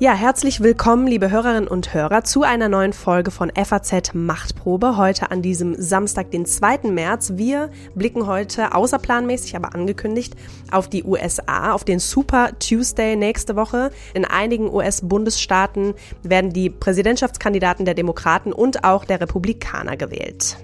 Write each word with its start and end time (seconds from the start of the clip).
Ja, 0.00 0.14
herzlich 0.14 0.60
willkommen, 0.60 1.08
liebe 1.08 1.32
Hörerinnen 1.32 1.66
und 1.66 1.92
Hörer, 1.92 2.22
zu 2.22 2.44
einer 2.44 2.68
neuen 2.68 2.92
Folge 2.92 3.32
von 3.32 3.50
FAZ 3.50 4.14
Machtprobe. 4.14 4.96
Heute 4.96 5.32
an 5.32 5.42
diesem 5.42 5.74
Samstag, 5.74 6.30
den 6.30 6.46
2. 6.46 6.88
März. 6.90 7.32
Wir 7.34 7.70
blicken 7.96 8.28
heute 8.28 8.76
außerplanmäßig, 8.76 9.56
aber 9.56 9.74
angekündigt, 9.74 10.36
auf 10.70 10.86
die 10.88 11.02
USA, 11.02 11.72
auf 11.72 11.82
den 11.82 11.98
Super 11.98 12.50
Tuesday 12.60 13.16
nächste 13.16 13.56
Woche. 13.56 13.90
In 14.14 14.24
einigen 14.24 14.72
US-Bundesstaaten 14.72 15.94
werden 16.22 16.52
die 16.52 16.70
Präsidentschaftskandidaten 16.70 17.84
der 17.84 17.94
Demokraten 17.94 18.52
und 18.52 18.84
auch 18.84 19.04
der 19.04 19.20
Republikaner 19.20 19.96
gewählt. 19.96 20.56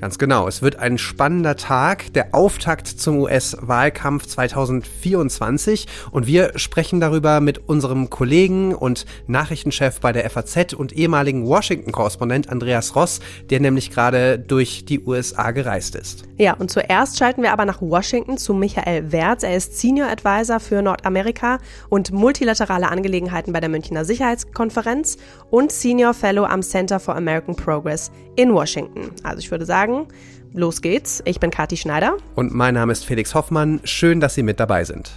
Ganz 0.00 0.16
genau. 0.18 0.46
Es 0.46 0.62
wird 0.62 0.76
ein 0.76 0.96
spannender 0.96 1.56
Tag, 1.56 2.12
der 2.12 2.32
Auftakt 2.32 2.86
zum 2.86 3.18
US-Wahlkampf 3.18 4.26
2024. 4.26 5.86
Und 6.12 6.28
wir 6.28 6.52
sprechen 6.56 7.00
darüber 7.00 7.40
mit 7.40 7.68
unserem 7.68 8.08
Kollegen 8.08 8.76
und 8.76 9.06
Nachrichtenchef 9.26 9.98
bei 10.00 10.12
der 10.12 10.30
FAZ 10.30 10.74
und 10.74 10.92
ehemaligen 10.92 11.46
Washington-Korrespondent 11.46 12.48
Andreas 12.48 12.94
Ross, 12.94 13.18
der 13.50 13.58
nämlich 13.58 13.90
gerade 13.90 14.38
durch 14.38 14.84
die 14.84 15.00
USA 15.00 15.50
gereist 15.50 15.96
ist. 15.96 16.22
Ja, 16.36 16.54
und 16.54 16.70
zuerst 16.70 17.18
schalten 17.18 17.42
wir 17.42 17.52
aber 17.52 17.64
nach 17.64 17.82
Washington 17.82 18.38
zu 18.38 18.54
Michael 18.54 19.10
Wertz. 19.10 19.42
Er 19.42 19.56
ist 19.56 19.80
Senior 19.80 20.08
Advisor 20.08 20.60
für 20.60 20.80
Nordamerika 20.80 21.58
und 21.88 22.12
multilaterale 22.12 22.88
Angelegenheiten 22.88 23.52
bei 23.52 23.58
der 23.58 23.68
Münchner 23.68 24.04
Sicherheitskonferenz 24.04 25.16
und 25.50 25.72
Senior 25.72 26.14
Fellow 26.14 26.44
am 26.44 26.62
Center 26.62 27.00
for 27.00 27.16
American 27.16 27.56
Progress 27.56 28.12
in 28.38 28.54
Washington. 28.54 29.10
Also 29.24 29.40
ich 29.40 29.50
würde 29.50 29.66
sagen, 29.66 30.06
los 30.54 30.80
geht's. 30.80 31.20
Ich 31.24 31.40
bin 31.40 31.50
Kathi 31.50 31.76
Schneider. 31.76 32.16
Und 32.36 32.54
mein 32.54 32.74
Name 32.74 32.92
ist 32.92 33.04
Felix 33.04 33.34
Hoffmann. 33.34 33.80
Schön, 33.82 34.20
dass 34.20 34.34
Sie 34.34 34.44
mit 34.44 34.60
dabei 34.60 34.84
sind. 34.84 35.10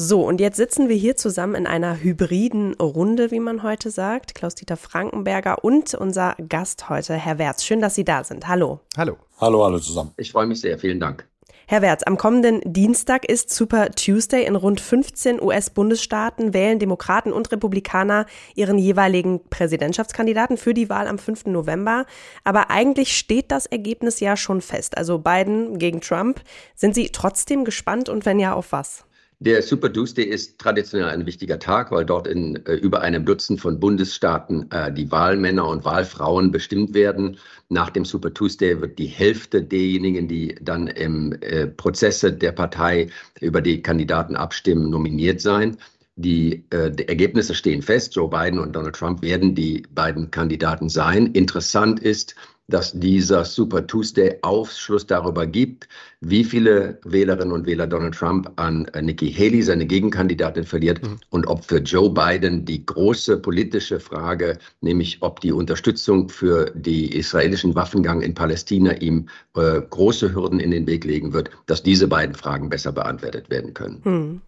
So, 0.00 0.24
und 0.24 0.40
jetzt 0.40 0.56
sitzen 0.56 0.88
wir 0.88 0.96
hier 0.96 1.16
zusammen 1.16 1.54
in 1.54 1.66
einer 1.66 2.00
hybriden 2.00 2.74
Runde, 2.74 3.30
wie 3.30 3.40
man 3.40 3.62
heute 3.62 3.90
sagt. 3.90 4.34
Klaus-Dieter 4.34 4.76
Frankenberger 4.76 5.64
und 5.64 5.94
unser 5.94 6.36
Gast 6.48 6.88
heute, 6.88 7.14
Herr 7.14 7.38
Wertz. 7.38 7.64
Schön, 7.64 7.80
dass 7.80 7.94
Sie 7.94 8.04
da 8.04 8.22
sind. 8.22 8.46
Hallo. 8.46 8.80
Hallo. 8.96 9.16
Hallo, 9.40 9.64
hallo 9.64 9.78
zusammen. 9.78 10.12
Ich 10.16 10.30
freue 10.32 10.46
mich 10.46 10.60
sehr. 10.60 10.78
Vielen 10.78 11.00
Dank. 11.00 11.26
Herr 11.70 11.82
Wertz, 11.82 12.02
am 12.04 12.16
kommenden 12.16 12.62
Dienstag 12.64 13.26
ist 13.26 13.50
Super 13.50 13.90
Tuesday. 13.90 14.46
In 14.46 14.56
rund 14.56 14.80
15 14.80 15.38
US-Bundesstaaten 15.38 16.54
wählen 16.54 16.78
Demokraten 16.78 17.30
und 17.30 17.52
Republikaner 17.52 18.24
ihren 18.54 18.78
jeweiligen 18.78 19.46
Präsidentschaftskandidaten 19.50 20.56
für 20.56 20.72
die 20.72 20.88
Wahl 20.88 21.06
am 21.06 21.18
5. 21.18 21.44
November. 21.44 22.06
Aber 22.42 22.70
eigentlich 22.70 23.14
steht 23.18 23.50
das 23.50 23.66
Ergebnis 23.66 24.18
ja 24.18 24.38
schon 24.38 24.62
fest. 24.62 24.96
Also 24.96 25.18
Biden 25.18 25.78
gegen 25.78 26.00
Trump. 26.00 26.40
Sind 26.74 26.94
Sie 26.94 27.10
trotzdem 27.10 27.66
gespannt 27.66 28.08
und 28.08 28.24
wenn 28.24 28.38
ja, 28.38 28.54
auf 28.54 28.72
was? 28.72 29.04
Der 29.40 29.62
Super 29.62 29.92
Tuesday 29.92 30.24
ist 30.24 30.58
traditionell 30.58 31.10
ein 31.10 31.24
wichtiger 31.24 31.60
Tag, 31.60 31.92
weil 31.92 32.04
dort 32.04 32.26
in 32.26 32.56
äh, 32.66 32.74
über 32.74 33.02
einem 33.02 33.24
Dutzend 33.24 33.60
von 33.60 33.78
Bundesstaaten 33.78 34.68
äh, 34.72 34.92
die 34.92 35.12
Wahlmänner 35.12 35.68
und 35.68 35.84
Wahlfrauen 35.84 36.50
bestimmt 36.50 36.92
werden. 36.92 37.38
Nach 37.68 37.88
dem 37.90 38.04
Super 38.04 38.34
Tuesday 38.34 38.80
wird 38.80 38.98
die 38.98 39.06
Hälfte 39.06 39.62
derjenigen, 39.62 40.26
die 40.26 40.56
dann 40.60 40.88
im 40.88 41.34
äh, 41.40 41.68
Prozesse 41.68 42.32
der 42.32 42.50
Partei 42.50 43.10
über 43.40 43.60
die 43.60 43.80
Kandidaten 43.80 44.34
abstimmen, 44.34 44.90
nominiert 44.90 45.40
sein. 45.40 45.76
Die, 46.18 46.64
äh, 46.70 46.90
die, 46.90 47.08
Ergebnisse 47.08 47.54
stehen 47.54 47.80
fest. 47.80 48.14
Joe 48.16 48.28
Biden 48.28 48.58
und 48.58 48.74
Donald 48.74 48.96
Trump 48.96 49.22
werden 49.22 49.54
die 49.54 49.84
beiden 49.94 50.30
Kandidaten 50.30 50.88
sein. 50.88 51.26
Interessant 51.26 52.00
ist, 52.00 52.34
dass 52.68 52.92
dieser 52.92 53.44
Super 53.44 53.86
Tuesday 53.86 54.36
Aufschluss 54.42 55.06
darüber 55.06 55.46
gibt, 55.46 55.88
wie 56.20 56.44
viele 56.44 56.98
Wählerinnen 57.04 57.52
und 57.52 57.66
Wähler 57.66 57.86
Donald 57.86 58.14
Trump 58.14 58.52
an 58.56 58.84
äh, 58.86 59.00
Nikki 59.00 59.32
Haley, 59.32 59.62
seine 59.62 59.86
Gegenkandidatin, 59.86 60.64
verliert 60.64 61.02
mhm. 61.02 61.18
und 61.30 61.46
ob 61.46 61.64
für 61.64 61.78
Joe 61.78 62.10
Biden 62.10 62.64
die 62.66 62.84
große 62.84 63.38
politische 63.38 64.00
Frage, 64.00 64.58
nämlich 64.82 65.18
ob 65.20 65.40
die 65.40 65.52
Unterstützung 65.52 66.28
für 66.28 66.70
die 66.74 67.16
israelischen 67.16 67.74
Waffengang 67.74 68.20
in 68.20 68.34
Palästina 68.34 68.92
ihm 68.96 69.28
äh, 69.56 69.80
große 69.80 70.34
Hürden 70.34 70.60
in 70.60 70.70
den 70.70 70.86
Weg 70.86 71.04
legen 71.04 71.32
wird, 71.32 71.50
dass 71.66 71.82
diese 71.82 72.06
beiden 72.06 72.34
Fragen 72.34 72.68
besser 72.68 72.92
beantwortet 72.92 73.48
werden 73.48 73.72
können. 73.72 74.00
Mhm. 74.04 74.40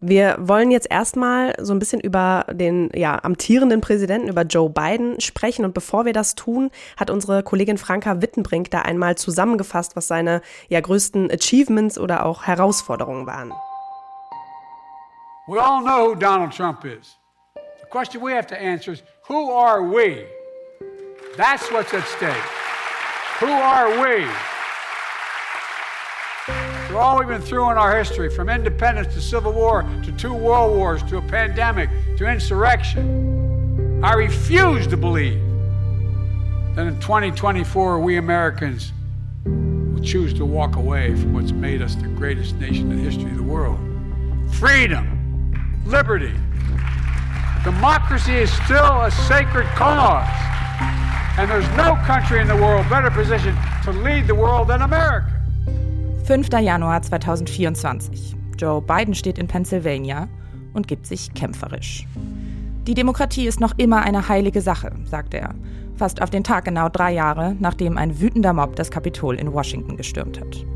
Wir 0.00 0.36
wollen 0.38 0.70
jetzt 0.70 0.88
erstmal 0.88 1.54
so 1.58 1.72
ein 1.72 1.80
bisschen 1.80 1.98
über 1.98 2.46
den 2.52 2.88
ja, 2.94 3.18
amtierenden 3.20 3.80
Präsidenten, 3.80 4.28
über 4.28 4.42
Joe 4.42 4.70
Biden 4.70 5.20
sprechen. 5.20 5.64
Und 5.64 5.74
bevor 5.74 6.04
wir 6.04 6.12
das 6.12 6.36
tun, 6.36 6.70
hat 6.96 7.10
unsere 7.10 7.42
Kollegin 7.42 7.78
Franka 7.78 8.22
Wittenbrink 8.22 8.70
da 8.70 8.82
einmal 8.82 9.16
zusammengefasst, 9.16 9.96
was 9.96 10.06
seine 10.06 10.40
ja, 10.68 10.80
größten 10.80 11.32
Achievements 11.32 11.98
oder 11.98 12.26
auch 12.26 12.44
Herausforderungen 12.46 13.26
waren. 13.26 13.52
We 15.48 15.60
all 15.60 15.82
know 15.82 16.10
who 16.10 16.14
Donald 16.14 16.54
Trump 16.54 16.84
is. 16.84 17.16
The 17.80 17.88
question 17.90 18.22
we 18.22 18.32
have 18.32 18.46
to 18.48 18.54
answer 18.54 18.92
is 18.92 19.02
who 19.28 19.50
are 19.50 19.82
we? 19.82 20.26
That's 21.36 21.72
what's 21.72 21.92
at 21.92 22.06
stake. 22.06 22.36
Who 23.40 23.50
are 23.50 23.90
we? 24.00 24.26
Through 26.88 26.96
all 26.96 27.18
we've 27.18 27.28
been 27.28 27.42
through 27.42 27.70
in 27.70 27.76
our 27.76 27.98
history, 27.98 28.30
from 28.30 28.48
independence 28.48 29.12
to 29.12 29.20
civil 29.20 29.52
war 29.52 29.82
to 30.04 30.12
two 30.12 30.32
world 30.32 30.74
wars 30.74 31.02
to 31.02 31.18
a 31.18 31.20
pandemic 31.20 31.90
to 32.16 32.26
insurrection, 32.26 34.02
I 34.02 34.14
refuse 34.14 34.86
to 34.86 34.96
believe 34.96 35.38
that 36.74 36.86
in 36.86 36.98
2024 36.98 38.00
we 38.00 38.16
Americans 38.16 38.94
will 39.44 40.02
choose 40.02 40.32
to 40.32 40.46
walk 40.46 40.76
away 40.76 41.14
from 41.14 41.34
what's 41.34 41.52
made 41.52 41.82
us 41.82 41.94
the 41.94 42.08
greatest 42.08 42.54
nation 42.54 42.90
in 42.90 42.96
the 42.96 43.02
history 43.02 43.32
of 43.32 43.36
the 43.36 43.42
world. 43.42 43.78
Freedom, 44.54 45.52
liberty, 45.84 46.32
democracy 47.64 48.32
is 48.32 48.50
still 48.64 49.02
a 49.02 49.10
sacred 49.10 49.66
cause. 49.76 50.26
And 51.36 51.50
there's 51.50 51.68
no 51.76 51.96
country 52.06 52.40
in 52.40 52.48
the 52.48 52.56
world 52.56 52.88
better 52.88 53.10
positioned 53.10 53.58
to 53.84 53.92
lead 53.92 54.26
the 54.26 54.34
world 54.34 54.68
than 54.68 54.80
America. 54.80 55.37
5. 56.28 56.50
Januar 56.60 57.00
2024. 57.00 58.36
Joe 58.58 58.82
Biden 58.82 59.14
steht 59.14 59.38
in 59.38 59.46
Pennsylvania 59.46 60.28
und 60.74 60.86
gibt 60.86 61.06
sich 61.06 61.32
kämpferisch. 61.32 62.06
Die 62.86 62.92
Demokratie 62.92 63.46
ist 63.46 63.60
noch 63.60 63.72
immer 63.78 64.02
eine 64.02 64.28
heilige 64.28 64.60
Sache, 64.60 64.92
sagt 65.06 65.32
er, 65.32 65.54
fast 65.96 66.20
auf 66.20 66.28
den 66.28 66.44
Tag 66.44 66.66
genau 66.66 66.90
drei 66.90 67.14
Jahre, 67.14 67.56
nachdem 67.60 67.96
ein 67.96 68.20
wütender 68.20 68.52
Mob 68.52 68.76
das 68.76 68.90
Kapitol 68.90 69.36
in 69.36 69.54
Washington 69.54 69.96
gestürmt 69.96 70.38
hat. 70.38 70.66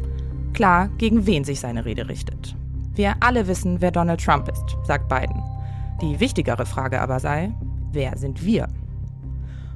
Klar, 0.55 0.89
gegen 0.97 1.27
wen 1.27 1.45
sich 1.45 1.61
seine 1.61 1.84
Rede 1.84 2.09
richtet. 2.09 2.57
Wir 2.95 3.17
alle 3.21 3.47
wissen, 3.47 3.83
wer 3.83 3.91
Donald 3.91 4.25
Trump 4.25 4.49
ist, 4.49 4.79
sagt 4.87 5.11
Biden. 5.11 5.43
Die 6.01 6.19
wichtigere 6.19 6.65
Frage 6.65 6.99
aber 6.99 7.21
sei, 7.21 7.53
wer 7.93 8.17
sind 8.17 8.43
wir? 8.43 8.69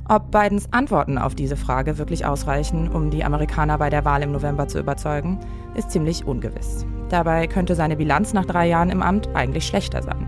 Ob 0.09 0.31
Bidens 0.31 0.73
Antworten 0.73 1.19
auf 1.19 1.35
diese 1.35 1.57
Frage 1.57 1.99
wirklich 1.99 2.25
ausreichen, 2.25 2.89
um 2.89 3.11
die 3.11 3.25
Amerikaner 3.25 3.77
bei 3.79 3.91
der 3.91 4.05
Wahl 4.05 4.23
im 4.23 4.31
November 4.31 4.69
zu 4.69 4.79
überzeugen, 4.79 5.41
ist 5.75 5.91
ziemlich 5.91 6.25
ungewiss. 6.25 6.87
Dabei 7.09 7.49
könnte 7.49 7.75
seine 7.75 7.97
Bilanz 7.97 8.33
nach 8.33 8.45
drei 8.45 8.69
Jahren 8.69 8.91
im 8.91 9.03
Amt 9.03 9.29
eigentlich 9.35 9.67
schlechter 9.67 10.05
sein. 10.05 10.27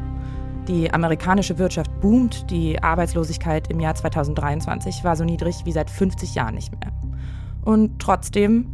Die 0.67 0.93
amerikanische 0.93 1.59
Wirtschaft 1.59 1.91
boomt, 2.01 2.51
die 2.51 2.83
Arbeitslosigkeit 2.83 3.71
im 3.71 3.79
Jahr 3.79 3.95
2023 3.95 5.05
war 5.05 5.15
so 5.15 5.25
niedrig 5.25 5.63
wie 5.65 5.73
seit 5.73 5.91
50 5.91 6.35
Jahren 6.35 6.57
nicht 6.57 6.73
mehr. 6.73 6.93
Und 7.65 8.01
trotzdem, 8.01 8.67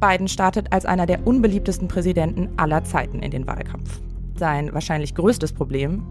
Biden 0.00 0.28
startet 0.28 0.72
als 0.72 0.86
einer 0.86 1.06
der 1.06 1.26
unbeliebtesten 1.26 1.88
Präsidenten 1.88 2.50
aller 2.56 2.84
Zeiten 2.84 3.18
in 3.18 3.32
den 3.32 3.48
Wahlkampf. 3.48 4.00
Sein 4.36 4.72
wahrscheinlich 4.72 5.16
größtes 5.16 5.52
Problem, 5.52 6.06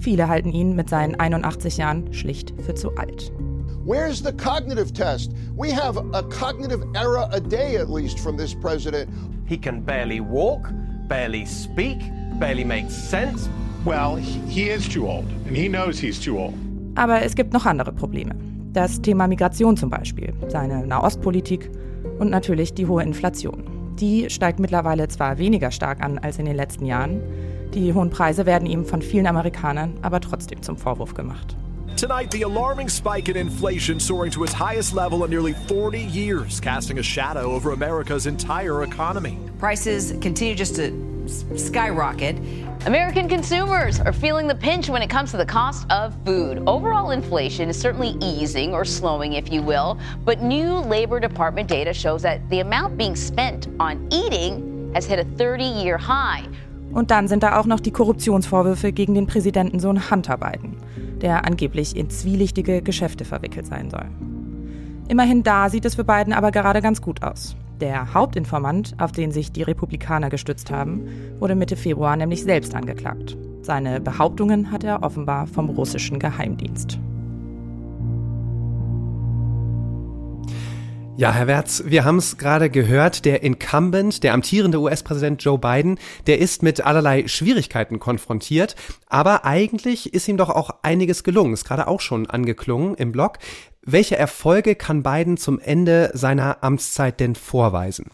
viele 0.00 0.28
halten 0.28 0.52
ihn 0.52 0.76
mit 0.76 0.88
seinen 0.88 1.18
81 1.18 1.78
Jahren 1.78 2.12
schlicht 2.12 2.54
für 2.62 2.74
zu 2.74 2.96
alt. 2.96 3.32
Where's 3.88 4.20
the 4.20 4.34
cognitive 4.34 4.92
test? 4.92 5.32
We 5.56 5.70
have 5.70 5.96
a 6.12 6.22
cognitive 6.24 6.84
error 6.94 7.26
a 7.32 7.40
day 7.40 7.76
at 7.76 7.88
least 7.88 8.18
from 8.18 8.36
this 8.36 8.52
president. 8.52 9.08
He 9.46 9.56
can 9.56 9.80
barely 9.80 10.20
walk, 10.20 10.68
barely 11.08 11.46
speak, 11.46 11.98
barely 12.38 12.64
make 12.64 12.90
sense. 12.90 13.48
Well, 13.86 14.16
he 14.16 14.68
is 14.68 14.86
too 14.86 15.08
old 15.08 15.24
and 15.46 15.56
he 15.56 15.68
knows 15.68 15.98
he's 15.98 16.22
too 16.22 16.38
old. 16.38 16.52
Aber 16.96 17.22
es 17.22 17.34
gibt 17.34 17.54
noch 17.54 17.64
andere 17.64 17.90
Probleme. 17.92 18.34
Das 18.74 19.00
Thema 19.00 19.26
Migration 19.26 19.74
zum 19.74 19.88
Beispiel, 19.88 20.34
seine 20.48 20.86
Nahostpolitik 20.86 21.70
und 22.18 22.28
natürlich 22.28 22.74
die 22.74 22.86
hohe 22.86 23.02
Inflation. 23.02 23.64
Die 23.98 24.28
steigt 24.28 24.60
mittlerweile 24.60 25.08
zwar 25.08 25.38
weniger 25.38 25.70
stark 25.70 26.04
an 26.04 26.18
als 26.18 26.38
in 26.38 26.44
den 26.44 26.56
letzten 26.56 26.84
Jahren, 26.84 27.22
die 27.72 27.94
hohen 27.94 28.10
Preise 28.10 28.44
werden 28.44 28.66
ihm 28.66 28.84
von 28.84 29.00
vielen 29.00 29.26
Amerikanern 29.26 29.94
aber 30.02 30.20
trotzdem 30.20 30.60
zum 30.60 30.76
Vorwurf 30.76 31.14
gemacht. 31.14 31.56
Tonight, 31.98 32.30
the 32.30 32.42
alarming 32.42 32.88
spike 32.88 33.28
in 33.28 33.36
inflation 33.36 33.98
soaring 33.98 34.30
to 34.30 34.44
its 34.44 34.52
highest 34.52 34.94
level 34.94 35.24
in 35.24 35.30
nearly 35.30 35.52
40 35.52 35.98
years, 35.98 36.60
casting 36.60 37.00
a 37.00 37.02
shadow 37.02 37.50
over 37.50 37.72
America's 37.72 38.28
entire 38.28 38.84
economy. 38.84 39.36
Prices 39.58 40.12
continue 40.20 40.54
just 40.54 40.76
to 40.76 40.92
skyrocket. 41.56 42.36
American 42.86 43.28
consumers 43.28 43.98
are 43.98 44.12
feeling 44.12 44.46
the 44.46 44.54
pinch 44.54 44.88
when 44.88 45.02
it 45.02 45.10
comes 45.10 45.32
to 45.32 45.36
the 45.36 45.44
cost 45.44 45.90
of 45.90 46.14
food. 46.24 46.62
Overall 46.68 47.10
inflation 47.10 47.68
is 47.68 47.76
certainly 47.76 48.16
easing 48.22 48.74
or 48.74 48.84
slowing, 48.84 49.32
if 49.32 49.50
you 49.50 49.60
will, 49.60 49.98
but 50.24 50.40
new 50.40 50.74
Labor 50.74 51.18
Department 51.18 51.68
data 51.68 51.92
shows 51.92 52.22
that 52.22 52.48
the 52.48 52.60
amount 52.60 52.96
being 52.96 53.16
spent 53.16 53.66
on 53.80 54.06
eating 54.12 54.92
has 54.94 55.04
hit 55.04 55.18
a 55.18 55.24
30 55.36 55.64
year 55.64 55.98
high. 55.98 56.46
Und 56.98 57.12
dann 57.12 57.28
sind 57.28 57.44
da 57.44 57.60
auch 57.60 57.66
noch 57.66 57.78
die 57.78 57.92
Korruptionsvorwürfe 57.92 58.90
gegen 58.90 59.14
den 59.14 59.28
Präsidentensohn 59.28 60.10
Hunter 60.10 60.36
Biden, 60.36 60.78
der 61.20 61.44
angeblich 61.44 61.94
in 61.94 62.10
zwielichtige 62.10 62.82
Geschäfte 62.82 63.24
verwickelt 63.24 63.68
sein 63.68 63.88
soll. 63.88 64.06
Immerhin 65.06 65.44
da 65.44 65.70
sieht 65.70 65.84
es 65.84 65.94
für 65.94 66.02
Biden 66.02 66.32
aber 66.32 66.50
gerade 66.50 66.82
ganz 66.82 67.00
gut 67.00 67.22
aus. 67.22 67.54
Der 67.80 68.14
Hauptinformant, 68.14 68.96
auf 68.98 69.12
den 69.12 69.30
sich 69.30 69.52
die 69.52 69.62
Republikaner 69.62 70.28
gestützt 70.28 70.72
haben, 70.72 71.06
wurde 71.38 71.54
Mitte 71.54 71.76
Februar 71.76 72.16
nämlich 72.16 72.42
selbst 72.42 72.74
angeklagt. 72.74 73.36
Seine 73.62 74.00
Behauptungen 74.00 74.72
hat 74.72 74.82
er 74.82 75.04
offenbar 75.04 75.46
vom 75.46 75.70
russischen 75.70 76.18
Geheimdienst. 76.18 76.98
Ja, 81.18 81.32
Herr 81.32 81.48
Wertz, 81.48 81.82
wir 81.84 82.04
haben 82.04 82.18
es 82.18 82.38
gerade 82.38 82.70
gehört, 82.70 83.24
der 83.24 83.42
Incumbent, 83.42 84.22
der 84.22 84.34
amtierende 84.34 84.80
US-Präsident 84.80 85.42
Joe 85.42 85.58
Biden, 85.58 85.98
der 86.28 86.38
ist 86.38 86.62
mit 86.62 86.86
allerlei 86.86 87.26
Schwierigkeiten 87.26 87.98
konfrontiert, 87.98 88.76
aber 89.08 89.44
eigentlich 89.44 90.14
ist 90.14 90.28
ihm 90.28 90.36
doch 90.36 90.48
auch 90.48 90.70
einiges 90.82 91.24
gelungen, 91.24 91.54
ist 91.54 91.64
gerade 91.64 91.88
auch 91.88 92.00
schon 92.00 92.30
angeklungen 92.30 92.94
im 92.94 93.10
Blog. 93.10 93.40
Welche 93.82 94.16
Erfolge 94.16 94.76
kann 94.76 95.02
Biden 95.02 95.36
zum 95.38 95.58
Ende 95.58 96.12
seiner 96.14 96.62
Amtszeit 96.62 97.18
denn 97.18 97.34
vorweisen? 97.34 98.12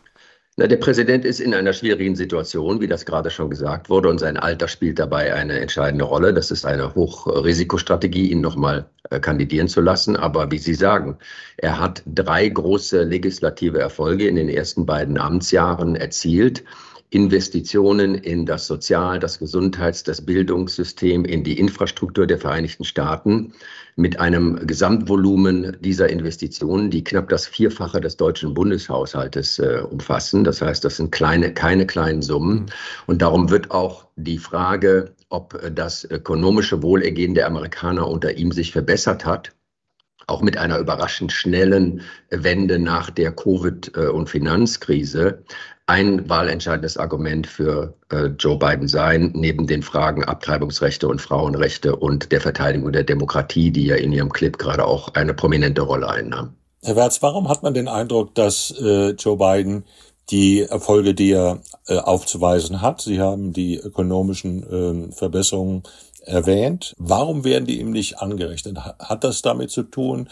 Na, 0.57 0.69
der 0.69 0.77
Präsident 0.77 1.25
ist 1.25 1.41
in 1.41 1.53
einer 1.53 1.73
schwierigen 1.73 2.15
Situation, 2.15 2.81
wie 2.81 2.87
das 2.87 3.05
gerade 3.05 3.29
schon 3.29 3.51
gesagt 3.51 3.91
wurde, 3.91 4.09
und 4.09 4.19
sein 4.19 4.37
Alter 4.37 4.69
spielt 4.69 5.01
dabei 5.01 5.35
eine 5.35 5.59
entscheidende 5.59 6.05
Rolle. 6.05 6.33
Das 6.33 6.53
ist 6.53 6.65
eine 6.65 6.95
Hochrisikostrategie, 6.95 8.31
ihn 8.31 8.41
nochmal 8.41 8.89
äh, 9.11 9.19
kandidieren 9.19 9.67
zu 9.67 9.81
lassen. 9.81 10.15
Aber 10.15 10.53
wie 10.53 10.59
Sie 10.59 10.75
sagen, 10.75 11.19
er 11.57 11.81
hat 11.81 12.05
drei 12.07 12.49
große 12.49 13.03
legislative 13.03 13.81
Erfolge 13.81 14.29
in 14.29 14.37
den 14.37 14.49
ersten 14.49 14.87
beiden 14.87 15.19
Amtsjahren 15.19 15.97
erzielt. 15.97 16.63
Investitionen 17.15 18.17
in 18.17 18.45
das 18.45 18.67
Sozial-, 18.67 19.21
das 19.21 19.39
Gesundheits-, 19.39 20.03
das 20.03 20.21
Bildungssystem, 20.27 21.25
in 21.25 21.45
die 21.45 21.59
Infrastruktur 21.61 22.27
der 22.27 22.39
Vereinigten 22.39 22.85
Staaten 22.85 23.53
mit 23.95 24.19
einem 24.19 24.67
Gesamtvolumen 24.67 25.77
dieser 25.81 26.09
Investitionen, 26.09 26.91
die 26.91 27.05
knapp 27.05 27.29
das 27.29 27.47
Vierfache 27.47 28.01
des 28.01 28.17
deutschen 28.17 28.53
Bundeshaushaltes 28.53 29.61
äh, 29.61 29.83
umfassen. 29.89 30.43
Das 30.43 30.61
heißt, 30.61 30.85
das 30.85 30.97
sind 30.97 31.13
kleine, 31.13 31.55
keine 31.55 31.87
kleinen 31.87 32.21
Summen. 32.21 32.67
Und 33.07 33.23
darum 33.23 33.49
wird 33.49 33.71
auch 33.71 34.07
die 34.17 34.39
Frage, 34.39 35.15
ob 35.29 35.61
das 35.73 36.05
ökonomische 36.05 36.83
Wohlergehen 36.83 37.35
der 37.35 37.47
Amerikaner 37.47 38.09
unter 38.09 38.37
ihm 38.37 38.51
sich 38.51 38.73
verbessert 38.73 39.25
hat, 39.25 39.53
auch 40.27 40.43
mit 40.43 40.57
einer 40.57 40.79
überraschend 40.79 41.33
schnellen 41.33 42.01
Wende 42.31 42.79
nach 42.79 43.11
der 43.11 43.37
Covid- 43.37 43.97
äh, 43.97 44.09
und 44.09 44.29
Finanzkrise 44.31 45.45
ein 45.87 46.29
wahlentscheidendes 46.29 46.97
Argument 46.97 47.47
für 47.47 47.95
äh, 48.11 48.27
Joe 48.39 48.59
Biden 48.59 48.89
sein, 48.89 49.33
neben 49.35 49.67
den 49.67 49.83
Fragen 49.83 50.25
Abtreibungsrechte 50.25 51.07
und 51.09 51.21
Frauenrechte 51.21 51.97
und 51.97 52.33
der 52.33 52.41
Verteidigung 52.41 52.91
der 52.93 53.05
Demokratie, 53.05 53.71
die 53.71 53.87
ja 53.87 53.97
in 53.97 54.13
Ihrem 54.13 54.33
Clip 54.33 54.57
gerade 54.57 54.87
auch 54.87 55.15
eine 55.15 55.35
prominente 55.35 55.83
Rolle 55.83 56.09
einnahm. 56.09 56.55
Herr 56.83 56.97
Wertz, 56.97 57.23
warum 57.23 57.49
hat 57.49 57.63
man 57.63 57.75
den 57.75 57.89
Eindruck, 57.89 58.35
dass 58.35 58.71
äh, 58.81 59.11
Joe 59.11 59.37
Biden 59.37 59.85
die 60.31 60.63
Erfolge, 60.63 61.15
die 61.15 61.33
er 61.33 61.61
äh, 61.87 61.99
aufzuweisen 61.99 62.81
hat, 62.81 63.03
Sie 63.03 63.21
haben 63.21 63.53
die 63.53 63.77
ökonomischen 63.77 65.11
äh, 65.11 65.13
Verbesserungen 65.13 65.83
erwähnt, 66.25 66.95
warum 66.97 67.45
werden 67.45 67.67
die 67.67 67.81
ihm 67.81 67.91
nicht 67.91 68.19
angerechnet? 68.19 68.79
Hat 68.79 69.25
das 69.25 69.43
damit 69.43 69.71
zu 69.71 69.83
tun, 69.83 70.29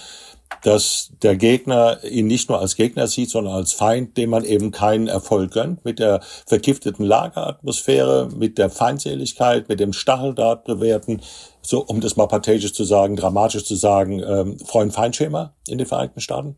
dass 0.62 1.10
der 1.22 1.36
Gegner 1.36 1.98
ihn 2.04 2.26
nicht 2.26 2.48
nur 2.48 2.60
als 2.60 2.76
Gegner 2.76 3.06
sieht, 3.06 3.30
sondern 3.30 3.54
als 3.54 3.72
Feind, 3.72 4.16
dem 4.16 4.30
man 4.30 4.44
eben 4.44 4.70
keinen 4.70 5.08
Erfolg 5.08 5.52
gönnt, 5.52 5.84
mit 5.84 5.98
der 5.98 6.20
vergifteten 6.46 7.04
Lageratmosphäre, 7.04 8.28
mit 8.34 8.58
der 8.58 8.70
Feindseligkeit, 8.70 9.68
mit 9.68 9.80
dem 9.80 9.92
Stacheldraht 9.92 10.64
bewerten, 10.64 11.20
so 11.62 11.80
um 11.84 12.00
das 12.00 12.16
mal 12.16 12.26
pathetisch 12.26 12.72
zu 12.72 12.84
sagen, 12.84 13.16
dramatisch 13.16 13.64
zu 13.64 13.74
sagen, 13.74 14.22
ähm, 14.26 14.58
Freund-Feind-Schema 14.58 15.54
in 15.68 15.78
den 15.78 15.86
Vereinigten 15.86 16.20
Staaten? 16.20 16.56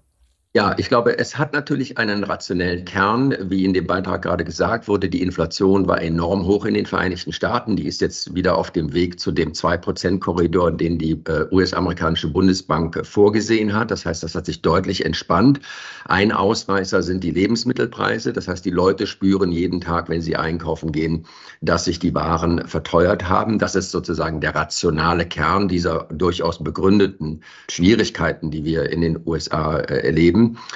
Ja, 0.56 0.72
ich 0.78 0.88
glaube, 0.88 1.18
es 1.18 1.36
hat 1.36 1.52
natürlich 1.52 1.98
einen 1.98 2.22
rationellen 2.22 2.84
Kern. 2.84 3.34
Wie 3.40 3.64
in 3.64 3.74
dem 3.74 3.88
Beitrag 3.88 4.22
gerade 4.22 4.44
gesagt 4.44 4.86
wurde, 4.86 5.08
die 5.08 5.20
Inflation 5.20 5.88
war 5.88 6.00
enorm 6.00 6.46
hoch 6.46 6.64
in 6.64 6.74
den 6.74 6.86
Vereinigten 6.86 7.32
Staaten. 7.32 7.74
Die 7.74 7.88
ist 7.88 8.00
jetzt 8.00 8.36
wieder 8.36 8.56
auf 8.56 8.70
dem 8.70 8.92
Weg 8.92 9.18
zu 9.18 9.32
dem 9.32 9.50
2-Prozent-Korridor, 9.50 10.70
den 10.70 10.96
die 10.96 11.20
äh, 11.26 11.48
US-amerikanische 11.50 12.28
Bundesbank 12.28 13.04
vorgesehen 13.04 13.74
hat. 13.74 13.90
Das 13.90 14.06
heißt, 14.06 14.22
das 14.22 14.36
hat 14.36 14.46
sich 14.46 14.62
deutlich 14.62 15.04
entspannt. 15.04 15.58
Ein 16.04 16.30
Ausreißer 16.30 17.02
sind 17.02 17.24
die 17.24 17.32
Lebensmittelpreise. 17.32 18.32
Das 18.32 18.46
heißt, 18.46 18.64
die 18.64 18.70
Leute 18.70 19.08
spüren 19.08 19.50
jeden 19.50 19.80
Tag, 19.80 20.08
wenn 20.08 20.22
sie 20.22 20.36
einkaufen 20.36 20.92
gehen, 20.92 21.26
dass 21.62 21.86
sich 21.86 21.98
die 21.98 22.14
Waren 22.14 22.68
verteuert 22.68 23.28
haben. 23.28 23.58
Das 23.58 23.74
ist 23.74 23.90
sozusagen 23.90 24.40
der 24.40 24.54
rationale 24.54 25.26
Kern 25.26 25.66
dieser 25.66 26.04
durchaus 26.12 26.62
begründeten 26.62 27.42
Schwierigkeiten, 27.68 28.52
die 28.52 28.64
wir 28.64 28.90
in 28.90 29.00
den 29.00 29.20
USA 29.26 29.78
äh, 29.78 30.06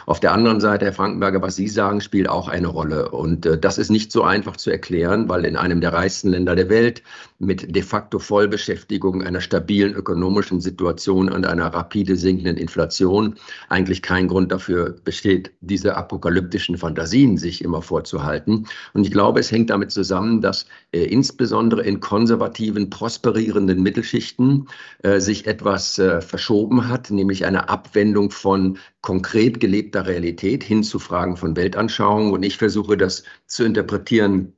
Auf 0.07 0.21
der 0.21 0.33
anderen 0.33 0.61
Seite, 0.61 0.87
Herr 0.87 0.93
Frankenberger, 0.93 1.43
was 1.43 1.57
Sie 1.57 1.69
sagen, 1.69 2.01
spielt 2.01 2.29
auch 2.29 2.49
eine 2.49 2.69
Rolle. 2.69 3.11
Und 3.11 3.47
äh, 3.47 3.59
das 3.59 3.79
ist 3.79 3.91
nicht 3.91 4.13
so 4.13 4.23
einfach 4.23 4.57
zu 4.57 4.71
erklären, 4.71 5.29
weil 5.29 5.45
in 5.45 5.57
einem 5.57 5.81
der 5.81 5.93
reichsten 5.93 6.31
Länder 6.31 6.55
der 6.57 6.69
Welt 6.69 7.03
mit 7.39 7.75
de 7.75 7.83
facto 7.83 8.19
Vollbeschäftigung, 8.19 9.23
einer 9.23 9.41
stabilen 9.41 9.95
ökonomischen 9.95 10.61
Situation 10.61 11.31
und 11.31 11.47
einer 11.47 11.67
rapide 11.67 12.17
sinkenden 12.17 12.57
Inflation 12.57 13.37
eigentlich 13.69 14.03
kein 14.03 14.27
Grund 14.29 14.51
dafür 14.51 14.97
besteht, 15.05 15.53
diese 15.61 15.97
apokalyptischen 15.97 16.77
Fantasien 16.77 17.39
sich 17.39 17.63
immer 17.63 17.83
vorzuhalten. 17.83 18.67
Und 18.93 19.05
ich 19.05 19.13
glaube, 19.13 19.41
es 19.41 19.53
hängt 19.53 19.71
damit 19.71 19.93
zusammen, 19.93 20.41
dass 20.41 20.67
äh, 20.93 21.05
insbesondere 21.05 21.83
in 21.83 22.01
konservativen, 22.01 22.91
prosperierenden 22.91 23.83
Mittelschichten 23.83 24.69
äh, 25.03 25.21
sich 25.21 25.47
etwas 25.47 25.99
äh, 25.99 26.21
verschoben 26.21 26.89
hat, 26.89 27.11
nämlich 27.11 27.47
eine 27.47 27.69
Abwendung 27.69 28.31
von 28.31 28.79
konkret 29.01 29.58
gelebter 29.59 30.07
Realität 30.07 30.63
hin 30.63 30.83
zu 30.83 30.99
Fragen 30.99 31.37
von 31.37 31.57
Weltanschauung. 31.57 32.33
Und 32.33 32.43
ich 32.43 32.57
versuche 32.59 32.97
das 32.97 33.25
zu 33.47 33.65
interpretieren 33.65 34.53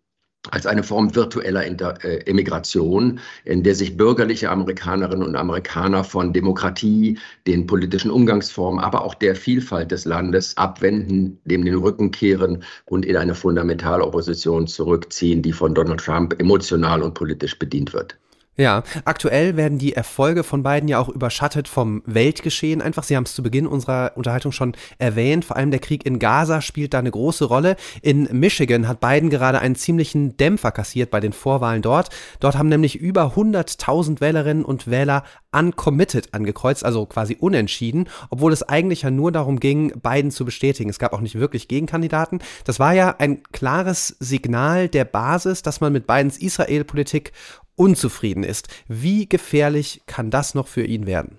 als 0.50 0.66
eine 0.66 0.82
Form 0.82 1.14
virtueller 1.14 1.66
Inter 1.66 2.02
äh, 2.02 2.18
Emigration, 2.26 3.20
in 3.44 3.62
der 3.62 3.74
sich 3.74 3.96
bürgerliche 3.96 4.50
Amerikanerinnen 4.50 5.26
und 5.26 5.36
Amerikaner 5.36 6.02
von 6.02 6.32
Demokratie, 6.32 7.18
den 7.46 7.66
politischen 7.66 8.10
Umgangsformen, 8.10 8.82
aber 8.82 9.04
auch 9.04 9.14
der 9.14 9.36
Vielfalt 9.36 9.90
des 9.90 10.06
Landes 10.06 10.56
abwenden, 10.56 11.38
dem 11.44 11.64
den 11.64 11.74
Rücken 11.74 12.10
kehren 12.10 12.64
und 12.86 13.04
in 13.04 13.16
eine 13.16 13.34
fundamentale 13.34 14.04
Opposition 14.04 14.66
zurückziehen, 14.66 15.42
die 15.42 15.52
von 15.52 15.74
Donald 15.74 16.00
Trump 16.00 16.40
emotional 16.40 17.02
und 17.02 17.12
politisch 17.14 17.58
bedient 17.58 17.92
wird. 17.92 18.18
Ja, 18.60 18.82
aktuell 19.06 19.56
werden 19.56 19.78
die 19.78 19.94
Erfolge 19.94 20.44
von 20.44 20.62
beiden 20.62 20.86
ja 20.86 20.98
auch 20.98 21.08
überschattet 21.08 21.66
vom 21.66 22.02
Weltgeschehen. 22.04 22.82
Einfach, 22.82 23.04
Sie 23.04 23.16
haben 23.16 23.24
es 23.24 23.34
zu 23.34 23.42
Beginn 23.42 23.66
unserer 23.66 24.12
Unterhaltung 24.16 24.52
schon 24.52 24.74
erwähnt. 24.98 25.46
Vor 25.46 25.56
allem 25.56 25.70
der 25.70 25.80
Krieg 25.80 26.04
in 26.04 26.18
Gaza 26.18 26.60
spielt 26.60 26.92
da 26.92 26.98
eine 26.98 27.10
große 27.10 27.46
Rolle. 27.46 27.76
In 28.02 28.28
Michigan 28.38 28.86
hat 28.86 29.00
Biden 29.00 29.30
gerade 29.30 29.60
einen 29.60 29.76
ziemlichen 29.76 30.36
Dämpfer 30.36 30.72
kassiert 30.72 31.10
bei 31.10 31.20
den 31.20 31.32
Vorwahlen 31.32 31.80
dort. 31.80 32.10
Dort 32.38 32.58
haben 32.58 32.68
nämlich 32.68 32.96
über 32.96 33.34
100.000 33.34 34.20
Wählerinnen 34.20 34.66
und 34.66 34.90
Wähler 34.90 35.24
uncommitted 35.52 36.32
angekreuzt, 36.32 36.84
also 36.84 37.06
quasi 37.06 37.36
unentschieden, 37.40 38.08
obwohl 38.28 38.52
es 38.52 38.62
eigentlich 38.62 39.02
ja 39.02 39.10
nur 39.10 39.32
darum 39.32 39.58
ging, 39.58 39.92
Biden 40.00 40.30
zu 40.30 40.44
bestätigen. 40.44 40.90
Es 40.90 40.98
gab 40.98 41.12
auch 41.12 41.20
nicht 41.20 41.38
wirklich 41.38 41.66
Gegenkandidaten. 41.66 42.40
Das 42.64 42.78
war 42.78 42.92
ja 42.92 43.16
ein 43.18 43.42
klares 43.52 44.16
Signal 44.20 44.88
der 44.88 45.04
Basis, 45.04 45.62
dass 45.62 45.80
man 45.80 45.92
mit 45.92 46.06
Bidens 46.06 46.38
Israel-Politik 46.38 47.32
unzufrieden 47.80 48.44
ist. 48.44 48.68
Wie 48.88 49.26
gefährlich 49.26 50.02
kann 50.04 50.30
das 50.30 50.54
noch 50.54 50.68
für 50.68 50.84
ihn 50.84 51.06
werden? 51.06 51.38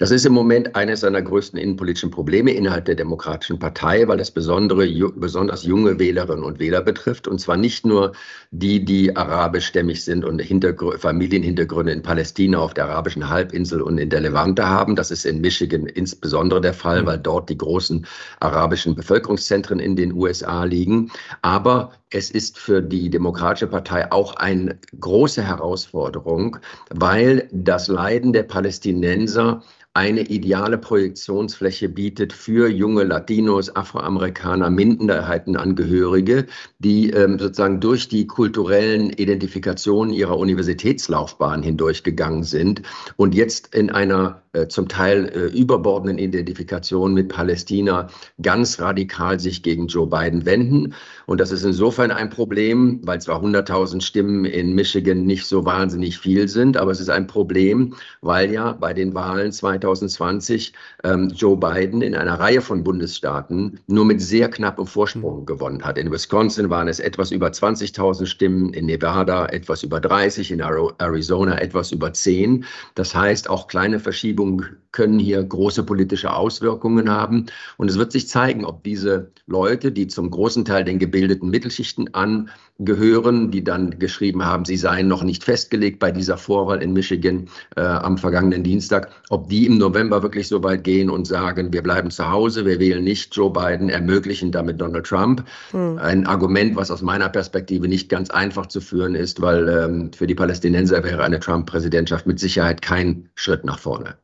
Das 0.00 0.12
ist 0.12 0.24
im 0.24 0.32
Moment 0.32 0.76
eines 0.76 1.00
seiner 1.00 1.20
größten 1.20 1.58
innenpolitischen 1.58 2.12
Probleme 2.12 2.52
innerhalb 2.52 2.84
der 2.84 2.94
Demokratischen 2.94 3.58
Partei, 3.58 4.06
weil 4.06 4.20
es 4.20 4.30
besondere, 4.30 4.88
besonders 5.16 5.64
junge 5.64 5.98
Wählerinnen 5.98 6.44
und 6.44 6.60
Wähler 6.60 6.82
betrifft. 6.82 7.26
Und 7.26 7.40
zwar 7.40 7.56
nicht 7.56 7.84
nur 7.84 8.12
die, 8.52 8.84
die 8.84 9.16
arabischstämmig 9.16 10.04
sind 10.04 10.24
und 10.24 10.38
Hintergr 10.38 10.96
Familienhintergründe 10.98 11.90
in 11.90 12.02
Palästina, 12.02 12.58
auf 12.58 12.74
der 12.74 12.84
arabischen 12.84 13.28
Halbinsel 13.28 13.82
und 13.82 13.98
in 13.98 14.08
der 14.08 14.20
Levante 14.20 14.68
haben. 14.68 14.94
Das 14.94 15.10
ist 15.10 15.26
in 15.26 15.40
Michigan 15.40 15.86
insbesondere 15.86 16.60
der 16.60 16.74
Fall, 16.74 17.02
mhm. 17.02 17.06
weil 17.06 17.18
dort 17.18 17.50
die 17.50 17.58
großen 17.58 18.06
arabischen 18.38 18.94
Bevölkerungszentren 18.94 19.80
in 19.80 19.96
den 19.96 20.12
USA 20.12 20.62
liegen. 20.62 21.10
Aber 21.42 21.90
es 22.10 22.30
ist 22.30 22.58
für 22.58 22.82
die 22.82 23.10
Demokratische 23.10 23.66
Partei 23.66 24.10
auch 24.10 24.36
eine 24.36 24.78
große 24.98 25.42
Herausforderung, 25.42 26.58
weil 26.90 27.48
das 27.52 27.88
Leiden 27.88 28.32
der 28.32 28.44
Palästinenser 28.44 29.62
eine 29.98 30.20
ideale 30.20 30.78
Projektionsfläche 30.78 31.88
bietet 31.88 32.32
für 32.32 32.68
junge 32.68 33.02
Latinos, 33.02 33.74
Afroamerikaner, 33.74 34.70
Minderheitenangehörige, 34.70 36.46
die 36.78 37.10
ähm, 37.10 37.38
sozusagen 37.38 37.80
durch 37.80 38.08
die 38.08 38.28
kulturellen 38.28 39.10
Identifikationen 39.10 40.14
ihrer 40.14 40.38
Universitätslaufbahn 40.38 41.64
hindurchgegangen 41.64 42.44
sind 42.44 42.82
und 43.16 43.34
jetzt 43.34 43.74
in 43.74 43.90
einer 43.90 44.42
äh, 44.52 44.68
zum 44.68 44.88
Teil 44.88 45.26
äh, 45.34 45.58
überbordenden 45.58 46.18
Identifikation 46.18 47.12
mit 47.12 47.28
Palästina 47.28 48.08
ganz 48.40 48.80
radikal 48.80 49.40
sich 49.40 49.64
gegen 49.64 49.88
Joe 49.88 50.06
Biden 50.06 50.46
wenden. 50.46 50.94
Und 51.28 51.40
das 51.40 51.52
ist 51.52 51.64
insofern 51.64 52.10
ein 52.10 52.28
Problem, 52.28 53.00
weil 53.04 53.20
zwar 53.20 53.40
100.000 53.40 54.00
Stimmen 54.00 54.44
in 54.44 54.74
Michigan 54.74 55.26
nicht 55.26 55.46
so 55.46 55.64
wahnsinnig 55.64 56.18
viel 56.18 56.48
sind, 56.48 56.76
aber 56.76 56.90
es 56.90 56.98
ist 56.98 57.10
ein 57.10 57.28
Problem, 57.28 57.94
weil 58.20 58.52
ja 58.52 58.72
bei 58.72 58.92
den 58.92 59.14
Wahlen 59.14 59.52
2000 59.52 60.08
2020 60.08 60.72
ähm, 61.04 61.28
Joe 61.34 61.56
Biden 61.56 62.02
in 62.02 62.14
einer 62.14 62.38
Reihe 62.38 62.60
von 62.60 62.84
Bundesstaaten 62.84 63.80
nur 63.86 64.04
mit 64.04 64.20
sehr 64.20 64.48
knappem 64.48 64.86
Vorsprung 64.86 65.46
gewonnen 65.46 65.84
hat. 65.84 65.98
In 65.98 66.10
Wisconsin 66.10 66.70
waren 66.70 66.88
es 66.88 67.00
etwas 67.00 67.30
über 67.30 67.48
20.000 67.48 68.26
Stimmen, 68.26 68.72
in 68.72 68.86
Nevada 68.86 69.46
etwas 69.46 69.82
über 69.82 70.00
30, 70.00 70.50
in 70.50 70.60
Arizona 70.60 71.60
etwas 71.60 71.92
über 71.92 72.12
10. 72.12 72.64
Das 72.94 73.14
heißt, 73.14 73.50
auch 73.50 73.68
kleine 73.68 74.00
Verschiebungen 74.00 74.64
können 74.92 75.18
hier 75.18 75.42
große 75.42 75.82
politische 75.82 76.32
Auswirkungen 76.32 77.10
haben. 77.10 77.46
Und 77.76 77.90
es 77.90 77.98
wird 77.98 78.12
sich 78.12 78.28
zeigen, 78.28 78.64
ob 78.64 78.82
diese 78.84 79.30
Leute, 79.46 79.92
die 79.92 80.06
zum 80.06 80.30
großen 80.30 80.64
Teil 80.64 80.84
den 80.84 80.98
gebildeten 81.18 81.50
Mittelschichten 81.50 82.14
angehören, 82.14 83.50
die 83.50 83.64
dann 83.64 83.98
geschrieben 83.98 84.44
haben, 84.44 84.64
sie 84.64 84.76
seien 84.76 85.08
noch 85.08 85.24
nicht 85.24 85.42
festgelegt 85.42 85.98
bei 85.98 86.12
dieser 86.12 86.36
Vorwahl 86.36 86.80
in 86.80 86.92
Michigan 86.92 87.48
äh, 87.76 87.80
am 87.80 88.18
vergangenen 88.18 88.62
Dienstag, 88.62 89.10
ob 89.30 89.48
die 89.48 89.66
im 89.66 89.78
November 89.78 90.22
wirklich 90.22 90.46
so 90.46 90.62
weit 90.62 90.84
gehen 90.84 91.10
und 91.10 91.26
sagen, 91.26 91.72
wir 91.72 91.82
bleiben 91.82 92.12
zu 92.12 92.30
Hause, 92.30 92.64
wir 92.64 92.78
wählen 92.78 93.02
nicht 93.02 93.34
Joe 93.34 93.52
Biden, 93.52 93.88
ermöglichen 93.88 94.52
damit 94.52 94.80
Donald 94.80 95.06
Trump. 95.06 95.44
Hm. 95.72 95.98
Ein 95.98 96.26
Argument, 96.26 96.76
was 96.76 96.92
aus 96.92 97.02
meiner 97.02 97.28
Perspektive 97.28 97.88
nicht 97.88 98.08
ganz 98.08 98.30
einfach 98.30 98.66
zu 98.66 98.80
führen 98.80 99.16
ist, 99.16 99.40
weil 99.40 99.68
ähm, 99.68 100.12
für 100.12 100.28
die 100.28 100.36
Palästinenser 100.36 101.02
wäre 101.02 101.24
eine 101.24 101.40
Trump-Präsidentschaft 101.40 102.28
mit 102.28 102.38
Sicherheit 102.38 102.80
kein 102.80 103.28
Schritt 103.34 103.64
nach 103.64 103.80
vorne. 103.80 104.14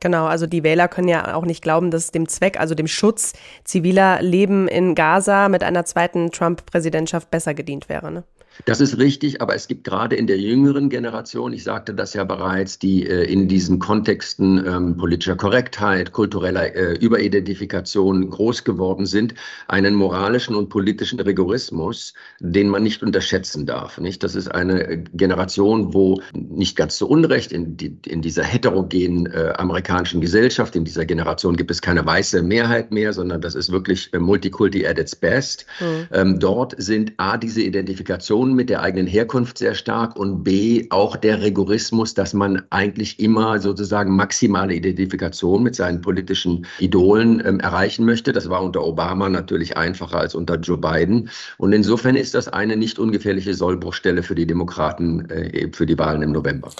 Genau, 0.00 0.26
also 0.26 0.46
die 0.46 0.62
Wähler 0.62 0.86
können 0.86 1.08
ja 1.08 1.34
auch 1.34 1.44
nicht 1.44 1.62
glauben, 1.62 1.90
dass 1.90 2.12
dem 2.12 2.28
Zweck, 2.28 2.60
also 2.60 2.74
dem 2.74 2.86
Schutz 2.86 3.32
ziviler 3.64 4.22
Leben 4.22 4.68
in 4.68 4.94
Gaza 4.94 5.48
mit 5.48 5.64
einer 5.64 5.84
zweiten 5.84 6.30
Trump-Präsidentschaft 6.30 7.30
besser 7.30 7.54
gedient 7.54 7.88
wäre. 7.88 8.12
Ne? 8.12 8.24
Das 8.64 8.80
ist 8.80 8.98
richtig, 8.98 9.40
aber 9.40 9.54
es 9.54 9.68
gibt 9.68 9.84
gerade 9.84 10.16
in 10.16 10.26
der 10.26 10.38
jüngeren 10.38 10.88
Generation, 10.88 11.52
ich 11.52 11.64
sagte 11.64 11.94
das 11.94 12.14
ja 12.14 12.24
bereits, 12.24 12.78
die 12.78 13.06
äh, 13.06 13.24
in 13.24 13.48
diesen 13.48 13.78
Kontexten 13.78 14.64
ähm, 14.66 14.96
politischer 14.96 15.36
Korrektheit, 15.36 16.12
kultureller 16.12 16.74
äh, 16.74 16.94
Überidentifikation 16.94 18.28
groß 18.30 18.64
geworden 18.64 19.06
sind, 19.06 19.34
einen 19.68 19.94
moralischen 19.94 20.54
und 20.54 20.68
politischen 20.68 21.20
Rigorismus, 21.20 22.14
den 22.40 22.68
man 22.68 22.82
nicht 22.82 23.02
unterschätzen 23.02 23.66
darf. 23.66 23.98
Nicht? 23.98 24.22
Das 24.22 24.34
ist 24.34 24.48
eine 24.48 25.04
Generation, 25.14 25.94
wo 25.94 26.20
nicht 26.32 26.76
ganz 26.76 26.96
zu 26.96 27.08
Unrecht 27.08 27.52
in, 27.52 27.76
die, 27.76 27.96
in 28.06 28.22
dieser 28.22 28.44
heterogenen 28.44 29.26
äh, 29.26 29.52
amerikanischen 29.56 30.20
Gesellschaft, 30.20 30.76
in 30.76 30.84
dieser 30.84 31.04
Generation 31.04 31.56
gibt 31.56 31.70
es 31.70 31.80
keine 31.80 32.04
weiße 32.04 32.42
Mehrheit 32.42 32.90
mehr, 32.90 33.12
sondern 33.12 33.40
das 33.40 33.54
ist 33.54 33.70
wirklich 33.70 34.12
äh, 34.12 34.18
Multikulti 34.18 34.86
at 34.86 34.98
its 34.98 35.14
best. 35.14 35.66
Mhm. 35.80 36.06
Ähm, 36.12 36.40
dort 36.40 36.74
sind 36.78 37.12
A, 37.16 37.36
diese 37.36 37.62
Identifikationen 37.62 38.47
Identifikation 38.48 38.54
mit 38.54 38.70
der 38.70 38.82
eigenen 38.82 39.06
Herkunft 39.06 39.58
sehr 39.58 39.74
stark 39.74 40.16
und 40.16 40.44
B, 40.44 40.86
auch 40.90 41.16
der 41.16 41.42
Rigorismus, 41.42 42.14
dass 42.14 42.34
man 42.34 42.62
eigentlich 42.70 43.20
immer 43.20 43.60
sozusagen 43.60 44.16
maximale 44.16 44.74
Identifikation 44.74 45.62
mit 45.62 45.74
seinen 45.74 46.00
politischen 46.00 46.66
Idolen 46.78 47.42
ähm, 47.44 47.60
erreichen 47.60 48.04
möchte. 48.04 48.32
Das 48.32 48.48
war 48.48 48.62
unter 48.62 48.84
Obama 48.84 49.28
natürlich 49.28 49.76
einfacher 49.76 50.18
als 50.18 50.34
unter 50.34 50.56
Joe 50.56 50.78
Biden. 50.78 51.30
Und 51.58 51.72
insofern 51.72 52.16
ist 52.16 52.34
das 52.34 52.48
eine 52.48 52.76
nicht 52.76 52.98
ungefährliche 52.98 53.54
Sollbruchstelle 53.54 54.22
für 54.22 54.34
die 54.34 54.46
Demokraten 54.46 55.28
äh, 55.30 55.68
für 55.72 55.86
die 55.86 55.98
Wahlen 55.98 56.22
im 56.22 56.32
November. 56.32 56.70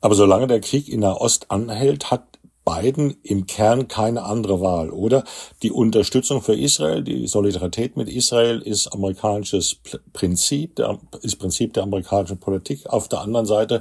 Aber 0.00 0.14
solange 0.14 0.46
der 0.46 0.60
Krieg 0.60 0.88
in 0.88 1.00
der 1.00 1.20
Ost 1.20 1.50
anhält, 1.50 2.10
hat 2.10 2.37
beiden 2.68 3.16
im 3.22 3.46
Kern 3.46 3.88
keine 3.88 4.24
andere 4.24 4.60
Wahl, 4.60 4.90
oder? 4.90 5.24
Die 5.62 5.72
Unterstützung 5.72 6.42
für 6.42 6.54
Israel, 6.54 7.02
die 7.02 7.26
Solidarität 7.26 7.96
mit 7.96 8.10
Israel 8.10 8.60
ist 8.60 8.88
amerikanisches 8.88 9.78
Prinzip, 10.12 10.78
ist 11.22 11.36
Prinzip 11.36 11.72
der 11.72 11.84
amerikanischen 11.84 12.38
Politik. 12.38 12.86
Auf 12.86 13.08
der 13.08 13.22
anderen 13.22 13.46
Seite 13.46 13.80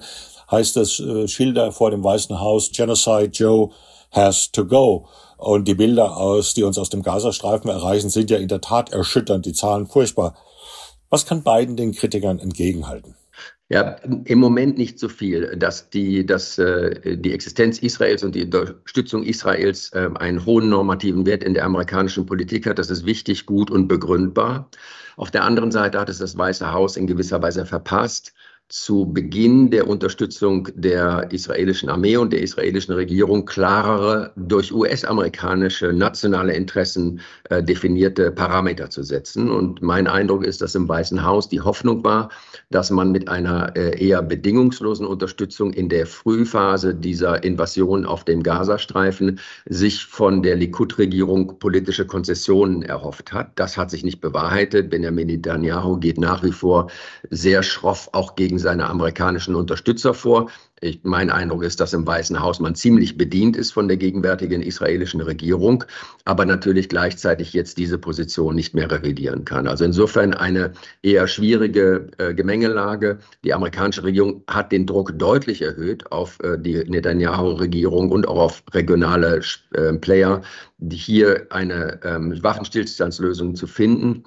heißt 0.50 0.78
es 0.78 1.02
äh, 1.02 1.28
Schilder 1.28 1.74
vor 1.74 1.92
dem 1.92 2.02
Weißen 2.02 2.40
Haus, 2.40 2.72
Genocide 2.72 3.32
Joe 3.34 3.72
has 4.12 4.54
to 4.54 4.66
go. 4.66 5.10
Und 5.36 5.68
die 5.68 5.76
Bilder 5.76 6.16
aus, 6.16 6.54
die 6.54 6.64
uns 6.64 6.78
aus 6.78 6.90
dem 6.90 7.04
Gazastreifen 7.04 7.70
erreichen, 7.70 8.10
sind 8.10 8.30
ja 8.32 8.38
in 8.38 8.48
der 8.48 8.62
Tat 8.62 8.94
erschütternd, 8.94 9.46
die 9.46 9.52
Zahlen 9.52 9.88
furchtbar. 9.88 10.34
Was 11.10 11.26
kann 11.26 11.44
Biden 11.44 11.76
den 11.76 11.92
Kritikern 11.92 12.40
entgegenhalten? 12.40 13.17
Ja, 13.70 13.98
im 14.24 14.40
Moment 14.40 14.78
nicht 14.78 14.98
so 14.98 15.10
viel, 15.10 15.58
dass 15.58 15.90
die, 15.90 16.26
dass, 16.26 16.58
äh, 16.58 17.18
die 17.18 17.34
Existenz 17.34 17.80
Israels 17.80 18.24
und 18.24 18.34
die 18.34 18.46
Unterstützung 18.46 19.24
Israels 19.24 19.92
äh, 19.92 20.10
einen 20.16 20.46
hohen 20.46 20.70
normativen 20.70 21.26
Wert 21.26 21.44
in 21.44 21.54
der 21.54 21.66
amerikanischen 21.66 22.26
Politik 22.26 22.66
hat. 22.66 22.80
Das 22.80 22.90
ist 22.90 23.06
wichtig, 23.06 23.46
gut 23.46 23.70
und 23.70 23.90
begründbar. 23.90 24.70
Auf 25.18 25.32
der 25.32 25.44
anderen 25.44 25.72
Seite 25.72 26.00
hat 26.00 26.08
es 26.08 26.20
das 26.20 26.38
Weiße 26.38 26.72
Haus 26.72 26.96
in 26.96 27.08
gewisser 27.08 27.42
Weise 27.42 27.66
verpasst, 27.66 28.34
zu 28.70 29.06
Beginn 29.06 29.72
der 29.72 29.88
Unterstützung 29.88 30.68
der 30.76 31.32
israelischen 31.32 31.90
Armee 31.90 32.18
und 32.18 32.34
der 32.34 32.42
israelischen 32.42 32.94
Regierung 32.96 33.46
klarere, 33.46 34.34
durch 34.36 34.74
US-amerikanische 34.74 35.94
nationale 35.94 36.54
Interessen 36.54 37.22
äh, 37.50 37.64
definierte 37.64 38.30
Parameter 38.32 38.90
zu 38.90 39.04
setzen. 39.04 39.50
Und 39.50 39.82
mein 39.82 40.08
Eindruck 40.08 40.44
ist, 40.44 40.62
dass 40.62 40.76
im 40.76 40.90
Weißen 40.90 41.24
Haus 41.24 41.48
die 41.48 41.62
Hoffnung 41.62 42.04
war, 42.04 42.30
dass 42.70 42.92
man 42.92 43.14
mit 43.14 43.30
einer 43.30 43.76
äh, 43.78 44.06
eher 44.06 44.22
bedingungslosen 44.22 45.06
Unterstützung 45.06 45.72
in 45.72 45.88
der 45.88 46.06
Frühphase 46.06 46.94
dieser 46.94 47.44
Invasion 47.46 48.06
auf 48.06 48.26
dem 48.26 48.44
Gazastreifen 48.44 49.40
sich 49.66 50.06
von 50.06 50.44
der 50.44 50.58
Likud-Regierung 50.58 51.58
politische 51.60 52.06
Konzessionen 52.06 52.82
erhofft 52.82 53.32
hat. 53.32 53.52
Das 53.56 53.78
hat 53.78 53.92
sich 53.92 54.04
nicht 54.04 54.20
bewahrheitet. 54.20 54.90
Benjamin 54.90 55.28
Netanyahu 55.28 55.98
geht 55.98 56.18
nach 56.18 56.44
wie 56.44 56.52
vor 56.52 56.92
sehr 57.30 57.64
schroff 57.64 58.10
auch 58.12 58.36
gegen 58.36 58.57
gegen 58.58 58.64
seine 58.64 58.90
amerikanischen 58.90 59.56
Unterstützer 59.56 60.14
vor. 60.14 60.50
Ich, 60.82 61.00
mein 61.04 61.30
Eindruck 61.30 61.64
ist, 61.64 61.80
dass 61.80 61.94
im 61.94 62.06
Weißen 62.06 62.40
Haus 62.40 62.60
man 62.60 62.76
ziemlich 62.76 63.18
bedient 63.18 63.56
ist 63.56 63.72
von 63.72 63.88
der 63.88 63.98
gegenwärtigen 63.98 64.62
israelischen 64.62 65.22
Regierung, 65.22 65.84
aber 66.26 66.46
natürlich 66.46 66.90
gleichzeitig 66.90 67.54
jetzt 67.54 67.78
diese 67.78 67.98
Position 67.98 68.56
nicht 68.56 68.76
mehr 68.76 68.90
revidieren 68.90 69.44
kann. 69.46 69.68
Also 69.68 69.86
insofern 69.86 70.34
eine 70.34 70.74
eher 71.02 71.28
schwierige 71.28 72.10
äh, 72.18 72.34
Gemengelage. 72.34 73.20
Die 73.44 73.54
amerikanische 73.54 74.04
Regierung 74.04 74.44
hat 74.48 74.72
den 74.72 74.86
Druck 74.86 75.18
deutlich 75.18 75.62
erhöht 75.62 76.12
auf 76.12 76.40
äh, 76.42 76.58
die 76.60 76.84
Netanyahu-Regierung 76.84 78.12
und 78.12 78.28
auch 78.28 78.40
auf 78.40 78.64
regionale 78.74 79.42
äh, 79.74 79.94
Player, 79.94 80.42
hier 80.92 81.48
eine 81.50 82.00
ähm, 82.04 82.44
Waffenstillstandslösung 82.44 83.56
zu 83.56 83.66
finden. 83.66 84.24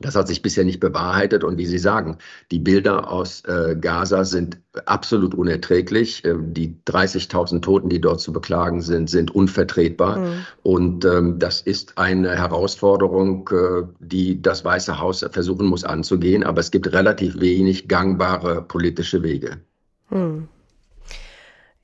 Das 0.00 0.14
hat 0.14 0.28
sich 0.28 0.42
bisher 0.42 0.64
nicht 0.64 0.80
bewahrheitet. 0.80 1.44
Und 1.44 1.58
wie 1.58 1.66
Sie 1.66 1.78
sagen, 1.78 2.18
die 2.50 2.58
Bilder 2.58 3.10
aus 3.10 3.42
äh, 3.44 3.76
Gaza 3.80 4.24
sind 4.24 4.58
absolut 4.86 5.34
unerträglich. 5.34 6.24
Äh, 6.24 6.36
die 6.38 6.76
30.000 6.86 7.62
Toten, 7.62 7.88
die 7.88 8.00
dort 8.00 8.20
zu 8.20 8.32
beklagen 8.32 8.80
sind, 8.80 9.10
sind 9.10 9.34
unvertretbar. 9.34 10.18
Mhm. 10.18 10.46
Und 10.62 11.04
ähm, 11.04 11.38
das 11.38 11.60
ist 11.60 11.98
eine 11.98 12.36
Herausforderung, 12.36 13.48
äh, 13.52 13.86
die 13.98 14.40
das 14.40 14.64
Weiße 14.64 15.00
Haus 15.00 15.24
versuchen 15.30 15.66
muss 15.66 15.84
anzugehen. 15.84 16.44
Aber 16.44 16.60
es 16.60 16.70
gibt 16.70 16.92
relativ 16.92 17.40
wenig 17.40 17.88
gangbare 17.88 18.62
politische 18.62 19.22
Wege. 19.22 19.58
Mhm. 20.10 20.48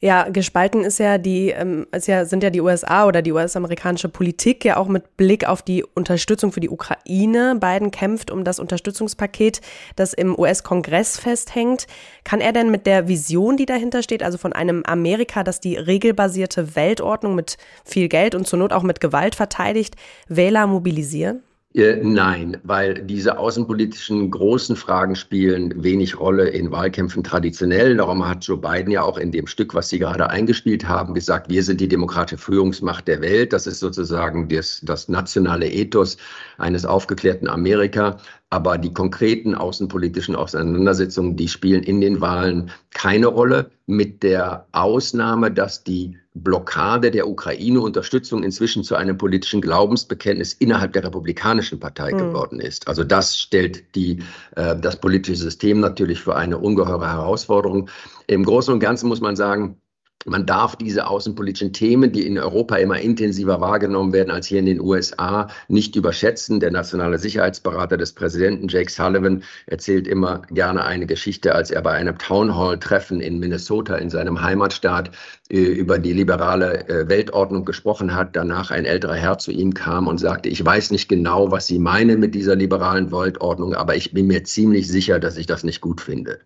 Ja, 0.01 0.29
gespalten 0.29 0.85
ist 0.85 0.99
ja 0.99 1.17
die, 1.17 1.49
ähm, 1.49 1.87
ist 1.91 2.09
ja, 2.09 2.27
sind 2.27 2.43
ja 2.43 2.51
die 2.51 2.61
USA 2.61 3.07
oder 3.07 3.23
die 3.23 3.33
US-amerikanische 3.33 4.11
Politik 4.11 4.63
ja 4.65 4.77
auch 4.77 4.89
mit 4.89 5.17
Blick 5.17 5.49
auf 5.49 5.63
die 5.63 5.83
Unterstützung 5.83 6.53
für 6.53 6.61
die 6.61 6.69
Ukraine. 6.69 7.57
Biden 7.59 7.91
kämpft 7.91 8.31
um 8.31 8.45
das 8.45 8.59
Unterstützungspaket, 8.59 9.63
das 9.97 10.13
im 10.13 10.39
US-Kongress 10.39 11.19
festhängt. 11.19 11.87
Kann 12.23 12.43
er 12.43 12.53
denn 12.53 12.71
mit 12.71 12.87
der 12.87 13.09
Vision, 13.09 13.57
die 13.57 13.67
dahinter 13.67 14.03
steht, 14.03 14.23
also 14.23 14.37
von 14.37 14.53
einem 14.53 14.83
Amerika, 14.85 15.43
das 15.43 15.61
die 15.61 15.77
regelbasierte 15.77 16.77
Weltordnung 16.77 17.35
mit 17.35 17.57
viel 17.85 18.09
Geld 18.09 18.35
und 18.35 18.47
zur 18.47 18.59
Not 18.59 18.75
auch 18.75 18.83
mit 18.83 19.01
Gewalt 19.01 19.35
verteidigt, 19.35 19.97
Wähler 20.29 20.67
mobilisieren? 20.67 21.43
Äh, 21.75 21.97
nein, 22.05 22.57
weil 22.63 23.03
diese 23.03 23.37
außenpolitischen 23.37 24.31
großen 24.31 24.77
Fragen 24.77 25.17
spielen 25.17 25.83
wenig 25.83 26.21
Rolle 26.21 26.49
in 26.49 26.71
Wahlkämpfen 26.71 27.25
traditionell. 27.25 27.97
Darum 27.97 28.25
hat 28.25 28.45
Joe 28.45 28.57
Biden 28.57 28.93
ja 28.93 29.03
auch 29.03 29.19
in 29.19 29.33
dem 29.33 29.49
Stück, 29.49 29.75
was 29.75 29.89
Sie 29.89 29.99
gerade 29.99 30.31
eingespielt 30.31 30.87
haben, 30.87 31.15
gesagt, 31.15 31.51
wir 31.51 31.65
sind 31.65 31.81
die 31.81 31.89
demokratische 31.89 32.39
Führungsmacht 32.39 33.09
der 33.09 33.21
Welt. 33.23 33.53
Das 33.53 33.67
ist 33.67 33.81
sozusagen 33.81 34.49
das, 34.49 34.83
das 34.85 35.09
nationale 35.09 35.69
Ethos 35.69 36.17
eines 36.59 36.85
aufgeklärten 36.85 37.49
Amerika. 37.49 38.19
Aber 38.55 38.79
die 38.79 38.95
konkreten 38.95 39.57
außenpolitischen 39.57 40.37
Auseinandersetzungen, 40.37 41.35
die 41.35 41.49
spielen 41.49 41.83
in 41.83 42.01
den 42.01 42.21
Wahlen 42.21 42.71
keine 42.93 43.27
Rolle, 43.27 43.73
mit 43.87 44.23
der 44.23 44.69
Ausnahme, 44.71 45.51
dass 45.51 45.83
die 45.83 46.17
Blockade 46.35 47.11
der 47.11 47.27
Ukraine-Unterstützung 47.27 48.45
inzwischen 48.45 48.85
zu 48.85 48.95
einem 48.95 49.19
politischen 49.19 49.61
Glaubensbekenntnis 49.61 50.53
innerhalb 50.53 50.93
der 50.93 51.03
Republikanischen 51.03 51.81
Partei 51.81 52.13
mhm. 52.13 52.19
geworden 52.19 52.61
ist. 52.61 52.87
Also 52.87 53.03
das 53.03 53.37
stellt 53.37 53.97
die, 53.97 54.23
äh, 54.55 54.77
das 54.77 55.01
politische 55.01 55.43
System 55.43 55.81
natürlich 55.81 56.21
für 56.21 56.37
eine 56.37 56.59
ungeheure 56.59 57.09
Herausforderung. 57.09 57.91
Im 58.29 58.45
Großen 58.45 58.73
und 58.73 58.79
Ganzen 58.79 59.09
muss 59.09 59.21
man 59.21 59.35
sagen, 59.35 59.81
man 60.25 60.47
darf 60.47 60.77
diese 60.77 61.07
außenpolitischen 61.07 61.73
Themen, 61.73 62.13
die 62.13 62.27
in 62.27 62.39
Europa 62.39 62.77
immer 62.77 62.99
intensiver 63.01 63.61
wahrgenommen 63.61 64.13
werden 64.13 64.31
als 64.31 64.47
hier 64.47 64.59
in 64.59 64.67
den 64.67 64.81
USA, 64.81 65.49
nicht 65.69 65.97
überschätzen. 65.97 66.61
Der 66.61 66.71
nationale 66.71 67.19
Sicherheitsberater 67.19 67.97
des 67.97 68.13
Präsidenten 68.13 68.69
Jake 68.69 68.91
Sullivan 68.91 69.43
erzählt 69.67 70.09
immer 70.09 70.43
gerne 70.51 70.85
eine 70.85 71.07
Geschichte, 71.07 71.55
als 71.55 71.71
er 71.71 71.83
bei 71.83 71.93
einem 71.93 72.19
Townhall-Treffen 72.19 73.21
in 73.21 73.39
Minnesota 73.39 73.97
in 73.97 74.11
seinem 74.11 74.43
Heimatstaat 74.43 75.11
über 75.51 75.99
die 75.99 76.15
liberale 76.15 76.89
äh, 76.89 77.09
Weltordnung 77.09 77.67
gesprochen 77.67 78.15
hat. 78.15 78.35
Danach 78.35 78.71
ein 78.71 78.87
älterer 78.87 79.15
Herr 79.15 79.39
zu 79.39 79.53
ihm 79.53 79.75
kam 79.75 80.07
und 80.07 80.19
sagte, 80.19 80.49
ich 80.49 80.65
weiß 80.65 80.91
nicht 80.91 81.09
genau, 81.09 81.51
was 81.51 81.67
Sie 81.67 81.79
meinen 81.79 82.19
mit 82.19 82.35
dieser 82.35 82.57
liberalen 82.57 83.13
Weltordnung, 83.13 83.75
aber 83.75 83.95
ich 83.95 84.15
bin 84.15 84.27
mir 84.27 84.45
ziemlich 84.45 84.89
sicher, 84.89 85.21
dass 85.21 85.37
ich 85.37 85.47
das 85.47 85.63
nicht 85.63 85.83
gut 85.83 86.01
finde. 86.01 86.41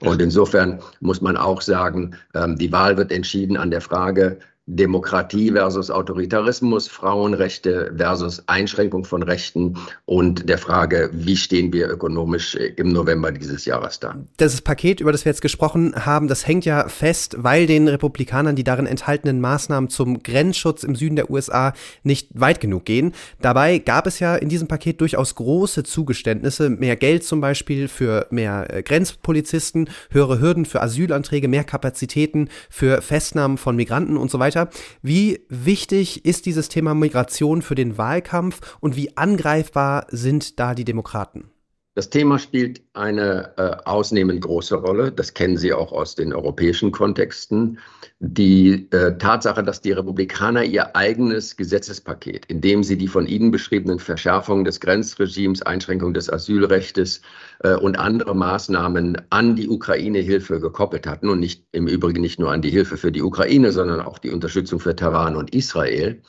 Und 0.00 0.22
insofern 0.22 0.78
muss 1.00 1.20
man 1.20 1.36
auch 1.36 1.62
sagen, 1.62 2.14
ähm, 2.34 2.56
die 2.56 2.70
Wahl 2.70 2.96
wird 2.96 3.10
entschieden 3.10 3.56
an 3.56 3.72
der 3.72 3.80
Frage, 3.80 4.38
Demokratie 4.66 5.50
versus 5.50 5.90
Autoritarismus, 5.90 6.88
Frauenrechte 6.88 7.92
versus 7.98 8.42
Einschränkung 8.46 9.04
von 9.04 9.22
Rechten 9.22 9.76
und 10.06 10.48
der 10.48 10.56
Frage, 10.56 11.10
wie 11.12 11.36
stehen 11.36 11.70
wir 11.70 11.90
ökonomisch 11.90 12.54
im 12.54 12.88
November 12.90 13.30
dieses 13.30 13.66
Jahres 13.66 14.00
da. 14.00 14.16
Das 14.38 14.62
Paket, 14.62 15.00
über 15.00 15.12
das 15.12 15.26
wir 15.26 15.30
jetzt 15.30 15.42
gesprochen 15.42 16.06
haben, 16.06 16.28
das 16.28 16.46
hängt 16.46 16.64
ja 16.64 16.88
fest, 16.88 17.36
weil 17.38 17.66
den 17.66 17.88
Republikanern 17.88 18.56
die 18.56 18.64
darin 18.64 18.86
enthaltenen 18.86 19.38
Maßnahmen 19.38 19.90
zum 19.90 20.22
Grenzschutz 20.22 20.82
im 20.82 20.96
Süden 20.96 21.16
der 21.16 21.30
USA 21.30 21.74
nicht 22.02 22.28
weit 22.32 22.62
genug 22.62 22.86
gehen. 22.86 23.12
Dabei 23.42 23.78
gab 23.78 24.06
es 24.06 24.18
ja 24.18 24.34
in 24.34 24.48
diesem 24.48 24.66
Paket 24.66 25.02
durchaus 25.02 25.34
große 25.34 25.82
Zugeständnisse, 25.82 26.70
mehr 26.70 26.96
Geld 26.96 27.24
zum 27.24 27.42
Beispiel 27.42 27.86
für 27.88 28.28
mehr 28.30 28.72
äh, 28.72 28.82
Grenzpolizisten, 28.82 29.90
höhere 30.10 30.40
Hürden 30.40 30.64
für 30.64 30.80
Asylanträge, 30.80 31.48
mehr 31.48 31.64
Kapazitäten 31.64 32.48
für 32.70 33.02
Festnahmen 33.02 33.58
von 33.58 33.76
Migranten 33.76 34.16
und 34.16 34.30
so 34.30 34.38
weiter 34.38 34.53
weiter. 34.54 34.70
Wie 35.02 35.40
wichtig 35.48 36.24
ist 36.24 36.46
dieses 36.46 36.68
Thema 36.68 36.94
Migration 36.94 37.62
für 37.62 37.74
den 37.74 37.98
Wahlkampf 37.98 38.76
und 38.80 38.96
wie 38.96 39.16
angreifbar 39.16 40.06
sind 40.10 40.58
da 40.58 40.74
die 40.74 40.84
Demokraten? 40.84 41.50
Das 41.96 42.10
Thema 42.10 42.40
spielt 42.40 42.82
eine 42.92 43.52
äh, 43.56 43.76
ausnehmend 43.84 44.40
große 44.40 44.74
Rolle. 44.74 45.12
Das 45.12 45.32
kennen 45.32 45.56
Sie 45.56 45.72
auch 45.72 45.92
aus 45.92 46.16
den 46.16 46.32
europäischen 46.32 46.90
Kontexten. 46.90 47.78
Die 48.18 48.88
äh, 48.90 49.16
Tatsache, 49.16 49.62
dass 49.62 49.80
die 49.80 49.92
Republikaner 49.92 50.64
ihr 50.64 50.96
eigenes 50.96 51.56
Gesetzespaket, 51.56 52.46
in 52.46 52.60
dem 52.60 52.82
sie 52.82 52.98
die 52.98 53.06
von 53.06 53.28
Ihnen 53.28 53.52
beschriebenen 53.52 54.00
Verschärfungen 54.00 54.64
des 54.64 54.80
Grenzregimes, 54.80 55.62
Einschränkung 55.62 56.14
des 56.14 56.28
Asylrechts 56.28 57.22
äh, 57.60 57.74
und 57.76 57.96
andere 57.96 58.34
Maßnahmen 58.34 59.16
an 59.30 59.54
die 59.54 59.68
Ukraine-Hilfe 59.68 60.58
gekoppelt 60.58 61.06
hatten 61.06 61.28
und 61.28 61.38
nicht 61.38 61.64
im 61.70 61.86
Übrigen 61.86 62.22
nicht 62.22 62.40
nur 62.40 62.50
an 62.50 62.62
die 62.62 62.70
Hilfe 62.70 62.96
für 62.96 63.12
die 63.12 63.22
Ukraine, 63.22 63.70
sondern 63.70 64.00
auch 64.00 64.18
die 64.18 64.30
Unterstützung 64.30 64.80
für 64.80 64.96
Taiwan 64.96 65.36
und 65.36 65.54
Israel, 65.54 66.20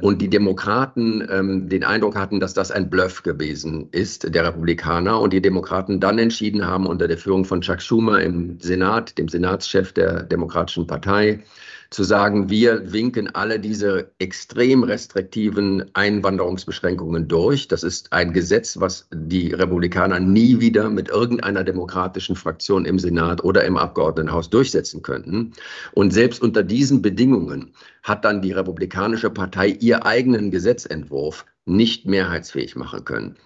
und 0.00 0.20
die 0.20 0.28
Demokraten 0.28 1.26
ähm, 1.30 1.68
den 1.68 1.84
Eindruck 1.84 2.16
hatten, 2.16 2.40
dass 2.40 2.54
das 2.54 2.70
ein 2.70 2.90
Bluff 2.90 3.22
gewesen 3.22 3.88
ist, 3.92 4.34
der 4.34 4.44
Republikaner, 4.44 5.20
und 5.20 5.32
die 5.32 5.40
Demokraten 5.40 6.00
dann 6.00 6.18
entschieden 6.18 6.66
haben, 6.66 6.86
unter 6.86 7.08
der 7.08 7.18
Führung 7.18 7.44
von 7.44 7.60
Chuck 7.60 7.80
Schumer 7.80 8.20
im 8.20 8.58
Senat, 8.60 9.16
dem 9.18 9.28
Senatschef 9.28 9.92
der 9.92 10.22
Demokratischen 10.22 10.86
Partei, 10.86 11.42
zu 11.90 12.04
sagen, 12.04 12.50
wir 12.50 12.92
winken 12.92 13.34
alle 13.34 13.60
diese 13.60 14.10
extrem 14.18 14.82
restriktiven 14.82 15.84
Einwanderungsbeschränkungen 15.94 17.28
durch. 17.28 17.68
Das 17.68 17.82
ist 17.82 18.12
ein 18.12 18.32
Gesetz, 18.32 18.80
was 18.80 19.08
die 19.12 19.52
Republikaner 19.52 20.20
nie 20.20 20.60
wieder 20.60 20.90
mit 20.90 21.08
irgendeiner 21.08 21.64
demokratischen 21.64 22.36
Fraktion 22.36 22.84
im 22.84 22.98
Senat 22.98 23.44
oder 23.44 23.64
im 23.64 23.76
Abgeordnetenhaus 23.76 24.50
durchsetzen 24.50 25.02
könnten. 25.02 25.52
Und 25.92 26.12
selbst 26.12 26.42
unter 26.42 26.62
diesen 26.62 27.02
Bedingungen 27.02 27.72
hat 28.02 28.24
dann 28.24 28.42
die 28.42 28.52
Republikanische 28.52 29.30
Partei 29.30 29.68
ihr 29.68 30.04
eigenen 30.06 30.50
Gesetzentwurf 30.50 31.46
nicht 31.64 32.06
mehrheitsfähig 32.06 32.76
machen 32.76 33.04
können. 33.04 33.36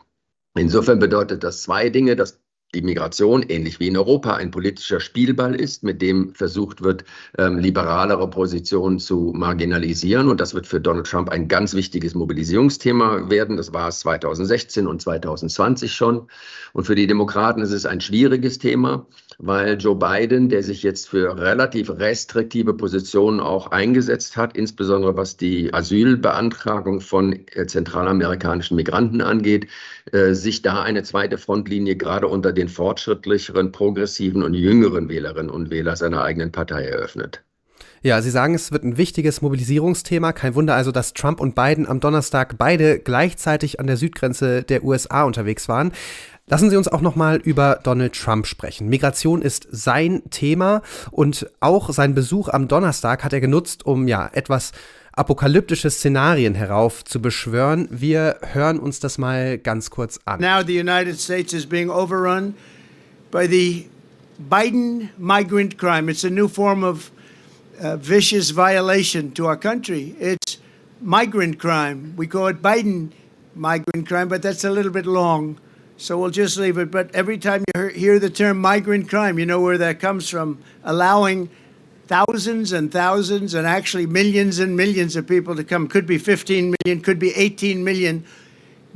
Insofern 0.55 0.99
bedeutet 0.99 1.45
das 1.45 1.63
zwei 1.63 1.91
Dinge. 1.91 2.17
Das 2.17 2.40
die 2.75 2.83
Migration, 2.83 3.43
ähnlich 3.43 3.81
wie 3.81 3.89
in 3.89 3.97
Europa, 3.97 4.35
ein 4.35 4.51
politischer 4.51 5.01
Spielball 5.01 5.55
ist, 5.55 5.83
mit 5.83 6.01
dem 6.01 6.35
versucht 6.35 6.83
wird, 6.83 7.05
ähm, 7.37 7.59
liberalere 7.59 8.29
Positionen 8.31 8.99
zu 8.99 9.33
marginalisieren. 9.35 10.29
Und 10.29 10.41
das 10.41 10.55
wird 10.55 10.67
für 10.67 10.81
Donald 10.81 11.07
Trump 11.07 11.31
ein 11.31 11.49
ganz 11.49 11.75
wichtiges 11.75 12.15
Mobilisierungsthema 12.15 13.29
werden. 13.29 13.57
Das 13.57 13.73
war 13.73 13.89
es 13.89 14.01
2016 14.01 14.87
und 14.87 15.03
2020 15.03 15.93
schon. 15.93 16.29
Und 16.73 16.85
für 16.85 16.95
die 16.95 17.07
Demokraten 17.07 17.63
ist 17.63 17.73
es 17.73 17.87
ein 17.87 18.01
schwieriges 18.01 18.59
Thema, 18.59 19.07
weil 19.39 19.77
Joe 19.79 19.97
Biden, 19.97 20.49
der 20.49 20.63
sich 20.63 20.83
jetzt 20.83 21.09
für 21.09 21.37
relativ 21.37 21.91
restriktive 21.91 22.75
Positionen 22.75 23.41
auch 23.41 23.73
eingesetzt 23.73 24.37
hat, 24.37 24.57
insbesondere 24.57 25.17
was 25.17 25.37
die 25.37 25.75
Asylbeantragung 25.75 27.01
von 27.01 27.33
äh, 27.33 27.67
zentralamerikanischen 27.67 28.77
Migranten 28.77 29.21
angeht, 29.21 29.67
äh, 30.13 30.35
sich 30.35 30.63
da 30.63 30.83
eine 30.83 31.03
zweite 31.03 31.39
Frontlinie 31.39 31.97
gerade 31.97 32.29
unter 32.29 32.53
den 32.53 32.60
fortschrittlicheren, 32.69 33.73
progressiven 33.73 34.43
und 34.43 34.55
jüngeren 34.55 35.09
Wählerinnen 35.09 35.51
und 35.51 35.71
Wählern 35.71 35.97
seiner 35.97 36.23
eigenen 36.23 36.53
Partei 36.53 36.85
eröffnet. 36.85 37.43
Ja, 38.03 38.23
Sie 38.23 38.31
sagen, 38.31 38.55
es 38.55 38.73
wird 38.73 38.83
ein 38.83 38.97
wichtiges 38.97 39.43
Mobilisierungsthema. 39.43 40.33
Kein 40.33 40.55
Wunder 40.55 40.75
also, 40.75 40.91
dass 40.91 41.13
Trump 41.13 41.39
und 41.39 41.55
Biden 41.55 41.87
am 41.87 42.01
Donnerstag 42.01 42.57
beide 42.57 42.99
gleichzeitig 42.99 43.79
an 43.79 43.87
der 43.87 43.99
Südgrenze 43.99 44.63
der 44.63 44.85
USA 44.85 45.25
unterwegs 45.25 45.69
waren. 45.69 45.93
Lassen 46.47 46.71
Sie 46.71 46.77
uns 46.77 46.89
auch 46.89 47.03
noch 47.03 47.15
mal 47.15 47.37
über 47.37 47.79
Donald 47.83 48.15
Trump 48.15 48.47
sprechen. 48.47 48.89
Migration 48.89 49.43
ist 49.43 49.69
sein 49.71 50.23
Thema 50.31 50.83
und 51.11 51.49
auch 51.61 51.91
sein 51.93 52.15
Besuch 52.15 52.49
am 52.49 52.69
Donnerstag 52.69 53.23
hat 53.23 53.33
er 53.33 53.41
genutzt, 53.41 53.87
um 53.87 54.09
ja 54.09 54.29
etwas 54.33 54.73
apokalyptische 55.13 55.91
Szenarien 55.91 56.55
heraufzubeschwören. 56.55 57.89
Wir 57.91 58.39
hören 58.53 58.79
uns 58.79 59.01
das 59.01 59.19
mal 59.19 59.59
ganz 59.59 59.91
kurz 59.91 60.21
an. 60.25 60.41
Now 60.41 60.63
the 60.63 60.79
United 60.79 61.21
States 61.21 61.53
is 61.53 61.67
being 61.67 61.91
overrun 61.91 62.55
by 63.31 63.47
the 63.47 63.87
Biden 64.39 65.11
migrant 65.19 65.79
crime. 65.79 66.11
It's 66.11 66.25
a 66.25 66.31
new 66.31 66.49
form 66.49 66.83
of 66.85 67.11
uh, 67.83 67.97
vicious 67.97 68.51
violation 68.51 69.33
to 69.35 69.47
our 69.47 69.57
country. 69.57 70.15
It's 70.19 70.59
migrant 71.01 71.59
crime. 71.59 72.15
We 72.17 72.27
call 72.27 72.49
it 72.49 72.63
Biden 72.63 73.11
migrant 73.55 74.07
crime, 74.09 74.29
but 74.29 74.43
that's 74.43 74.65
a 74.65 74.71
little 74.71 74.93
bit 74.93 75.07
long. 75.07 75.59
So 75.97 76.17
we'll 76.19 76.31
just 76.31 76.57
leave 76.57 76.79
it. 76.79 76.91
But 76.91 77.15
every 77.15 77.37
time 77.37 77.63
you 77.75 77.89
hear 77.89 78.19
the 78.19 78.31
term 78.31 78.59
migrant 78.59 79.09
crime, 79.11 79.39
you 79.39 79.45
know 79.45 79.61
where 79.61 79.77
that 79.79 80.01
comes 80.01 80.31
from. 80.31 80.59
Allowing 80.83 81.51
thousands 82.11 82.73
and 82.73 82.91
thousands 82.91 83.55
and 83.55 83.69
actually 83.69 84.05
millions 84.05 84.59
and 84.59 84.77
millions 84.77 85.15
of 85.15 85.29
people 85.29 85.55
to 85.55 85.63
come. 85.63 85.87
Could 85.87 86.07
be 86.07 86.19
15 86.19 86.75
million, 86.85 87.01
could 87.03 87.21
be 87.21 87.33
18 87.37 87.85
million 87.85 88.25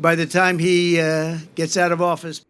by 0.01 0.17
the 0.17 0.27
time 0.27 0.59
he 0.59 1.01
uh, 1.01 1.39
gets 1.55 1.77
out 1.77 1.93
of 1.93 2.03
office. 2.03 2.45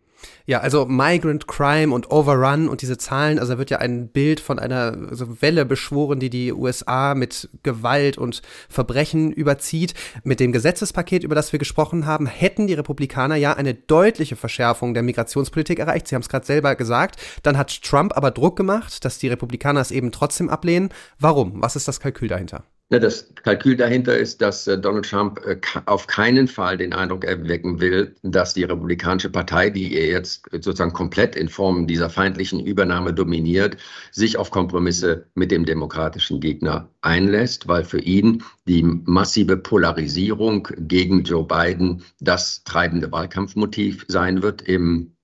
Ja, 0.47 0.61
also 0.61 0.85
Migrant 0.87 1.47
Crime 1.47 1.95
und 1.95 2.11
Overrun 2.11 2.69
und 2.69 2.83
diese 2.83 2.99
Zahlen, 2.99 3.39
also 3.39 3.55
da 3.55 3.59
wird 3.59 3.71
ja 3.71 3.79
ein 3.79 4.09
Bild 4.09 4.41
von 4.41 4.59
einer 4.59 4.97
also 5.09 5.41
Welle 5.41 5.65
beschworen, 5.65 6.21
die 6.21 6.31
die 6.31 6.53
USA 6.53 7.15
mit 7.15 7.49
Gewalt 7.63 8.19
und 8.19 8.43
Verbrechen 8.69 9.33
überzieht. 9.33 9.95
Mit 10.23 10.41
dem 10.41 10.53
Gesetzespaket, 10.53 11.25
über 11.25 11.35
das 11.35 11.53
wir 11.53 11.59
gesprochen 11.59 12.07
haben, 12.07 12.27
hätten 12.27 12.67
die 12.67 12.75
Republikaner 12.75 13.37
ja 13.37 13.55
eine 13.55 13.75
deutliche 13.75 14.37
Verschärfung 14.37 14.93
der 14.95 15.03
Migrationspolitik 15.03 15.79
erreicht. 15.79 16.09
Sie 16.09 16.15
haben 16.15 16.23
es 16.23 16.29
gerade 16.29 16.47
selber 16.47 16.75
gesagt. 16.75 17.17
Dann 17.43 17.57
hat 17.57 17.83
Trump 17.83 18.17
aber 18.17 18.31
Druck 18.31 18.57
gemacht, 18.57 19.05
dass 19.05 19.19
die 19.19 19.29
Republikaner 19.29 19.81
es 19.81 19.91
eben 19.91 20.13
trotzdem 20.13 20.51
ablehnen. 20.51 20.91
Warum? 21.19 21.63
Was 21.63 21.77
ist 21.77 21.89
das 21.89 22.01
Kalkül 22.01 22.29
dahinter? 22.29 22.65
Das 22.91 23.35
Kalkül 23.43 23.77
dahinter 23.77 24.17
ist, 24.17 24.43
dass 24.43 24.67
äh, 24.67 24.79
Donald 24.79 25.09
Trump 25.09 25.41
äh, 25.47 25.59
auf 25.87 26.07
keinen 26.07 26.47
Fall 26.47 26.77
den 26.77 26.93
Eindruck 26.93 27.25
erwecken 27.25 27.81
will, 27.81 28.15
dass 28.23 28.53
die 28.53 28.65
Republikanische 28.65 29.31
Partei, 29.31 29.71
die 29.71 29.95
er 29.95 30.07
jetzt 30.09 30.45
sozusagen 30.53 30.93
komplett 30.93 31.35
in 31.35 31.49
Form 31.49 31.87
dieser 31.87 32.11
feindlichen 32.11 32.61
Übernahme 32.61 33.15
dominiert, 33.15 33.79
sich 34.13 34.37
auf 34.37 34.51
Kompromisse 34.51 35.27
mit 35.35 35.51
dem 35.51 35.65
demokratischen 35.65 36.41
Gegner 36.41 36.91
einlässt, 37.01 37.69
weil 37.69 37.85
für 37.85 38.01
ihn 38.01 38.43
die 38.69 38.83
massive 38.83 39.57
Polarisierung 39.57 40.69
gegen 40.77 41.25
Joe 41.25 41.47
Biden 41.47 42.03
das 42.21 42.65
treibende 42.65 43.11
Wahlkampfmotiv 43.11 44.05
sein 44.09 44.43
wird 44.43 44.61
im 44.61 45.15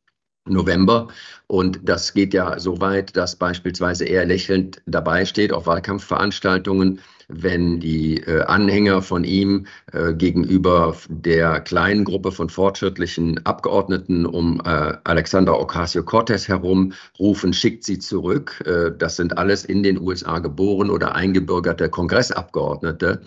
November. 0.46 1.08
Und 1.46 1.80
das 1.82 2.14
geht 2.14 2.32
ja 2.32 2.58
so 2.58 2.80
weit, 2.80 3.16
dass 3.16 3.36
beispielsweise 3.36 4.06
er 4.06 4.24
lächelnd 4.24 4.80
dabei 4.86 5.26
steht 5.26 5.52
auf 5.52 5.66
Wahlkampfveranstaltungen, 5.66 7.00
wenn 7.32 7.80
die 7.80 8.18
äh, 8.18 8.42
Anhänger 8.42 9.02
von 9.02 9.24
ihm 9.24 9.66
äh, 9.92 10.12
gegenüber 10.12 10.96
der 11.08 11.60
kleinen 11.60 12.04
Gruppe 12.04 12.32
von 12.32 12.48
fortschrittlichen 12.48 13.44
Abgeordneten 13.46 14.26
um 14.26 14.60
äh, 14.64 14.94
Alexander 15.04 15.58
Ocasio-Cortez 15.60 16.48
herum 16.48 16.92
rufen, 17.18 17.52
schickt 17.52 17.84
sie 17.84 17.98
zurück. 17.98 18.62
Das 18.98 19.16
sind 19.16 19.38
alles 19.38 19.64
in 19.64 19.82
den 19.82 20.00
USA 20.00 20.38
geboren 20.38 20.90
oder 20.90 21.14
eingebürgerte 21.14 21.88
Kongressabgeordnete. 21.88 23.20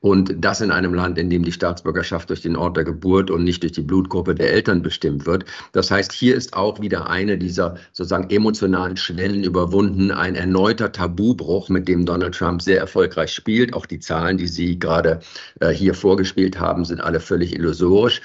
Und 0.00 0.34
das 0.38 0.62
in 0.62 0.70
einem 0.70 0.94
Land, 0.94 1.18
in 1.18 1.28
dem 1.28 1.44
die 1.44 1.52
Staatsbürgerschaft 1.52 2.30
durch 2.30 2.40
den 2.40 2.56
Ort 2.56 2.76
der 2.76 2.84
Geburt 2.84 3.30
und 3.30 3.44
nicht 3.44 3.62
durch 3.62 3.72
die 3.72 3.82
Blutgruppe 3.82 4.34
der 4.34 4.50
Eltern 4.50 4.82
bestimmt 4.82 5.26
wird. 5.26 5.44
Das 5.72 5.90
heißt, 5.90 6.12
hier 6.12 6.36
ist 6.36 6.54
auch 6.54 6.80
wieder 6.80 7.10
eine 7.10 7.36
dieser 7.36 7.76
sozusagen 7.92 8.30
emotionalen 8.30 8.96
Schwellen 8.96 9.44
überwunden, 9.44 10.10
ein 10.10 10.34
erneuter 10.34 10.90
Tabubruch, 10.90 11.68
mit 11.68 11.86
dem 11.86 12.06
Donald 12.06 12.34
Trump 12.34 12.62
sehr 12.62 12.78
erfolgreich 12.78 13.32
spielt. 13.32 13.49
Auch 13.74 13.86
die 13.86 13.98
Zahlen, 13.98 14.36
die 14.38 14.46
Sie 14.46 14.78
gerade 14.78 15.20
äh, 15.60 15.70
hier 15.70 15.94
vorgespielt 15.94 16.58
haben, 16.58 16.84
sind 16.84 17.00
alle 17.00 17.20
völlig 17.20 17.54
illusorisch. 17.54 18.22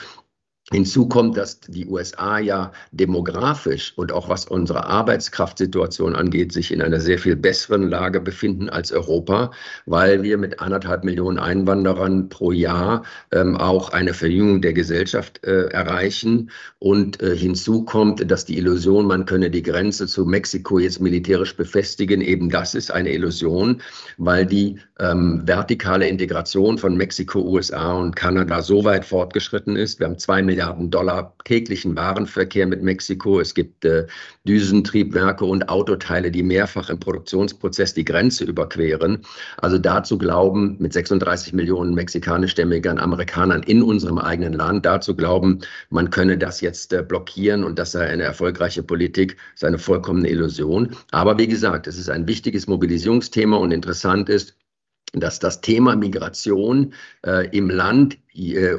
Hinzu 0.71 1.07
kommt, 1.07 1.37
dass 1.37 1.59
die 1.59 1.85
USA 1.85 2.39
ja 2.39 2.71
demografisch 2.91 3.93
und 3.97 4.11
auch 4.11 4.29
was 4.29 4.45
unsere 4.45 4.87
Arbeitskraftsituation 4.87 6.15
angeht, 6.15 6.51
sich 6.53 6.71
in 6.71 6.81
einer 6.81 6.99
sehr 6.99 7.19
viel 7.19 7.35
besseren 7.35 7.87
Lage 7.87 8.19
befinden 8.19 8.69
als 8.69 8.91
Europa, 8.91 9.51
weil 9.85 10.23
wir 10.23 10.39
mit 10.39 10.59
anderthalb 10.59 11.03
Millionen 11.03 11.37
Einwanderern 11.37 12.29
pro 12.29 12.51
Jahr 12.51 13.03
ähm, 13.31 13.55
auch 13.57 13.89
eine 13.89 14.15
Verjüngung 14.15 14.63
der 14.63 14.73
Gesellschaft 14.73 15.45
äh, 15.45 15.67
erreichen. 15.67 16.49
Und 16.79 17.21
äh, 17.21 17.37
hinzu 17.37 17.85
kommt, 17.85 18.31
dass 18.31 18.45
die 18.45 18.57
Illusion, 18.57 19.05
man 19.05 19.25
könne 19.25 19.51
die 19.51 19.61
Grenze 19.61 20.07
zu 20.07 20.25
Mexiko 20.25 20.79
jetzt 20.79 20.99
militärisch 20.99 21.55
befestigen, 21.55 22.21
eben 22.21 22.49
das 22.49 22.73
ist 22.73 22.89
eine 22.89 23.11
Illusion, 23.11 23.83
weil 24.17 24.47
die 24.47 24.79
ähm, 24.99 25.43
vertikale 25.45 26.07
Integration 26.07 26.79
von 26.79 26.97
Mexiko, 26.97 27.41
USA 27.41 27.93
und 27.93 28.15
Kanada 28.15 28.63
so 28.63 28.83
weit 28.83 29.05
fortgeschritten 29.05 29.75
ist. 29.75 29.99
Wir 29.99 30.07
haben 30.07 30.17
zwei 30.17 30.41
Milliarden 30.55 30.89
Dollar 30.89 31.35
täglichen 31.43 31.97
Warenverkehr 31.97 32.65
mit 32.65 32.81
Mexiko. 32.81 33.41
Es 33.41 33.53
gibt 33.53 33.83
äh, 33.83 34.07
Düsentriebwerke 34.47 35.43
und 35.43 35.67
Autoteile, 35.67 36.31
die 36.31 36.43
mehrfach 36.43 36.89
im 36.89 36.97
Produktionsprozess 36.97 37.93
die 37.93 38.05
Grenze 38.05 38.45
überqueren. 38.45 39.19
Also 39.57 39.77
dazu 39.77 40.17
glauben, 40.17 40.77
mit 40.79 40.93
36 40.93 41.51
Millionen 41.51 41.93
mexikanischstämmigen 41.93 42.99
Amerikanern 42.99 43.63
in 43.63 43.83
unserem 43.83 44.17
eigenen 44.17 44.53
Land, 44.53 44.85
dazu 44.85 45.13
glauben, 45.13 45.59
man 45.89 46.09
könne 46.09 46.37
das 46.37 46.61
jetzt 46.61 46.93
äh, 46.93 47.03
blockieren 47.03 47.65
und 47.65 47.77
das 47.77 47.91
sei 47.91 48.07
eine 48.07 48.23
erfolgreiche 48.23 48.81
Politik, 48.81 49.35
ist 49.55 49.65
eine 49.65 49.77
vollkommene 49.77 50.29
Illusion. 50.29 50.95
Aber 51.11 51.37
wie 51.37 51.47
gesagt, 51.47 51.85
es 51.85 51.97
ist 51.97 52.09
ein 52.09 52.29
wichtiges 52.29 52.67
Mobilisierungsthema 52.67 53.57
und 53.57 53.73
interessant 53.73 54.29
ist, 54.29 54.55
dass 55.11 55.39
das 55.39 55.59
Thema 55.59 55.97
Migration 55.97 56.93
äh, 57.25 57.49
im 57.49 57.69
Land 57.69 58.17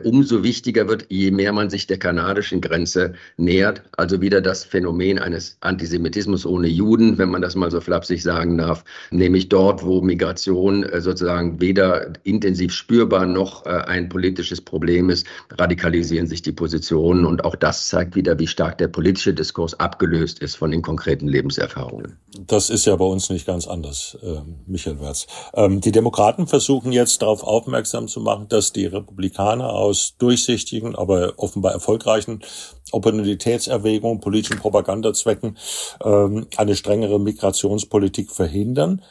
umso 0.04 0.42
wichtiger 0.42 0.88
wird, 0.88 1.06
je 1.08 1.30
mehr 1.30 1.52
man 1.52 1.70
sich 1.70 1.86
der 1.86 1.98
kanadischen 1.98 2.60
Grenze 2.60 3.14
nähert. 3.36 3.82
Also 3.96 4.20
wieder 4.20 4.40
das 4.40 4.64
Phänomen 4.64 5.18
eines 5.18 5.56
Antisemitismus 5.60 6.44
ohne 6.44 6.68
Juden, 6.68 7.16
wenn 7.18 7.30
man 7.30 7.42
das 7.42 7.54
mal 7.54 7.70
so 7.70 7.80
flapsig 7.80 8.22
sagen 8.22 8.58
darf, 8.58 8.84
nämlich 9.10 9.48
dort, 9.48 9.84
wo 9.84 10.00
Migration 10.02 10.82
äh, 10.82 11.00
sozusagen 11.00 11.60
weder 11.60 12.12
intensiv 12.24 12.72
spürbar 12.72 13.26
noch 13.26 13.64
äh, 13.64 13.70
ein 13.70 14.08
politisches 14.08 14.60
Problem 14.60 15.08
ist, 15.08 15.26
radikalisieren 15.50 16.26
sich 16.26 16.42
die 16.42 16.52
Positionen. 16.52 17.24
Und 17.24 17.44
auch 17.44 17.56
das 17.56 17.88
zeigt 17.88 18.14
wieder, 18.14 18.38
wie 18.38 18.46
stark 18.46 18.78
der 18.78 18.88
politische 18.88 19.32
Diskurs 19.32 19.78
abgelöst 19.80 20.40
ist 20.40 20.56
von 20.56 20.70
den 20.70 20.82
konkreten 20.82 21.28
Lebenserfahrungen. 21.28 22.18
Das 22.46 22.68
ist 22.68 22.84
ja 22.84 22.96
bei 22.96 23.06
uns 23.06 23.30
nicht 23.30 23.46
ganz 23.46 23.66
anders, 23.66 24.18
äh, 24.22 24.40
Michael 24.66 25.00
Wertz. 25.00 25.26
Ähm, 25.54 25.80
die 25.80 25.92
Demokraten 25.92 26.46
versuchen 26.46 26.92
jetzt 26.92 27.22
darauf 27.22 27.42
aufmerksam 27.42 28.08
zu 28.08 28.20
machen, 28.20 28.48
dass 28.48 28.72
die 28.72 28.86
Republikaner 28.86 29.45
Amerikaner 29.46 29.72
aus 29.72 30.16
durchsichtigen, 30.18 30.96
aber 30.96 31.34
offenbar 31.36 31.72
erfolgreichen 31.72 32.42
Opportunitätserwägungen, 32.90 34.20
politischen 34.20 34.58
Propagandazwecken 34.58 35.56
ähm, 36.04 36.46
eine 36.56 36.74
strengere 36.74 37.20
Migrationspolitik 37.20 38.32
verhindern. 38.32 39.02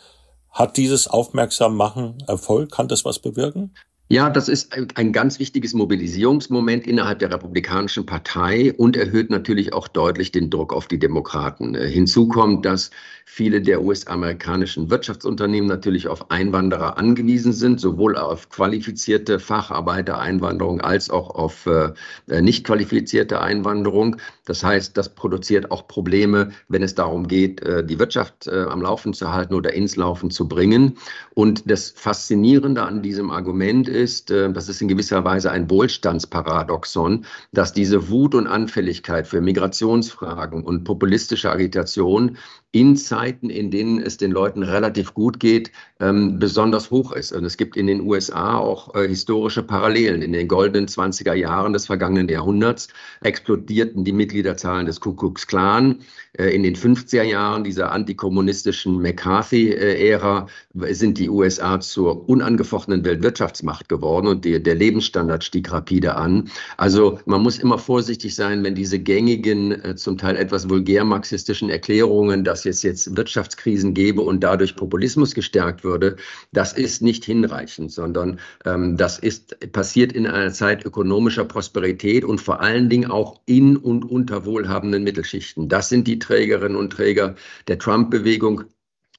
Hat 0.50 0.78
dieses 0.78 1.08
Aufmerksammachen 1.08 2.24
Erfolg? 2.28 2.71
Kann 2.71 2.88
das 2.88 3.06
was 3.06 3.19
bewirken? 3.19 3.74
Ja, 4.08 4.30
das 4.30 4.50
ist 4.50 4.72
ein 4.98 5.13
ganz 5.13 5.39
wichtiges 5.39 5.74
Mobilisierungsmoment 5.74 6.86
innerhalb 6.86 7.18
der 7.18 7.32
Republikanischen 7.32 8.06
Partei 8.06 8.72
und 8.78 8.96
erhöht 8.96 9.32
natürlich 9.32 9.74
auch 9.74 9.88
deutlich 9.88 10.32
den 10.32 10.52
Druck 10.52 10.74
auf 10.74 10.88
die 10.88 11.00
Demokraten. 11.00 11.74
Äh, 11.74 11.88
hinzu 11.89 12.28
kommt, 12.28 12.65
dass 12.65 12.91
viele 13.26 13.62
der 13.62 13.82
US-amerikanischen 13.82 14.91
Wirtschaftsunternehmen 14.91 15.68
natürlich 15.68 16.08
auf 16.08 16.30
Einwanderer 16.30 17.00
angewiesen 17.00 17.52
sind, 17.52 17.80
sowohl 17.80 18.15
auf 18.15 18.50
qualifizierte 18.50 19.39
Facharbeitereinwanderung 19.39 20.82
als 20.82 21.10
auch 21.10 21.32
auf 21.32 21.65
äh, 21.65 21.91
äh, 22.28 22.41
nicht 22.44 22.63
qualifizierte 22.63 23.41
Einwanderung. 23.41 24.18
Das 24.46 24.64
heißt, 24.64 24.96
das 24.96 25.14
produziert 25.16 25.72
auch 25.72 25.88
Probleme, 25.88 26.52
wenn 26.68 26.84
es 26.84 26.96
darum 26.96 27.28
geht, 27.28 27.62
äh, 27.62 27.84
die 27.84 28.00
Wirtschaft 28.00 28.48
äh, 28.48 28.64
am 28.64 28.82
Laufen 28.82 29.14
zu 29.14 29.34
halten 29.34 29.56
oder 29.56 29.74
ins 29.74 29.96
Laufen 29.96 30.32
zu 30.32 30.48
bringen. 30.48 30.98
Und 31.34 31.70
das 31.70 31.90
Faszinierende 31.90 32.84
an 32.84 33.02
diesem 33.02 33.32
Argument 33.32 33.90
ist, 33.90 34.32
äh, 34.32 34.52
das 34.54 34.70
ist 34.70 34.82
in 34.82 34.88
gewisser 34.88 35.24
Weise 35.24 35.52
ein 35.52 35.70
Wohlstandsparadoxon, 35.70 37.26
dass 37.52 37.74
diese 37.74 38.10
Wut 38.10 38.36
und 38.36 38.48
Anfälligkeit 38.48 39.28
für 39.28 39.42
Migrationsfragen 39.42 40.64
und 40.64 40.84
populistische 40.84 41.52
Agitation 41.52 42.38
in 42.76 42.98
Zeiten, 42.98 43.50
in 43.50 43.72
denen 43.72 44.02
es 44.02 44.18
den 44.18 44.32
Leuten 44.32 44.62
relativ 44.62 45.14
gut 45.14 45.40
geht, 45.40 45.72
ähm, 46.02 46.40
besonders 46.40 46.92
hoch 46.92 47.14
ist. 47.14 47.32
Und 47.32 47.46
es 47.46 47.56
gibt 47.56 47.78
in 47.78 47.88
den 47.88 48.02
USA 48.02 48.58
auch 48.58 48.94
äh, 48.96 49.08
historische 49.08 49.64
Parallelen. 49.64 50.22
In 50.22 50.34
den 50.34 50.50
goldenen 50.50 50.90
20er 50.90 51.34
Jahren 51.36 51.72
des 51.72 51.86
vergangenen 51.86 52.28
Jahrhunderts 52.28 52.90
explodierten 53.22 54.04
die 54.04 54.12
Mitgliederzahlen 54.12 54.88
des 54.88 55.00
Ku 55.00 55.14
Klux 55.14 55.48
Klan. 55.48 56.00
Äh, 56.34 56.50
in 56.50 56.64
den 56.64 56.76
50er 56.76 57.24
Jahren 57.24 57.64
dieser 57.64 57.94
antikommunistischen 57.94 59.02
McCarthy-Ära 59.02 60.48
sind 60.90 61.18
die 61.18 61.30
USA 61.30 61.80
zur 61.80 62.28
unangefochtenen 62.28 63.06
Weltwirtschaftsmacht 63.06 63.88
geworden 63.88 64.28
und 64.28 64.44
die, 64.44 64.62
der 64.62 64.76
Lebensstandard 64.76 65.46
stieg 65.46 65.72
rapide 65.72 66.16
an. 66.18 66.50
Also 66.76 67.20
man 67.26 67.42
muss 67.42 67.58
immer 67.58 67.78
vorsichtig 67.78 68.36
sein, 68.36 68.66
wenn 68.66 68.76
diese 68.76 69.00
gängigen, 69.00 69.72
äh, 69.72 69.96
zum 69.96 70.18
Teil 70.18 70.36
etwas 70.36 70.70
vulgär 70.70 71.06
marxistischen 71.06 71.70
Erklärungen, 71.70 72.44
dass 72.44 72.64
es 72.65 72.84
jetzt 72.84 73.15
Wirtschaftskrisen 73.15 73.93
gäbe 73.93 74.21
und 74.21 74.43
dadurch 74.43 74.75
Populismus 74.75 75.34
gestärkt 75.34 75.84
würde, 75.84 76.15
das 76.51 76.73
ist 76.73 77.01
nicht 77.01 77.25
hinreichend, 77.25 77.91
sondern 77.91 78.39
ähm, 78.65 78.97
das 78.97 79.19
ist 79.19 79.71
passiert 79.71 80.13
in 80.13 80.28
einer 80.28 80.51
Zeit 80.51 80.86
ökonomischer 80.86 81.45
Prosperität 81.45 82.23
und 82.23 82.39
vor 82.39 82.62
allen 82.62 82.89
Dingen 82.89 83.10
auch 83.12 83.39
in 83.45 83.78
und 83.78 84.04
unter 84.04 84.45
wohlhabenden 84.45 85.04
Mittelschichten. 85.04 85.69
Das 85.69 85.89
sind 85.89 86.08
die 86.08 86.19
Trägerinnen 86.19 86.78
und 86.78 86.91
Träger 86.91 87.36
der 87.67 87.80
Trump-Bewegung 87.80 88.65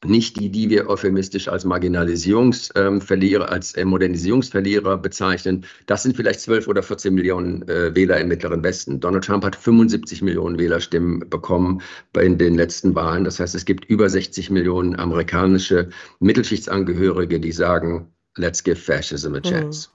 nicht 0.04 0.38
die, 0.38 0.50
die 0.50 0.68
wir 0.70 0.88
euphemistisch 0.88 1.48
als 1.48 1.64
Marginalisierungsverlierer, 1.64 3.46
ähm, 3.46 3.52
als 3.52 3.74
äh, 3.74 3.85
Modernisierungsverlierer 3.85 4.98
bezeichnen. 4.98 5.64
Das 5.87 6.02
sind 6.02 6.16
vielleicht 6.16 6.40
12 6.40 6.68
oder 6.68 6.82
14 6.82 7.14
Millionen 7.14 7.66
äh, 7.68 7.94
Wähler 7.94 8.20
im 8.20 8.28
Mittleren 8.28 8.62
Westen. 8.62 9.00
Donald 9.00 9.24
Trump 9.24 9.44
hat 9.44 9.56
75 9.56 10.22
Millionen 10.22 10.59
Wählerstimmen 10.59 11.28
bekommen 11.30 11.80
bei 12.12 12.28
den 12.28 12.54
letzten 12.54 12.94
Wahlen. 12.94 13.24
Das 13.24 13.40
heißt, 13.40 13.54
es 13.54 13.64
gibt 13.64 13.85
über 13.87 14.09
60 14.09 14.50
Millionen 14.50 14.96
amerikanische 14.96 15.88
Mittelschichtangehörige, 16.20 17.40
die 17.40 17.52
sagen, 17.52 18.12
let's 18.37 18.62
give 18.62 18.76
fascism 18.76 19.35
a 19.35 19.40
chance. 19.40 19.88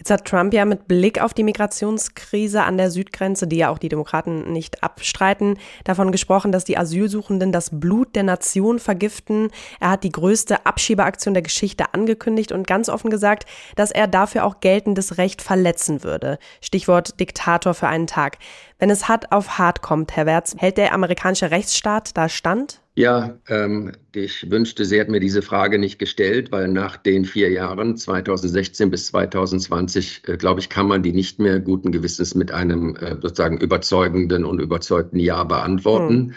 Jetzt 0.00 0.10
hat 0.10 0.24
Trump 0.24 0.54
ja 0.54 0.64
mit 0.64 0.88
Blick 0.88 1.20
auf 1.20 1.34
die 1.34 1.42
Migrationskrise 1.42 2.62
an 2.62 2.78
der 2.78 2.90
Südgrenze, 2.90 3.46
die 3.46 3.58
ja 3.58 3.68
auch 3.68 3.76
die 3.76 3.90
Demokraten 3.90 4.50
nicht 4.50 4.82
abstreiten, 4.82 5.58
davon 5.84 6.10
gesprochen, 6.10 6.52
dass 6.52 6.64
die 6.64 6.78
Asylsuchenden 6.78 7.52
das 7.52 7.68
Blut 7.78 8.16
der 8.16 8.22
Nation 8.22 8.78
vergiften. 8.78 9.50
Er 9.78 9.90
hat 9.90 10.02
die 10.02 10.10
größte 10.10 10.64
Abschiebeaktion 10.64 11.34
der 11.34 11.42
Geschichte 11.42 11.92
angekündigt 11.92 12.50
und 12.50 12.66
ganz 12.66 12.88
offen 12.88 13.10
gesagt, 13.10 13.44
dass 13.76 13.90
er 13.90 14.06
dafür 14.06 14.46
auch 14.46 14.60
geltendes 14.60 15.18
Recht 15.18 15.42
verletzen 15.42 16.02
würde. 16.02 16.38
Stichwort 16.62 17.20
Diktator 17.20 17.74
für 17.74 17.88
einen 17.88 18.06
Tag. 18.06 18.38
Wenn 18.78 18.88
es 18.88 19.06
hart 19.06 19.32
auf 19.32 19.58
hart 19.58 19.82
kommt, 19.82 20.16
Herr 20.16 20.24
Wertz, 20.24 20.54
hält 20.56 20.78
der 20.78 20.94
amerikanische 20.94 21.50
Rechtsstaat 21.50 22.16
da 22.16 22.30
stand? 22.30 22.80
Ja, 23.00 23.38
ähm, 23.48 23.92
ich 24.14 24.50
wünschte, 24.50 24.84
sie 24.84 24.98
hätten 24.98 25.12
mir 25.12 25.20
diese 25.20 25.40
Frage 25.40 25.78
nicht 25.78 25.98
gestellt, 25.98 26.52
weil 26.52 26.68
nach 26.68 26.98
den 26.98 27.24
vier 27.24 27.48
Jahren, 27.48 27.96
2016 27.96 28.90
bis 28.90 29.06
2020, 29.06 30.28
äh, 30.28 30.36
glaube 30.36 30.60
ich, 30.60 30.68
kann 30.68 30.86
man 30.86 31.02
die 31.02 31.14
nicht 31.14 31.38
mehr 31.38 31.60
guten 31.60 31.92
Gewissens 31.92 32.34
mit 32.34 32.52
einem 32.52 32.96
äh, 32.96 33.14
sozusagen 33.14 33.56
überzeugenden 33.56 34.44
und 34.44 34.60
überzeugten 34.60 35.18
Ja 35.18 35.44
beantworten. 35.44 36.14
Hm. 36.14 36.34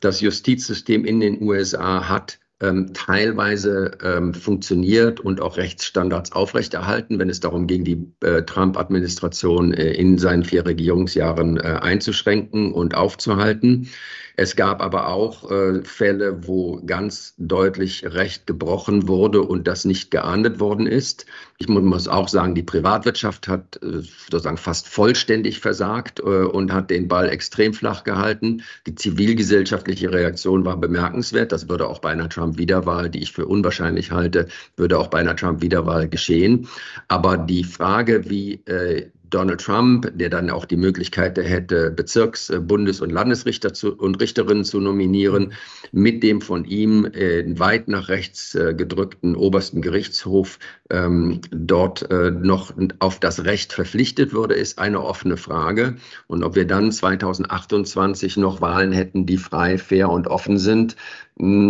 Das 0.00 0.20
Justizsystem 0.20 1.04
in 1.04 1.20
den 1.20 1.40
USA 1.42 2.08
hat 2.08 2.39
ähm, 2.60 2.92
teilweise 2.92 3.92
ähm, 4.02 4.34
funktioniert 4.34 5.20
und 5.20 5.40
auch 5.40 5.56
Rechtsstandards 5.56 6.32
aufrechterhalten, 6.32 7.18
wenn 7.18 7.30
es 7.30 7.40
darum 7.40 7.66
ging, 7.66 7.84
die 7.84 8.06
äh, 8.22 8.42
Trump-Administration 8.42 9.72
äh, 9.72 9.92
in 9.92 10.18
seinen 10.18 10.44
vier 10.44 10.66
Regierungsjahren 10.66 11.56
äh, 11.56 11.78
einzuschränken 11.80 12.72
und 12.72 12.94
aufzuhalten. 12.94 13.88
Es 14.36 14.56
gab 14.56 14.80
aber 14.80 15.08
auch 15.08 15.50
äh, 15.50 15.82
Fälle, 15.82 16.46
wo 16.46 16.80
ganz 16.84 17.34
deutlich 17.36 18.04
Recht 18.06 18.46
gebrochen 18.46 19.08
wurde 19.08 19.42
und 19.42 19.66
das 19.66 19.84
nicht 19.84 20.10
geahndet 20.10 20.60
worden 20.60 20.86
ist. 20.86 21.26
Ich 21.62 21.68
muss 21.68 22.08
auch 22.08 22.28
sagen, 22.28 22.54
die 22.54 22.62
Privatwirtschaft 22.62 23.46
hat 23.46 23.78
äh, 23.82 24.00
sozusagen 24.30 24.56
fast 24.56 24.88
vollständig 24.88 25.60
versagt 25.60 26.18
äh, 26.18 26.22
und 26.22 26.72
hat 26.72 26.88
den 26.88 27.06
Ball 27.06 27.28
extrem 27.28 27.74
flach 27.74 28.02
gehalten. 28.02 28.62
Die 28.86 28.94
zivilgesellschaftliche 28.94 30.10
Reaktion 30.10 30.64
war 30.64 30.78
bemerkenswert. 30.78 31.52
Das 31.52 31.68
würde 31.68 31.86
auch 31.86 31.98
bei 31.98 32.12
einer 32.12 32.30
Trump-Wiederwahl, 32.30 33.10
die 33.10 33.20
ich 33.20 33.32
für 33.32 33.44
unwahrscheinlich 33.44 34.10
halte, 34.10 34.48
würde 34.76 34.98
auch 34.98 35.08
bei 35.08 35.18
einer 35.18 35.36
Trump-Wiederwahl 35.36 36.08
geschehen. 36.08 36.66
Aber 37.08 37.36
die 37.36 37.64
Frage, 37.64 38.30
wie 38.30 38.54
äh, 38.64 39.10
Donald 39.30 39.60
Trump, 39.60 40.10
der 40.14 40.28
dann 40.28 40.50
auch 40.50 40.64
die 40.64 40.76
Möglichkeit 40.76 41.38
hätte, 41.38 41.90
Bezirks-, 41.90 42.52
Bundes- 42.60 43.00
und 43.00 43.10
Landesrichter 43.10 43.72
zu, 43.72 43.94
und 43.96 44.20
Richterinnen 44.20 44.64
zu 44.64 44.80
nominieren, 44.80 45.52
mit 45.92 46.22
dem 46.22 46.40
von 46.40 46.64
ihm 46.64 47.04
äh, 47.06 47.58
weit 47.58 47.88
nach 47.88 48.08
rechts 48.08 48.54
äh, 48.54 48.74
gedrückten 48.74 49.36
obersten 49.36 49.82
Gerichtshof 49.82 50.58
ähm, 50.90 51.40
dort 51.50 52.10
äh, 52.10 52.30
noch 52.30 52.74
auf 52.98 53.20
das 53.20 53.44
Recht 53.44 53.72
verpflichtet 53.72 54.32
würde, 54.32 54.54
ist 54.54 54.78
eine 54.78 55.02
offene 55.02 55.36
Frage. 55.36 55.96
Und 56.26 56.42
ob 56.42 56.56
wir 56.56 56.66
dann 56.66 56.92
2028 56.92 58.36
noch 58.36 58.60
Wahlen 58.60 58.92
hätten, 58.92 59.26
die 59.26 59.38
frei, 59.38 59.78
fair 59.78 60.10
und 60.10 60.26
offen 60.26 60.58
sind, 60.58 60.96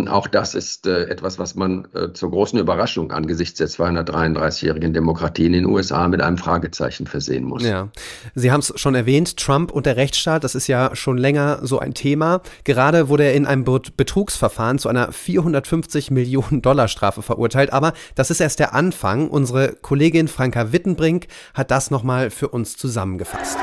auch 0.08 0.26
das 0.26 0.54
ist 0.54 0.86
äh, 0.86 1.04
etwas, 1.04 1.38
was 1.38 1.54
man 1.54 1.86
äh, 1.94 2.12
zur 2.12 2.30
großen 2.30 2.58
Überraschung 2.58 3.12
angesichts 3.12 3.58
der 3.58 3.68
233-jährigen 3.68 4.92
Demokratie 4.92 5.46
in 5.46 5.52
den 5.52 5.66
USA 5.66 6.08
mit 6.08 6.20
einem 6.20 6.38
Fragezeichen 6.38 7.06
versehen 7.06 7.44
muss. 7.44 7.62
Ja, 7.62 7.88
Sie 8.34 8.50
haben 8.50 8.60
es 8.60 8.72
schon 8.76 8.96
erwähnt, 8.96 9.36
Trump 9.36 9.70
und 9.70 9.86
der 9.86 9.96
Rechtsstaat, 9.96 10.42
das 10.42 10.56
ist 10.56 10.66
ja 10.66 10.96
schon 10.96 11.18
länger 11.18 11.60
so 11.62 11.78
ein 11.78 11.94
Thema. 11.94 12.42
Gerade 12.64 13.08
wurde 13.08 13.24
er 13.24 13.34
in 13.34 13.46
einem 13.46 13.64
Betrugsverfahren 13.64 14.78
zu 14.78 14.88
einer 14.88 15.12
450 15.12 16.10
Millionen 16.10 16.62
Dollar 16.62 16.88
Strafe 16.88 17.22
verurteilt, 17.22 17.72
aber 17.72 17.92
das 18.16 18.30
ist 18.30 18.40
erst 18.40 18.58
der 18.58 18.74
Anfang. 18.74 19.28
Unsere 19.28 19.74
Kollegin 19.80 20.26
Franka 20.26 20.72
Wittenbrink 20.72 21.28
hat 21.54 21.70
das 21.70 21.90
nochmal 21.92 22.30
für 22.30 22.48
uns 22.48 22.76
zusammengefasst. 22.76 23.58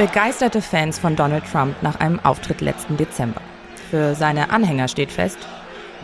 Begeisterte 0.00 0.62
Fans 0.62 0.98
von 0.98 1.14
Donald 1.14 1.44
Trump 1.44 1.82
nach 1.82 2.00
einem 2.00 2.20
Auftritt 2.20 2.62
letzten 2.62 2.96
Dezember. 2.96 3.42
Für 3.90 4.14
seine 4.14 4.48
Anhänger 4.48 4.88
steht 4.88 5.12
fest, 5.12 5.36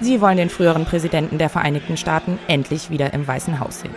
sie 0.02 0.20
wollen 0.20 0.36
den 0.36 0.50
früheren 0.50 0.84
Präsidenten 0.84 1.38
der 1.38 1.48
Vereinigten 1.48 1.96
Staaten 1.96 2.38
endlich 2.46 2.90
wieder 2.90 3.14
im 3.14 3.26
Weißen 3.26 3.58
Haus 3.58 3.80
sehen. 3.80 3.94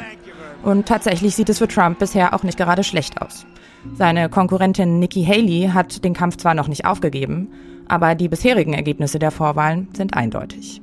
Und 0.64 0.88
tatsächlich 0.88 1.36
sieht 1.36 1.50
es 1.50 1.58
für 1.58 1.68
Trump 1.68 2.00
bisher 2.00 2.34
auch 2.34 2.44
nicht 2.44 2.58
gerade 2.58 2.86
schlecht 2.86 3.22
aus. 3.22 3.46
Seine 3.94 4.30
Konkurrentin 4.30 5.00
Nikki 5.00 5.26
Haley 5.26 5.72
hat 5.74 6.02
den 6.06 6.14
Kampf 6.14 6.38
zwar 6.38 6.54
noch 6.54 6.70
nicht 6.70 6.86
aufgegeben, 6.86 7.50
aber 7.90 8.16
die 8.16 8.30
bisherigen 8.30 8.76
Ergebnisse 8.76 9.20
der 9.20 9.32
Vorwahlen 9.32 9.90
sind 9.98 10.14
eindeutig. 10.14 10.82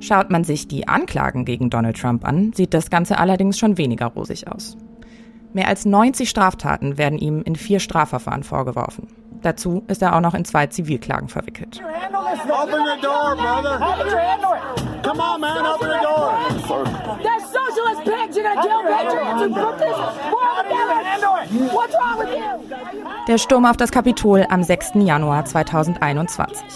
Schaut 0.00 0.28
man 0.28 0.44
sich 0.44 0.68
die 0.68 0.88
Anklagen 0.88 1.46
gegen 1.46 1.70
Donald 1.70 1.98
Trump 1.98 2.26
an, 2.26 2.52
sieht 2.52 2.74
das 2.74 2.90
Ganze 2.90 3.16
allerdings 3.18 3.58
schon 3.58 3.78
weniger 3.78 4.08
rosig 4.08 4.46
aus. 4.46 4.76
Mehr 5.56 5.68
als 5.68 5.86
90 5.86 6.28
Straftaten 6.28 6.98
werden 6.98 7.18
ihm 7.18 7.40
in 7.40 7.56
vier 7.56 7.80
Strafverfahren 7.80 8.42
vorgeworfen. 8.42 9.08
Dazu 9.40 9.84
ist 9.88 10.02
er 10.02 10.14
auch 10.14 10.20
noch 10.20 10.34
in 10.34 10.44
zwei 10.44 10.66
Zivilklagen 10.66 11.30
verwickelt. 11.30 11.80
Der 23.26 23.38
Sturm 23.38 23.64
auf 23.64 23.78
das 23.78 23.90
Kapitol 23.90 24.44
am 24.50 24.62
6. 24.62 24.90
Januar 24.96 25.46
2021. 25.46 26.66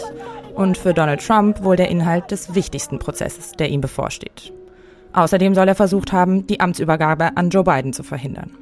Und 0.54 0.78
für 0.78 0.94
Donald 0.94 1.20
Trump 1.20 1.62
wohl 1.62 1.76
der 1.76 1.90
Inhalt 1.90 2.30
des 2.30 2.54
wichtigsten 2.54 2.98
Prozesses, 2.98 3.52
der 3.52 3.68
ihm 3.68 3.82
bevorsteht. 3.82 4.54
Außerdem 5.12 5.54
soll 5.54 5.68
er 5.68 5.74
versucht 5.74 6.14
haben, 6.14 6.46
die 6.46 6.60
Amtsübergabe 6.60 7.36
an 7.36 7.50
Joe 7.50 7.64
Biden 7.64 7.92
zu 7.92 8.02
verhindern. 8.02 8.56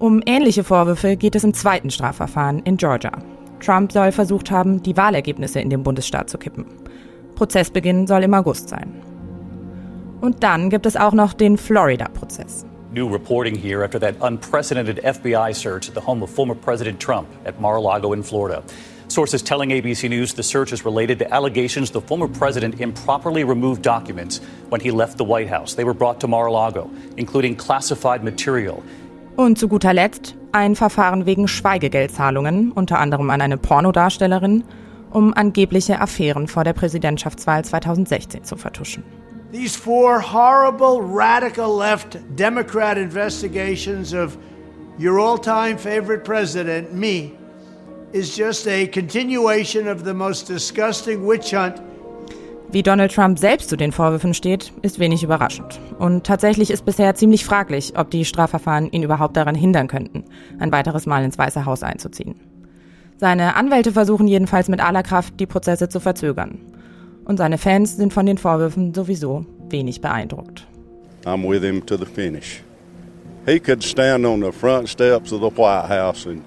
Um 0.00 0.22
ähnliche 0.24 0.64
Vorwürfe 0.64 1.18
geht 1.18 1.34
es 1.34 1.44
im 1.44 1.52
zweiten 1.52 1.90
Strafverfahren 1.90 2.60
in 2.60 2.78
Georgia. 2.78 3.12
Trump 3.62 3.92
soll 3.92 4.12
versucht 4.12 4.50
haben, 4.50 4.82
die 4.82 4.96
Wahlergebnisse 4.96 5.60
in 5.60 5.68
dem 5.68 5.82
Bundesstaat 5.82 6.30
zu 6.30 6.38
kippen. 6.38 6.64
Prozessbeginn 7.34 8.06
soll 8.06 8.22
im 8.22 8.32
August 8.32 8.70
sein. 8.70 9.02
Und 10.22 10.42
dann 10.42 10.70
gibt 10.70 10.86
es 10.86 10.96
auch 10.96 11.12
noch 11.12 11.34
den 11.34 11.58
Florida-Prozess. 11.58 12.64
New 12.94 13.12
reporting 13.12 13.54
here 13.54 13.84
after 13.84 14.00
that 14.00 14.14
unprecedented 14.22 15.04
FBI 15.04 15.52
search 15.52 15.90
at 15.90 15.94
the 15.94 16.00
home 16.00 16.24
of 16.24 16.30
former 16.30 16.54
President 16.54 16.98
Trump 16.98 17.28
at 17.44 17.60
Mar-a-Lago 17.60 18.14
in 18.14 18.22
Florida. 18.22 18.62
Sources 19.08 19.42
telling 19.42 19.70
ABC 19.70 20.08
News 20.08 20.32
the 20.32 20.42
search 20.42 20.72
is 20.72 20.86
related 20.86 21.18
to 21.18 21.30
allegations 21.34 21.90
the 21.90 22.00
former 22.00 22.26
president 22.26 22.80
improperly 22.80 23.44
removed 23.44 23.82
documents 23.82 24.40
when 24.70 24.80
he 24.80 24.90
left 24.90 25.18
the 25.18 25.24
White 25.24 25.48
House. 25.48 25.74
They 25.74 25.84
were 25.84 25.92
brought 25.92 26.20
to 26.20 26.26
Mar-a-Lago, 26.26 26.88
including 27.18 27.54
classified 27.54 28.24
material. 28.24 28.82
Und 29.36 29.58
zu 29.58 29.68
guter 29.68 29.92
Letzt 29.92 30.34
ein 30.52 30.76
Verfahren 30.76 31.26
wegen 31.26 31.48
Schweigegeldzahlungen, 31.48 32.72
unter 32.72 32.98
anderem 32.98 33.30
an 33.30 33.40
eine 33.40 33.56
Pornodarstellerin, 33.56 34.64
um 35.10 35.34
angebliche 35.34 36.00
Affären 36.00 36.48
vor 36.48 36.64
der 36.64 36.72
Präsidentschaftswahl 36.72 37.64
2016 37.64 38.44
zu 38.44 38.56
vertuschen. 38.56 39.02
These 39.52 39.76
four 39.76 40.20
horrible 40.20 41.00
radical 41.02 41.76
left 41.76 42.18
Democrat 42.36 42.96
investigations 42.96 44.14
of 44.14 44.36
your 44.98 45.18
all-time 45.18 45.76
favorite 45.76 46.22
president, 46.22 46.94
me, 46.94 47.32
is 48.12 48.36
just 48.36 48.68
a 48.68 48.86
continuation 48.86 49.88
of 49.88 50.04
the 50.04 50.14
most 50.14 50.48
disgusting 50.48 51.26
witch 51.26 51.52
hunt 51.52 51.80
wie 52.72 52.82
Donald 52.82 53.12
Trump 53.12 53.38
selbst 53.38 53.68
zu 53.68 53.76
den 53.76 53.92
Vorwürfen 53.92 54.34
steht, 54.34 54.72
ist 54.82 54.98
wenig 54.98 55.22
überraschend. 55.22 55.80
Und 55.98 56.24
tatsächlich 56.24 56.70
ist 56.70 56.84
bisher 56.84 57.14
ziemlich 57.14 57.44
fraglich, 57.44 57.94
ob 57.96 58.10
die 58.10 58.24
Strafverfahren 58.24 58.90
ihn 58.90 59.02
überhaupt 59.02 59.36
daran 59.36 59.54
hindern 59.54 59.88
könnten, 59.88 60.24
ein 60.58 60.70
weiteres 60.72 61.06
Mal 61.06 61.24
ins 61.24 61.38
Weiße 61.38 61.64
Haus 61.64 61.82
einzuziehen. 61.82 62.36
Seine 63.16 63.56
Anwälte 63.56 63.92
versuchen 63.92 64.28
jedenfalls 64.28 64.68
mit 64.68 64.80
aller 64.80 65.02
Kraft, 65.02 65.38
die 65.40 65.46
Prozesse 65.46 65.88
zu 65.88 66.00
verzögern. 66.00 66.58
Und 67.24 67.36
seine 67.36 67.58
Fans 67.58 67.96
sind 67.96 68.12
von 68.12 68.26
den 68.26 68.38
Vorwürfen 68.38 68.94
sowieso 68.94 69.44
wenig 69.68 70.00
beeindruckt. 70.00 70.66
I'm 71.26 71.46
with 71.48 71.62
him 71.62 71.84
to 71.86 71.96
the 71.96 72.06
finish. 72.06 72.62
He 73.46 73.60
could 73.60 73.84
stand 73.84 74.24
on 74.24 74.42
the 74.42 74.52
front 74.52 74.88
steps 74.88 75.32
of 75.32 75.40
the 75.40 75.50
White 75.50 75.88
House 75.88 76.26
and, 76.26 76.42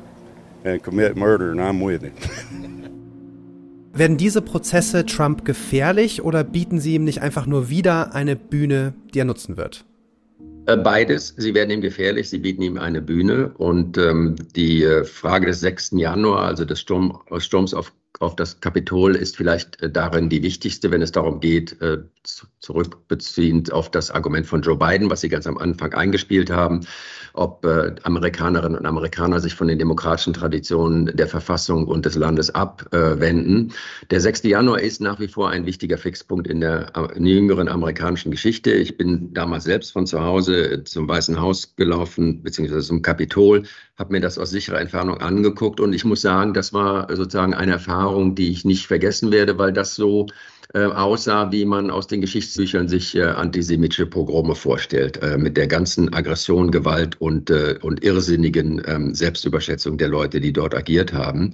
and 0.64 0.82
commit 0.82 1.16
murder, 1.16 1.52
and 1.52 1.60
I'm 1.60 1.84
with 1.86 2.02
him. 2.02 2.14
Werden 3.96 4.18
diese 4.18 4.42
Prozesse 4.42 5.06
Trump 5.06 5.46
gefährlich 5.46 6.24
oder 6.24 6.44
bieten 6.44 6.80
sie 6.80 6.96
ihm 6.96 7.04
nicht 7.04 7.22
einfach 7.22 7.46
nur 7.46 7.70
wieder 7.70 8.16
eine 8.16 8.36
Bühne, 8.36 8.96
die 9.14 9.20
er 9.20 9.26
nutzen 9.26 9.56
wird? 9.56 9.86
Äh, 10.66 10.78
beides. 10.78 11.36
Sie 11.38 11.54
werden 11.54 11.70
ihm 11.70 11.82
gefährlich, 11.82 12.28
sie 12.28 12.40
bieten 12.40 12.64
ihm 12.64 12.80
eine 12.80 13.04
Bühne. 13.04 13.54
Und 13.56 14.00
ähm, 14.00 14.36
die 14.56 14.84
äh, 14.84 15.04
Frage 15.04 15.46
des 15.46 15.60
6. 15.60 15.92
Januar, 15.92 16.40
also 16.40 16.66
des 16.66 16.80
Sturm, 16.80 17.20
Sturms 17.38 17.76
auf 17.76 17.92
auf 18.20 18.36
das 18.36 18.60
Kapitol 18.60 19.16
ist 19.16 19.36
vielleicht 19.36 19.82
äh, 19.82 19.92
darin 19.92 20.30
die 20.30 20.44
wichtigste, 20.44 20.92
wenn 20.92 21.02
es 21.02 21.12
darum 21.12 21.40
geht, 21.40 21.82
äh, 21.82 21.98
zurückbeziehend 22.60 23.72
auf 23.72 23.92
das 23.92 24.12
Argument 24.12 24.46
von 24.46 24.62
Joe 24.62 24.78
Biden, 24.78 25.10
was 25.10 25.22
Sie 25.22 25.30
ganz 25.30 25.48
am 25.48 25.58
Anfang 25.58 25.94
eingespielt 25.94 26.50
haben, 26.50 26.82
ob 27.34 27.66
äh, 27.66 27.96
Amerikanerinnen 28.04 28.78
und 28.78 28.86
Amerikaner 28.86 29.40
sich 29.40 29.56
von 29.56 29.68
den 29.68 29.80
demokratischen 29.80 30.34
Traditionen 30.34 31.08
der 31.16 31.28
Verfassung 31.28 31.88
und 31.88 32.06
des 32.06 32.16
Landes 32.16 32.54
abwenden. 32.54 33.74
Der 34.12 34.22
6. 34.22 34.44
Januar 34.44 34.80
ist 34.80 35.02
nach 35.02 35.20
wie 35.20 35.28
vor 35.28 35.50
ein 35.50 35.66
wichtiger 35.66 35.98
Fixpunkt 35.98 36.48
in 36.48 36.62
der 36.62 36.92
jüngeren 37.18 37.68
amerikanischen 37.68 38.32
Geschichte. 38.32 38.72
Ich 38.72 38.98
bin 38.98 39.34
damals 39.34 39.64
selbst 39.64 39.92
von 39.92 40.06
zu 40.06 40.22
Hause 40.22 40.84
zum 40.84 41.08
Weißen 41.08 41.42
Haus 41.42 41.76
gelaufen, 41.76 42.44
beziehungsweise 42.44 42.88
zum 42.88 43.02
Kapitol, 43.02 43.64
habe 44.04 44.12
mir 44.12 44.20
das 44.20 44.38
aus 44.38 44.50
sicherer 44.50 44.82
Entfernung 44.82 45.22
angeguckt 45.22 45.80
und 45.80 45.94
ich 45.94 46.04
muss 46.04 46.20
sagen, 46.20 46.54
das 46.54 46.74
war 46.74 47.08
sozusagen 47.16 47.54
eine 47.54 47.72
Erfahrung, 47.72 48.36
die 48.36 48.52
ich 48.52 48.66
nicht 48.66 48.86
vergessen 48.86 49.32
werde, 49.32 49.58
weil 49.58 49.72
das 49.72 49.96
so 49.96 50.28
äh, 50.74 50.84
aussah, 50.84 51.54
wie 51.54 51.64
man 51.64 51.90
aus 51.90 52.08
den 52.08 52.20
Geschichtsbüchern 52.20 52.90
sich 52.90 53.16
äh, 53.16 53.24
antisemitische 53.24 54.06
Pogrome 54.06 54.56
vorstellt, 54.56 55.24
äh, 55.24 55.38
mit 55.38 55.56
der 55.56 55.68
ganzen 55.68 56.14
Aggression, 56.14 56.70
Gewalt 56.70 57.22
und, 57.22 57.50
äh, 57.50 57.78
und 57.82 58.04
irrsinnigen 58.04 58.82
ähm, 58.86 59.16
Selbstüberschätzung 59.16 59.98
der 59.98 60.10
Leute, 60.10 60.42
die 60.42 60.52
dort 60.52 60.76
agiert 60.76 61.14
haben. 61.14 61.54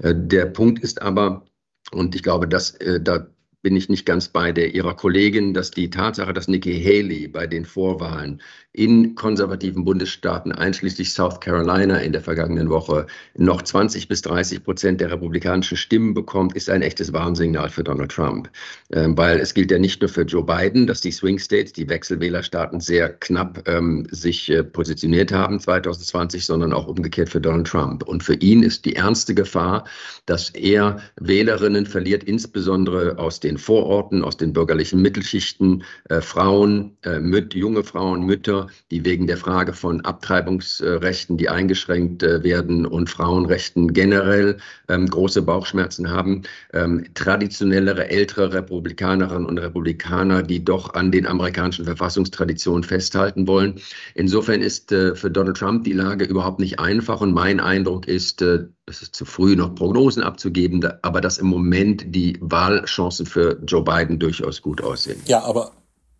Äh, 0.00 0.14
der 0.16 0.46
Punkt 0.46 0.78
ist 0.78 1.02
aber, 1.02 1.46
und 1.90 2.14
ich 2.14 2.22
glaube, 2.22 2.46
dass 2.46 2.76
äh, 2.76 3.00
da 3.00 3.26
bin 3.62 3.76
ich 3.76 3.88
nicht 3.88 4.06
ganz 4.06 4.28
bei 4.28 4.52
der 4.52 4.74
ihrer 4.74 4.94
Kollegin, 4.94 5.52
dass 5.52 5.70
die 5.70 5.90
Tatsache, 5.90 6.32
dass 6.32 6.48
Nikki 6.48 6.80
Haley 6.82 7.28
bei 7.28 7.46
den 7.46 7.64
Vorwahlen 7.64 8.40
in 8.72 9.16
konservativen 9.16 9.84
Bundesstaaten, 9.84 10.52
einschließlich 10.52 11.12
South 11.12 11.40
Carolina 11.40 11.98
in 11.98 12.12
der 12.12 12.20
vergangenen 12.20 12.70
Woche, 12.70 13.06
noch 13.36 13.62
20 13.62 14.06
bis 14.06 14.22
30 14.22 14.62
Prozent 14.62 15.00
der 15.00 15.10
republikanischen 15.10 15.76
Stimmen 15.76 16.14
bekommt, 16.14 16.54
ist 16.54 16.70
ein 16.70 16.82
echtes 16.82 17.12
Warnsignal 17.12 17.70
für 17.70 17.82
Donald 17.82 18.12
Trump. 18.12 18.48
Ähm, 18.92 19.18
weil 19.18 19.40
es 19.40 19.54
gilt 19.54 19.72
ja 19.72 19.80
nicht 19.80 20.00
nur 20.00 20.08
für 20.08 20.22
Joe 20.22 20.44
Biden, 20.44 20.86
dass 20.86 21.00
die 21.00 21.10
Swing 21.10 21.40
States, 21.40 21.72
die 21.72 21.88
Wechselwählerstaaten 21.88 22.78
sehr 22.78 23.08
knapp 23.14 23.66
ähm, 23.66 24.06
sich 24.12 24.48
äh, 24.50 24.62
positioniert 24.62 25.32
haben 25.32 25.58
2020, 25.58 26.46
sondern 26.46 26.72
auch 26.72 26.86
umgekehrt 26.86 27.30
für 27.30 27.40
Donald 27.40 27.66
Trump. 27.66 28.04
Und 28.04 28.22
für 28.22 28.34
ihn 28.34 28.62
ist 28.62 28.84
die 28.84 28.94
ernste 28.94 29.34
Gefahr, 29.34 29.88
dass 30.26 30.50
er 30.50 31.00
Wählerinnen 31.20 31.86
verliert, 31.86 32.22
insbesondere 32.22 33.18
aus 33.18 33.40
den 33.40 33.47
Vororten, 33.56 34.22
aus 34.22 34.36
den 34.36 34.52
bürgerlichen 34.52 35.00
Mittelschichten, 35.00 35.84
äh, 36.10 36.20
Frauen, 36.20 36.96
äh, 37.02 37.20
mit, 37.20 37.54
junge 37.54 37.84
Frauen, 37.84 38.26
Mütter, 38.26 38.66
die 38.90 39.04
wegen 39.04 39.26
der 39.26 39.36
Frage 39.38 39.72
von 39.72 40.02
Abtreibungsrechten, 40.02 41.36
die 41.36 41.48
eingeschränkt 41.48 42.22
äh, 42.22 42.42
werden 42.42 42.84
und 42.84 43.08
Frauenrechten 43.08 43.92
generell 43.92 44.58
ähm, 44.88 45.06
große 45.06 45.42
Bauchschmerzen 45.42 46.10
haben. 46.10 46.42
Ähm, 46.72 47.06
traditionellere, 47.14 48.10
ältere 48.10 48.52
Republikanerinnen 48.52 49.46
und 49.46 49.58
Republikaner, 49.58 50.42
die 50.42 50.64
doch 50.64 50.94
an 50.94 51.12
den 51.12 51.26
amerikanischen 51.26 51.84
Verfassungstraditionen 51.84 52.82
festhalten 52.82 53.46
wollen. 53.46 53.80
Insofern 54.14 54.60
ist 54.60 54.92
äh, 54.92 55.14
für 55.14 55.30
Donald 55.30 55.56
Trump 55.56 55.84
die 55.84 55.92
Lage 55.92 56.24
überhaupt 56.24 56.60
nicht 56.60 56.80
einfach 56.80 57.20
und 57.20 57.32
mein 57.32 57.60
Eindruck 57.60 58.08
ist, 58.08 58.42
äh, 58.42 58.66
es 58.88 59.02
ist 59.02 59.14
zu 59.14 59.24
früh, 59.24 59.54
noch 59.54 59.74
Prognosen 59.74 60.22
abzugeben, 60.22 60.86
aber 61.02 61.20
dass 61.20 61.38
im 61.38 61.46
Moment 61.46 62.04
die 62.06 62.38
Wahlchancen 62.40 63.26
für 63.26 63.60
Joe 63.66 63.82
Biden 63.82 64.18
durchaus 64.18 64.62
gut 64.62 64.82
aussehen. 64.82 65.22
Ja, 65.26 65.44
aber 65.44 65.72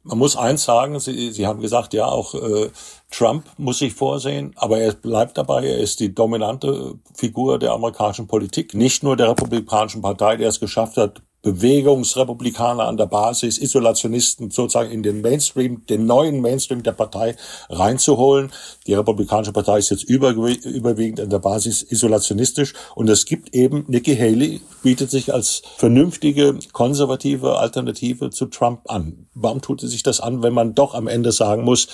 man 0.05 0.19
muss 0.19 0.37
eins 0.37 0.65
sagen, 0.65 0.99
Sie, 1.01 1.33
Sie 1.33 1.47
haben 1.47 1.61
gesagt, 1.61 1.93
ja, 1.93 2.07
auch 2.07 2.35
äh, 2.35 2.71
Trump 3.11 3.45
muss 3.59 3.79
sich 3.79 3.95
vorsehen, 3.95 4.53
aber 4.57 4.79
er 4.79 4.93
bleibt 4.95 5.37
dabei, 5.37 5.67
er 5.67 5.79
ist 5.79 6.01
die 6.01 6.15
dominante 6.15 6.95
Figur 7.15 7.59
der 7.59 7.73
amerikanischen 7.73 8.27
Politik, 8.27 8.75
nicht 8.75 9.03
nur 9.03 9.17
der 9.17 9.31
Republikanischen 9.31 10.01
Partei, 10.01 10.37
der 10.37 10.49
es 10.49 10.61
geschafft 10.61 10.97
hat, 10.97 11.23
Bewegungsrepublikaner 11.43 12.87
an 12.87 12.97
der 12.97 13.07
Basis, 13.07 13.59
Isolationisten 13.59 14.51
sozusagen 14.51 14.91
in 14.91 15.03
den 15.03 15.21
Mainstream, 15.21 15.87
den 15.87 16.05
neuen 16.07 16.41
Mainstream 16.41 16.83
der 16.83 16.93
Partei 16.93 17.37
reinzuholen. 17.69 18.51
Die 18.87 18.95
Republikanische 18.95 19.53
Partei 19.53 19.79
ist 19.79 19.91
jetzt 19.91 20.05
überwiegend 20.05 21.21
an 21.21 21.31
der 21.31 21.39
Basis 21.39 21.83
isolationistisch 21.83 22.75
und 22.95 23.09
es 23.09 23.25
gibt 23.25 23.55
eben, 23.55 23.85
Nikki 23.87 24.17
Haley 24.17 24.61
bietet 24.83 25.11
sich 25.11 25.33
als 25.33 25.63
vernünftige, 25.77 26.59
konservative 26.73 27.59
Alternative 27.59 28.31
zu 28.31 28.47
Trump 28.47 28.91
an. 28.91 29.29
Warum 29.35 29.61
tut 29.61 29.81
sie 29.81 29.89
sich 29.89 30.03
das 30.03 30.21
an, 30.21 30.43
wenn 30.43 30.55
man 30.55 30.75
doch 30.75 30.95
am 30.95 31.07
Ende 31.07 31.31
sagen 31.31 31.63
muss, 31.63 31.87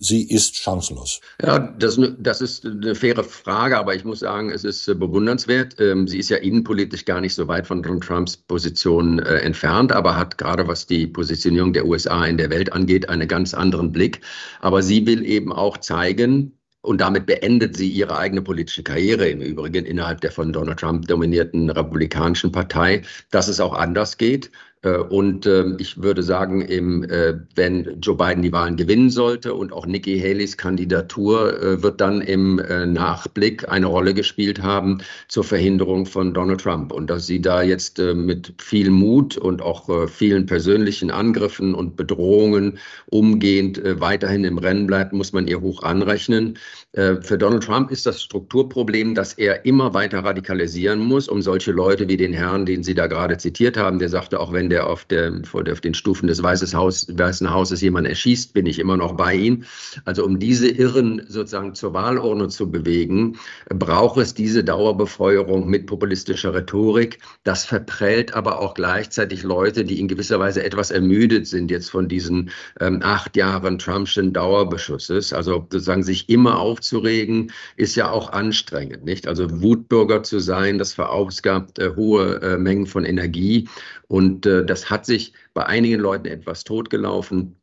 sie 0.00 0.28
ist 0.28 0.56
chancenlos? 0.56 1.20
Ja, 1.42 1.58
das, 1.58 2.00
das 2.18 2.40
ist 2.40 2.66
eine 2.66 2.94
faire 2.94 3.22
Frage, 3.22 3.78
aber 3.78 3.94
ich 3.94 4.04
muss 4.04 4.20
sagen, 4.20 4.50
es 4.50 4.64
ist 4.64 4.88
äh, 4.88 4.94
bewundernswert. 4.94 5.78
Ähm, 5.78 6.08
sie 6.08 6.18
ist 6.18 6.30
ja 6.30 6.38
innenpolitisch 6.38 7.04
gar 7.04 7.20
nicht 7.20 7.34
so 7.34 7.46
weit 7.46 7.66
von 7.66 7.82
Donald 7.82 8.02
Trumps 8.02 8.36
Position 8.36 9.20
äh, 9.20 9.36
entfernt, 9.36 9.92
aber 9.92 10.16
hat 10.16 10.38
gerade 10.38 10.66
was 10.66 10.86
die 10.86 11.06
Positionierung 11.06 11.72
der 11.72 11.86
USA 11.86 12.24
in 12.24 12.38
der 12.38 12.50
Welt 12.50 12.72
angeht, 12.72 13.08
einen 13.08 13.28
ganz 13.28 13.54
anderen 13.54 13.92
Blick. 13.92 14.22
Aber 14.60 14.82
sie 14.82 15.06
will 15.06 15.24
eben 15.24 15.52
auch 15.52 15.76
zeigen, 15.76 16.56
und 16.82 17.02
damit 17.02 17.26
beendet 17.26 17.76
sie 17.76 17.90
ihre 17.90 18.16
eigene 18.16 18.40
politische 18.40 18.82
Karriere 18.82 19.28
im 19.28 19.42
Übrigen 19.42 19.84
innerhalb 19.84 20.22
der 20.22 20.32
von 20.32 20.50
Donald 20.50 20.80
Trump 20.80 21.06
dominierten 21.06 21.68
Republikanischen 21.68 22.52
Partei, 22.52 23.02
dass 23.30 23.48
es 23.48 23.60
auch 23.60 23.74
anders 23.74 24.16
geht. 24.16 24.50
Äh, 24.82 24.96
und 24.96 25.46
ähm, 25.46 25.76
ich 25.78 26.02
würde 26.02 26.22
sagen, 26.22 26.62
äh, 26.62 27.34
wenn 27.54 28.00
Joe 28.00 28.16
Biden 28.16 28.42
die 28.42 28.52
Wahlen 28.52 28.76
gewinnen 28.76 29.10
sollte 29.10 29.54
und 29.54 29.72
auch 29.72 29.86
Nikki 29.86 30.18
Haleys 30.18 30.56
Kandidatur 30.56 31.62
äh, 31.62 31.82
wird 31.82 32.00
dann 32.00 32.20
im 32.20 32.56
Nachblick 32.92 33.68
eine 33.68 33.86
Rolle 33.86 34.14
gespielt 34.14 34.62
haben 34.62 34.98
zur 35.28 35.44
Verhinderung 35.44 36.06
von 36.06 36.32
Donald 36.34 36.60
Trump. 36.60 36.92
Und 36.92 37.08
dass 37.10 37.26
sie 37.26 37.40
da 37.40 37.62
jetzt 37.62 37.98
mit 37.98 38.54
viel 38.58 38.90
Mut 38.90 39.36
und 39.36 39.62
auch 39.62 40.08
vielen 40.08 40.46
persönlichen 40.46 41.10
Angriffen 41.10 41.74
und 41.74 41.96
Bedrohungen 41.96 42.78
umgehend 43.06 43.80
weiterhin 43.84 44.44
im 44.44 44.58
Rennen 44.58 44.86
bleibt, 44.86 45.12
muss 45.12 45.32
man 45.32 45.46
ihr 45.46 45.60
hoch 45.60 45.82
anrechnen. 45.82 46.58
Für 46.92 47.38
Donald 47.38 47.62
Trump 47.62 47.92
ist 47.92 48.04
das 48.04 48.20
Strukturproblem, 48.20 49.14
dass 49.14 49.34
er 49.34 49.64
immer 49.64 49.94
weiter 49.94 50.24
radikalisieren 50.24 50.98
muss, 50.98 51.28
um 51.28 51.40
solche 51.40 51.70
Leute 51.70 52.08
wie 52.08 52.16
den 52.16 52.32
Herrn, 52.32 52.66
den 52.66 52.82
Sie 52.82 52.94
da 52.94 53.06
gerade 53.06 53.38
zitiert 53.38 53.76
haben, 53.76 54.00
der 54.00 54.08
sagte, 54.08 54.40
auch 54.40 54.52
wenn 54.52 54.70
der 54.70 54.88
auf, 54.88 55.04
der, 55.04 55.40
auf 55.52 55.80
den 55.80 55.94
Stufen 55.94 56.26
des 56.26 56.42
Weißen, 56.42 56.76
Haus, 56.76 57.06
Weißen 57.16 57.48
Hauses 57.48 57.80
jemand 57.80 58.08
erschießt, 58.08 58.54
bin 58.54 58.66
ich 58.66 58.80
immer 58.80 58.96
noch 58.96 59.12
bei 59.12 59.36
ihm. 59.36 59.62
Also 60.04 60.24
um 60.24 60.40
diese 60.40 60.68
Irren 60.68 61.22
sozusagen 61.28 61.76
zur 61.76 61.94
Wahlurne 61.94 62.48
zu 62.48 62.68
bewegen, 62.72 63.38
braucht 63.68 64.18
es 64.18 64.34
diese 64.34 64.64
Dauerbefeuerung 64.64 65.68
mit 65.68 65.86
populistischer 65.86 66.54
Rhetorik. 66.54 67.20
Das 67.44 67.64
verprellt 67.64 68.34
aber 68.34 68.58
auch 68.58 68.74
gleichzeitig 68.74 69.44
Leute, 69.44 69.84
die 69.84 70.00
in 70.00 70.08
gewisser 70.08 70.40
Weise 70.40 70.64
etwas 70.64 70.90
ermüdet 70.90 71.46
sind 71.46 71.70
jetzt 71.70 71.88
von 71.88 72.08
diesen 72.08 72.50
ähm, 72.80 72.98
acht 73.04 73.36
Jahren 73.36 73.78
Trumpschen 73.78 74.32
Dauerbeschusses. 74.32 75.32
Also 75.32 75.68
sozusagen 75.70 76.02
sich 76.02 76.28
immer 76.28 76.58
aufzuregen, 76.80 77.52
ist 77.76 77.94
ja 77.94 78.10
auch 78.10 78.32
anstrengend, 78.32 79.04
nicht? 79.04 79.28
Also 79.28 79.62
Wutbürger 79.62 80.22
zu 80.22 80.38
sein, 80.40 80.78
das 80.78 80.94
verausgabt 80.94 81.78
äh, 81.78 81.94
hohe 81.94 82.40
äh, 82.40 82.56
Mengen 82.56 82.86
von 82.86 83.04
Energie 83.04 83.68
und 84.08 84.46
äh, 84.46 84.64
das 84.64 84.88
hat 84.90 85.04
sich 85.04 85.34
bei 85.52 85.66
einigen 85.66 86.00
Leuten 86.00 86.26
etwas 86.26 86.64
totgelaufen. 86.64 87.56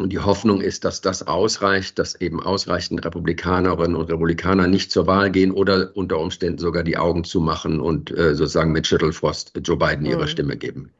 Und 0.00 0.12
die 0.12 0.18
Hoffnung 0.18 0.60
ist, 0.60 0.84
dass 0.84 1.02
das 1.02 1.24
ausreicht, 1.24 2.00
dass 2.00 2.20
eben 2.20 2.42
ausreichend 2.42 3.04
Republikanerinnen 3.04 3.94
und 3.94 4.10
Republikaner 4.10 4.66
nicht 4.66 4.90
zur 4.90 5.06
Wahl 5.06 5.30
gehen 5.30 5.52
oder 5.52 5.92
unter 5.94 6.18
Umständen 6.18 6.58
sogar 6.58 6.82
die 6.82 6.96
Augen 6.96 7.22
zumachen 7.22 7.78
und 7.78 8.10
äh, 8.10 8.34
sozusagen 8.34 8.72
mit 8.72 8.88
Schüttelfrost 8.88 9.52
Joe 9.62 9.76
Biden 9.76 10.04
ihre 10.04 10.22
mhm. 10.22 10.28
Stimme 10.28 10.56
geben. 10.56 10.90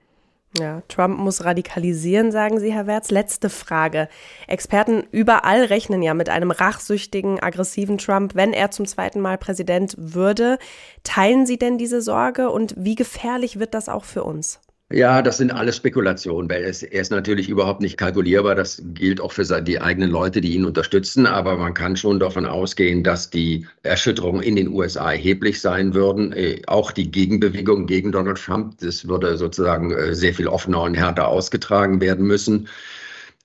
Ja, 0.57 0.83
Trump 0.89 1.19
muss 1.19 1.45
radikalisieren, 1.45 2.31
sagen 2.31 2.61
Sie, 2.61 2.73
Herr 2.73 2.87
Wertz. 2.87 3.11
Letzte 3.11 3.51
Frage. 3.51 4.09
Experten 4.47 5.03
überall 5.11 5.65
rechnen 5.65 6.01
ja 6.01 6.15
mit 6.15 6.29
einem 6.29 6.53
rachsüchtigen, 6.53 7.41
aggressiven 7.41 7.99
Trump, 7.99 8.37
wenn 8.37 8.53
er 8.53 8.71
zum 8.71 8.87
zweiten 8.87 9.21
Mal 9.21 9.37
Präsident 9.37 9.97
würde. 9.99 10.59
Teilen 11.03 11.45
Sie 11.45 11.59
denn 11.59 11.77
diese 11.77 12.01
Sorge 12.01 12.51
und 12.51 12.75
wie 12.79 12.95
gefährlich 12.95 13.59
wird 13.59 13.75
das 13.75 13.89
auch 13.89 14.05
für 14.05 14.23
uns? 14.23 14.61
Ja, 14.93 15.23
das 15.23 15.39
sind 15.39 15.51
alles 15.51 15.77
Spekulationen, 15.77 16.49
weil 16.49 16.63
es, 16.63 16.83
er 16.83 17.01
ist 17.01 17.11
natürlich 17.11 17.49
überhaupt 17.49 17.81
nicht 17.81 17.97
kalkulierbar. 17.97 18.55
Das 18.55 18.83
gilt 18.93 19.21
auch 19.21 19.33
für 19.33 19.45
die 19.63 19.81
eigenen 19.81 20.11
Leute, 20.11 20.41
die 20.43 20.55
ihn 20.55 20.65
unterstützen. 20.67 21.27
Aber 21.27 21.57
man 21.57 21.73
kann 21.75 21.97
schon 21.97 22.21
davon 22.21 22.45
ausgehen, 22.47 23.03
dass 23.03 23.31
die 23.31 23.67
Erschütterungen 23.83 24.43
in 24.43 24.57
den 24.57 24.69
USA 24.69 25.11
erheblich 25.13 25.61
sein 25.61 25.95
würden. 25.95 26.33
Äh, 26.33 26.63
auch 26.67 26.93
die 26.93 27.11
Gegenbewegung 27.11 27.87
gegen 27.87 28.13
Donald 28.13 28.39
Trump, 28.39 28.79
das 28.79 29.09
würde 29.09 29.37
sozusagen 29.39 29.91
äh, 29.91 30.15
sehr 30.15 30.35
viel 30.35 30.47
offener 30.49 30.83
und 30.83 30.95
härter 30.95 31.29
ausgetragen 31.29 32.01
werden 32.01 32.27
müssen. 32.27 32.69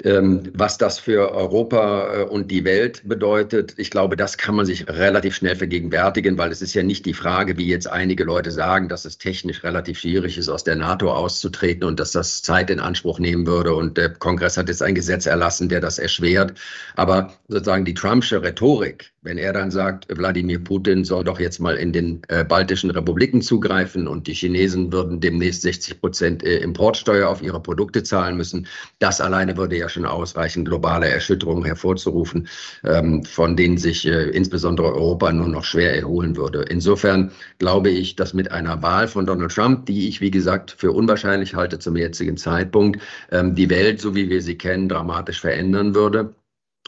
Ähm, 0.05 0.43
was 0.53 0.77
das 0.77 0.97
für 0.97 1.33
Europa 1.33 2.21
äh, 2.21 2.23
und 2.23 2.49
die 2.51 2.63
Welt 2.63 3.01
bedeutet, 3.03 3.73
ich 3.75 3.91
glaube, 3.91 4.15
das 4.15 4.37
kann 4.37 4.55
man 4.55 4.65
sich 4.65 4.87
relativ 4.87 5.35
schnell 5.35 5.57
vergegenwärtigen, 5.57 6.37
weil 6.37 6.53
es 6.53 6.61
ist 6.61 6.73
ja 6.73 6.83
nicht 6.83 7.05
die 7.05 7.13
Frage, 7.13 7.57
wie 7.57 7.67
jetzt 7.67 7.89
einige 7.89 8.23
Leute 8.23 8.51
sagen, 8.51 8.87
dass 8.87 9.03
es 9.03 9.17
technisch 9.17 9.61
relativ 9.61 9.99
schwierig 9.99 10.37
ist, 10.37 10.47
aus 10.47 10.63
der 10.63 10.77
NATO 10.77 11.11
auszutreten 11.11 11.83
und 11.83 11.99
dass 11.99 12.13
das 12.13 12.41
Zeit 12.41 12.69
in 12.69 12.79
Anspruch 12.79 13.19
nehmen 13.19 13.45
würde. 13.45 13.75
Und 13.75 13.97
der 13.97 14.09
Kongress 14.13 14.55
hat 14.55 14.69
jetzt 14.69 14.81
ein 14.81 14.95
Gesetz 14.95 15.25
erlassen, 15.25 15.67
der 15.67 15.81
das 15.81 15.99
erschwert. 15.99 16.53
Aber 16.95 17.33
sozusagen 17.49 17.83
die 17.83 17.93
Trumpsche 17.93 18.41
Rhetorik, 18.41 19.11
wenn 19.21 19.37
er 19.37 19.51
dann 19.51 19.69
sagt, 19.69 20.07
Wladimir 20.07 20.63
Putin 20.63 21.03
soll 21.03 21.25
doch 21.25 21.41
jetzt 21.41 21.59
mal 21.59 21.75
in 21.75 21.91
den 21.91 22.21
äh, 22.29 22.45
baltischen 22.45 22.89
Republiken 22.89 23.41
zugreifen 23.41 24.07
und 24.07 24.27
die 24.27 24.33
Chinesen 24.33 24.93
würden 24.93 25.19
demnächst 25.19 25.63
60 25.63 25.99
Prozent 25.99 26.43
äh, 26.43 26.59
Importsteuer 26.59 27.27
auf 27.27 27.41
ihre 27.41 27.61
Produkte 27.61 28.03
zahlen 28.03 28.37
müssen, 28.37 28.67
das 28.99 29.19
alleine 29.19 29.57
würde 29.57 29.77
ja 29.77 29.88
schon 29.89 30.05
ausreichen, 30.05 30.65
globale 30.65 31.07
Erschütterungen 31.07 31.65
hervorzurufen, 31.65 32.47
ähm, 32.83 33.23
von 33.23 33.55
denen 33.55 33.77
sich 33.77 34.05
äh, 34.07 34.29
insbesondere 34.29 34.93
Europa 34.93 35.31
nur 35.31 35.47
noch 35.47 35.63
schwer 35.63 35.95
erholen 35.95 36.37
würde. 36.37 36.65
Insofern 36.69 37.31
glaube 37.57 37.89
ich, 37.89 38.15
dass 38.15 38.33
mit 38.33 38.51
einer 38.51 38.81
Wahl 38.81 39.07
von 39.07 39.25
Donald 39.25 39.51
Trump, 39.51 39.85
die 39.85 40.07
ich, 40.07 40.21
wie 40.21 40.31
gesagt, 40.31 40.75
für 40.77 40.91
unwahrscheinlich 40.91 41.55
halte 41.55 41.79
zum 41.79 41.95
jetzigen 41.97 42.37
Zeitpunkt, 42.37 43.01
ähm, 43.31 43.55
die 43.55 43.69
Welt, 43.69 43.99
so 44.01 44.15
wie 44.15 44.29
wir 44.29 44.41
sie 44.41 44.57
kennen, 44.57 44.89
dramatisch 44.89 45.41
verändern 45.41 45.95
würde. 45.95 46.33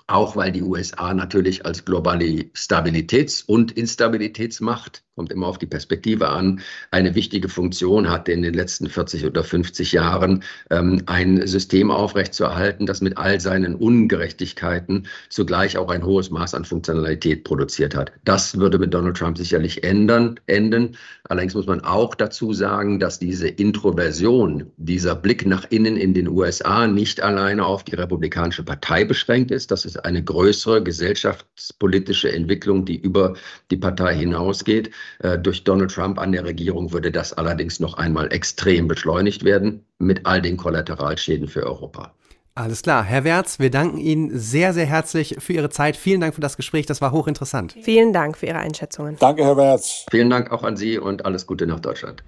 Auch 0.07 0.35
weil 0.35 0.51
die 0.51 0.63
USA 0.63 1.13
natürlich 1.13 1.65
als 1.65 1.85
globale 1.85 2.45
Stabilitäts- 2.53 3.45
und 3.45 3.71
Instabilitätsmacht 3.71 5.03
kommt 5.15 5.31
immer 5.31 5.47
auf 5.47 5.57
die 5.59 5.67
Perspektive 5.67 6.29
an, 6.29 6.61
eine 6.89 7.15
wichtige 7.15 7.49
Funktion 7.49 8.09
hatte 8.09 8.31
in 8.31 8.41
den 8.41 8.53
letzten 8.53 8.87
40 8.87 9.25
oder 9.25 9.43
50 9.43 9.91
Jahren, 9.91 10.43
ähm, 10.69 11.03
ein 11.05 11.45
System 11.45 11.91
aufrechtzuerhalten, 11.91 12.85
das 12.85 13.01
mit 13.01 13.17
all 13.17 13.39
seinen 13.39 13.75
Ungerechtigkeiten 13.75 15.07
zugleich 15.29 15.77
auch 15.77 15.89
ein 15.91 16.05
hohes 16.05 16.31
Maß 16.31 16.55
an 16.55 16.65
Funktionalität 16.65 17.43
produziert 17.43 17.93
hat. 17.93 18.13
Das 18.23 18.57
würde 18.57 18.79
mit 18.79 18.93
Donald 18.93 19.17
Trump 19.17 19.37
sicherlich 19.37 19.83
ändern, 19.83 20.39
enden. 20.47 20.95
Allerdings 21.25 21.55
muss 21.55 21.67
man 21.67 21.81
auch 21.81 22.15
dazu 22.15 22.53
sagen, 22.53 22.99
dass 22.99 23.19
diese 23.19 23.47
Introversion, 23.47 24.71
dieser 24.77 25.15
Blick 25.15 25.45
nach 25.45 25.65
innen 25.69 25.97
in 25.97 26.13
den 26.13 26.29
USA 26.29 26.87
nicht 26.87 27.21
alleine 27.21 27.65
auf 27.65 27.83
die 27.83 27.95
Republikanische 27.95 28.63
Partei 28.63 29.05
beschränkt 29.05 29.51
ist. 29.51 29.71
Das 29.71 29.85
ist 29.85 29.90
eine 29.97 30.23
größere 30.23 30.83
gesellschaftspolitische 30.83 32.31
Entwicklung, 32.31 32.85
die 32.85 32.97
über 32.97 33.35
die 33.69 33.77
Partei 33.77 34.15
hinausgeht. 34.15 34.91
Äh, 35.19 35.37
durch 35.39 35.63
Donald 35.63 35.91
Trump 35.91 36.19
an 36.19 36.31
der 36.31 36.45
Regierung 36.45 36.91
würde 36.91 37.11
das 37.11 37.33
allerdings 37.33 37.79
noch 37.79 37.95
einmal 37.95 38.31
extrem 38.33 38.87
beschleunigt 38.87 39.43
werden 39.43 39.85
mit 39.99 40.25
all 40.25 40.41
den 40.41 40.57
Kollateralschäden 40.57 41.47
für 41.47 41.65
Europa. 41.65 42.13
Alles 42.53 42.81
klar. 42.81 43.03
Herr 43.03 43.23
Wertz, 43.23 43.59
wir 43.59 43.71
danken 43.71 43.97
Ihnen 43.97 44.37
sehr, 44.37 44.73
sehr 44.73 44.85
herzlich 44.85 45.37
für 45.39 45.53
Ihre 45.53 45.69
Zeit. 45.69 45.95
Vielen 45.95 46.19
Dank 46.19 46.35
für 46.35 46.41
das 46.41 46.57
Gespräch. 46.57 46.85
Das 46.85 47.01
war 47.01 47.11
hochinteressant. 47.11 47.75
Vielen 47.81 48.11
Dank 48.11 48.37
für 48.37 48.47
Ihre 48.47 48.59
Einschätzungen. 48.59 49.15
Danke, 49.19 49.43
Herr 49.43 49.55
Wertz. 49.55 50.05
Vielen 50.11 50.29
Dank 50.29 50.51
auch 50.51 50.63
an 50.63 50.75
Sie 50.75 50.97
und 50.99 51.25
alles 51.25 51.47
Gute 51.47 51.65
nach 51.65 51.79
Deutschland. 51.79 52.23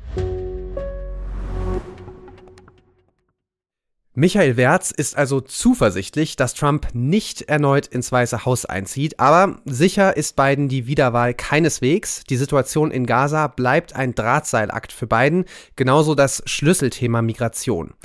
Michael 4.16 4.58
Wertz 4.58 4.92
ist 4.92 5.18
also 5.18 5.42
zuversichtlich, 5.42 6.36
dass 6.36 6.54
Trump 6.54 6.90
nicht 6.94 7.42
erneut 7.50 7.88
ins 7.88 8.12
Weiße 8.12 8.46
Haus 8.46 8.64
einzieht, 8.64 9.20
aber 9.20 9.58
sicher 9.66 10.16
ist 10.16 10.36
Biden 10.36 10.70
die 10.70 10.86
Wiederwahl 10.86 11.34
keineswegs. 11.34 12.24
Die 12.30 12.38
Situation 12.38 12.92
in 12.92 13.08
Gaza 13.08 13.48
bleibt 13.48 13.96
ein 13.96 14.14
Drahtseilakt 14.14 14.92
für 14.92 15.08
Biden, 15.08 15.46
genauso 15.76 16.14
das 16.14 16.44
Schlüsselthema 16.46 17.24
Migration. 17.24 17.96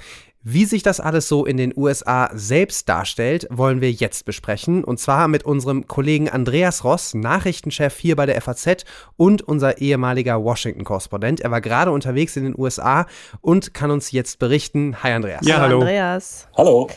Wie 0.50 0.64
sich 0.64 0.82
das 0.82 0.98
alles 0.98 1.28
so 1.28 1.44
in 1.44 1.58
den 1.58 1.74
USA 1.76 2.30
selbst 2.32 2.88
darstellt, 2.88 3.46
wollen 3.50 3.82
wir 3.82 3.92
jetzt 3.92 4.24
besprechen. 4.24 4.82
Und 4.82 4.98
zwar 4.98 5.28
mit 5.28 5.42
unserem 5.42 5.86
Kollegen 5.86 6.30
Andreas 6.30 6.84
Ross, 6.84 7.12
Nachrichtenchef 7.12 7.98
hier 7.98 8.16
bei 8.16 8.24
der 8.24 8.40
FAZ 8.40 8.86
und 9.18 9.42
unser 9.42 9.76
ehemaliger 9.82 10.42
Washington-Korrespondent. 10.42 11.42
Er 11.42 11.50
war 11.50 11.60
gerade 11.60 11.90
unterwegs 11.90 12.34
in 12.38 12.44
den 12.44 12.58
USA 12.58 13.04
und 13.42 13.74
kann 13.74 13.90
uns 13.90 14.10
jetzt 14.10 14.38
berichten. 14.38 15.02
Hi 15.02 15.12
Andreas. 15.12 15.46
Ja, 15.46 15.60
hallo. 15.60 15.80
Andreas. 15.80 16.48
Hallo. 16.56 16.88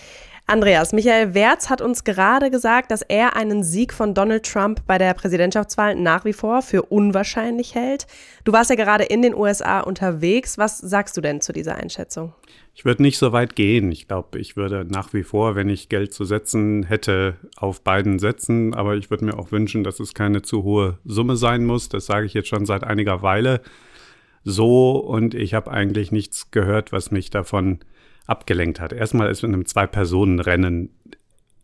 Andreas, 0.48 0.94
Michael 0.94 1.34
Wertz 1.34 1.70
hat 1.70 1.82
uns 1.82 2.06
gerade 2.06 2.52
gesagt, 2.52 2.90
dass 2.92 3.02
er 3.02 3.36
einen 3.36 3.64
Sieg 3.64 3.94
von 3.94 4.14
Donald 4.14 4.46
Trump 4.46 4.86
bei 4.88 4.98
der 4.98 5.14
Präsidentschaftswahl 5.14 5.96
nach 5.96 6.24
wie 6.24 6.34
vor 6.34 6.62
für 6.62 6.84
unwahrscheinlich 6.84 7.76
hält. 7.76 8.08
Du 8.46 8.54
warst 8.54 8.70
ja 8.70 8.78
gerade 8.78 9.04
in 9.04 9.22
den 9.22 9.36
USA 9.36 9.82
unterwegs. 9.82 10.58
Was 10.58 10.78
sagst 10.78 11.18
du 11.18 11.22
denn 11.22 11.42
zu 11.42 11.52
dieser 11.52 11.76
Einschätzung? 11.76 12.34
Ich 12.74 12.86
würde 12.86 13.02
nicht 13.02 13.18
so 13.18 13.32
weit 13.32 13.56
gehen. 13.56 13.92
Ich 13.92 14.08
glaube, 14.08 14.40
ich 14.40 14.56
würde 14.56 14.86
nach 14.90 15.14
wie 15.14 15.24
vor, 15.24 15.56
wenn 15.56 15.70
ich 15.70 15.90
Geld 15.90 16.14
zu 16.14 16.24
setzen 16.24 16.84
hätte, 16.84 17.36
auf 17.58 17.82
beiden 17.84 18.18
setzen. 18.18 18.74
Aber 18.74 18.96
ich 18.96 19.10
würde 19.10 19.26
mir 19.26 19.38
auch 19.38 19.52
wünschen, 19.52 19.84
dass 19.84 20.00
es 20.00 20.14
keine 20.14 20.42
zu 20.42 20.64
hohe 20.64 20.98
Summe 21.04 21.36
sein 21.36 21.66
muss. 21.66 21.90
Das 21.90 22.06
sage 22.06 22.26
ich 22.26 22.34
jetzt 22.34 22.48
schon 22.48 22.66
seit 22.66 22.84
einiger 22.84 23.22
Weile 23.22 23.62
so. 24.44 24.98
Und 24.98 25.36
ich 25.36 25.54
habe 25.54 25.70
eigentlich 25.70 26.12
nichts 26.12 26.52
gehört, 26.52 26.92
was 26.92 27.12
mich 27.12 27.30
davon 27.30 27.80
abgelenkt 28.26 28.80
hat. 28.80 28.94
Erstmal 28.94 29.30
ist 29.30 29.44
in 29.44 29.54
einem 29.54 29.66
Zwei-Personen-Rennen 29.66 30.90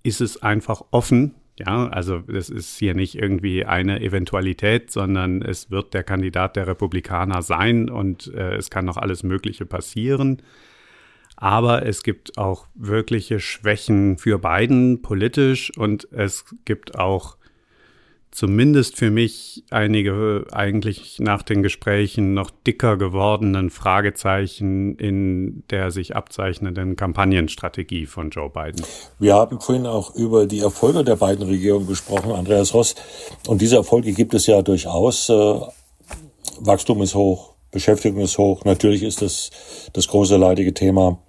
ist 0.04 0.22
es 0.22 0.42
einfach 0.42 0.84
offen. 0.92 1.36
Ja, 1.60 1.88
also 1.88 2.20
das 2.20 2.50
ist 2.50 2.78
hier 2.78 2.94
nicht 2.94 3.16
irgendwie 3.16 3.66
eine 3.66 4.00
Eventualität, 4.02 4.92
sondern 4.92 5.42
es 5.42 5.72
wird 5.72 5.94
der 5.96 6.04
Kandidat 6.04 6.56
der 6.56 6.68
Republikaner 6.68 7.42
sein 7.42 7.90
und 7.90 8.32
äh, 8.34 8.56
es 8.56 8.70
kann 8.70 8.86
noch 8.86 8.98
alles 8.98 9.24
Mögliche 9.24 9.66
passieren. 9.66 10.44
Aber 11.38 11.86
es 11.86 12.02
gibt 12.02 12.38
auch 12.38 12.66
wirkliche 12.74 13.40
Schwächen 13.40 14.18
für 14.18 14.40
Biden 14.40 15.04
politisch 15.04 15.72
und 15.78 16.08
es 16.12 16.46
gibt 16.66 16.98
auch 16.98 17.38
zumindest 18.32 18.98
für 18.98 19.10
mich 19.10 19.64
einige 19.70 20.46
eigentlich 20.52 21.20
nach 21.20 21.44
den 21.44 21.64
Gesprächen 21.64 22.34
noch 22.34 22.52
dicker 22.66 22.98
gewordenen 22.98 23.70
Fragezeichen 23.70 24.96
in 24.96 25.64
der 25.70 25.92
sich 25.92 26.16
abzeichnenden 26.16 26.96
Kampagnenstrategie 26.96 28.08
von 28.08 28.32
Joe 28.32 28.50
Biden. 28.50 28.84
Wir 29.20 29.36
haben 29.36 29.60
vorhin 29.62 29.86
auch 29.86 30.16
über 30.16 30.46
die 30.46 30.60
Erfolge 30.60 31.04
der 31.04 31.16
beiden 31.16 31.46
Regierungen 31.46 31.88
gesprochen, 31.88 32.32
Andreas 32.32 32.74
Ross. 32.74 32.96
Und 33.48 33.62
diese 33.62 33.78
Erfolge 33.78 34.12
gibt 34.12 34.34
es 34.34 34.48
ja 34.48 34.62
durchaus. 34.62 35.30
Äh, 35.30 35.60
Wachstum 36.60 37.02
ist 37.04 37.16
hoch, 37.16 37.54
Beschäftigung 37.72 38.22
ist 38.22 38.38
hoch. 38.38 38.66
Natürlich 38.66 39.04
ist 39.04 39.22
das 39.22 39.52
das 39.94 40.08
große 40.08 40.38
leidige 40.38 40.74
Thema 40.74 41.20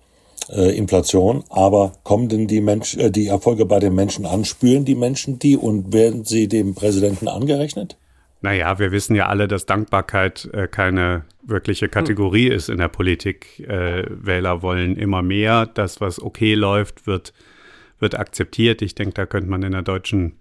äh, 0.51 0.76
Inflation. 0.76 1.44
Aber 1.49 1.92
kommen 2.05 2.28
denn 2.28 2.46
die, 2.46 2.61
Mensch, 2.61 2.96
äh, 2.96 3.11
die 3.11 3.28
Erfolge 3.28 3.66
bei 3.66 3.78
den 3.78 3.94
Menschen 3.94 4.26
an? 4.26 4.44
Spüren 4.44 4.84
die 4.84 4.94
Menschen 4.94 5.38
die 5.38 5.57
und 5.57 5.92
werden 5.92 6.24
sie 6.24 6.49
dem 6.49 6.74
Präsidenten 6.74 7.28
angerechnet? 7.28 7.96
Naja, 8.40 8.78
wir 8.78 8.92
wissen 8.92 9.16
ja 9.16 9.26
alle, 9.26 9.49
dass 9.49 9.66
Dankbarkeit 9.66 10.49
äh, 10.53 10.68
keine 10.68 11.24
wirkliche 11.42 11.88
Kategorie 11.88 12.46
hm. 12.46 12.53
ist 12.53 12.68
in 12.68 12.78
der 12.78 12.88
Politik. 12.88 13.61
Äh, 13.61 14.05
Wähler 14.09 14.62
wollen 14.62 14.96
immer 14.96 15.22
mehr. 15.22 15.66
Das, 15.66 16.01
was 16.01 16.22
okay 16.22 16.55
läuft, 16.55 17.07
wird, 17.07 17.32
wird 17.99 18.18
akzeptiert. 18.18 18.80
Ich 18.82 18.94
denke, 18.94 19.14
da 19.14 19.26
könnte 19.26 19.51
man 19.51 19.62
in 19.62 19.72
der 19.72 19.82
deutschen 19.82 20.38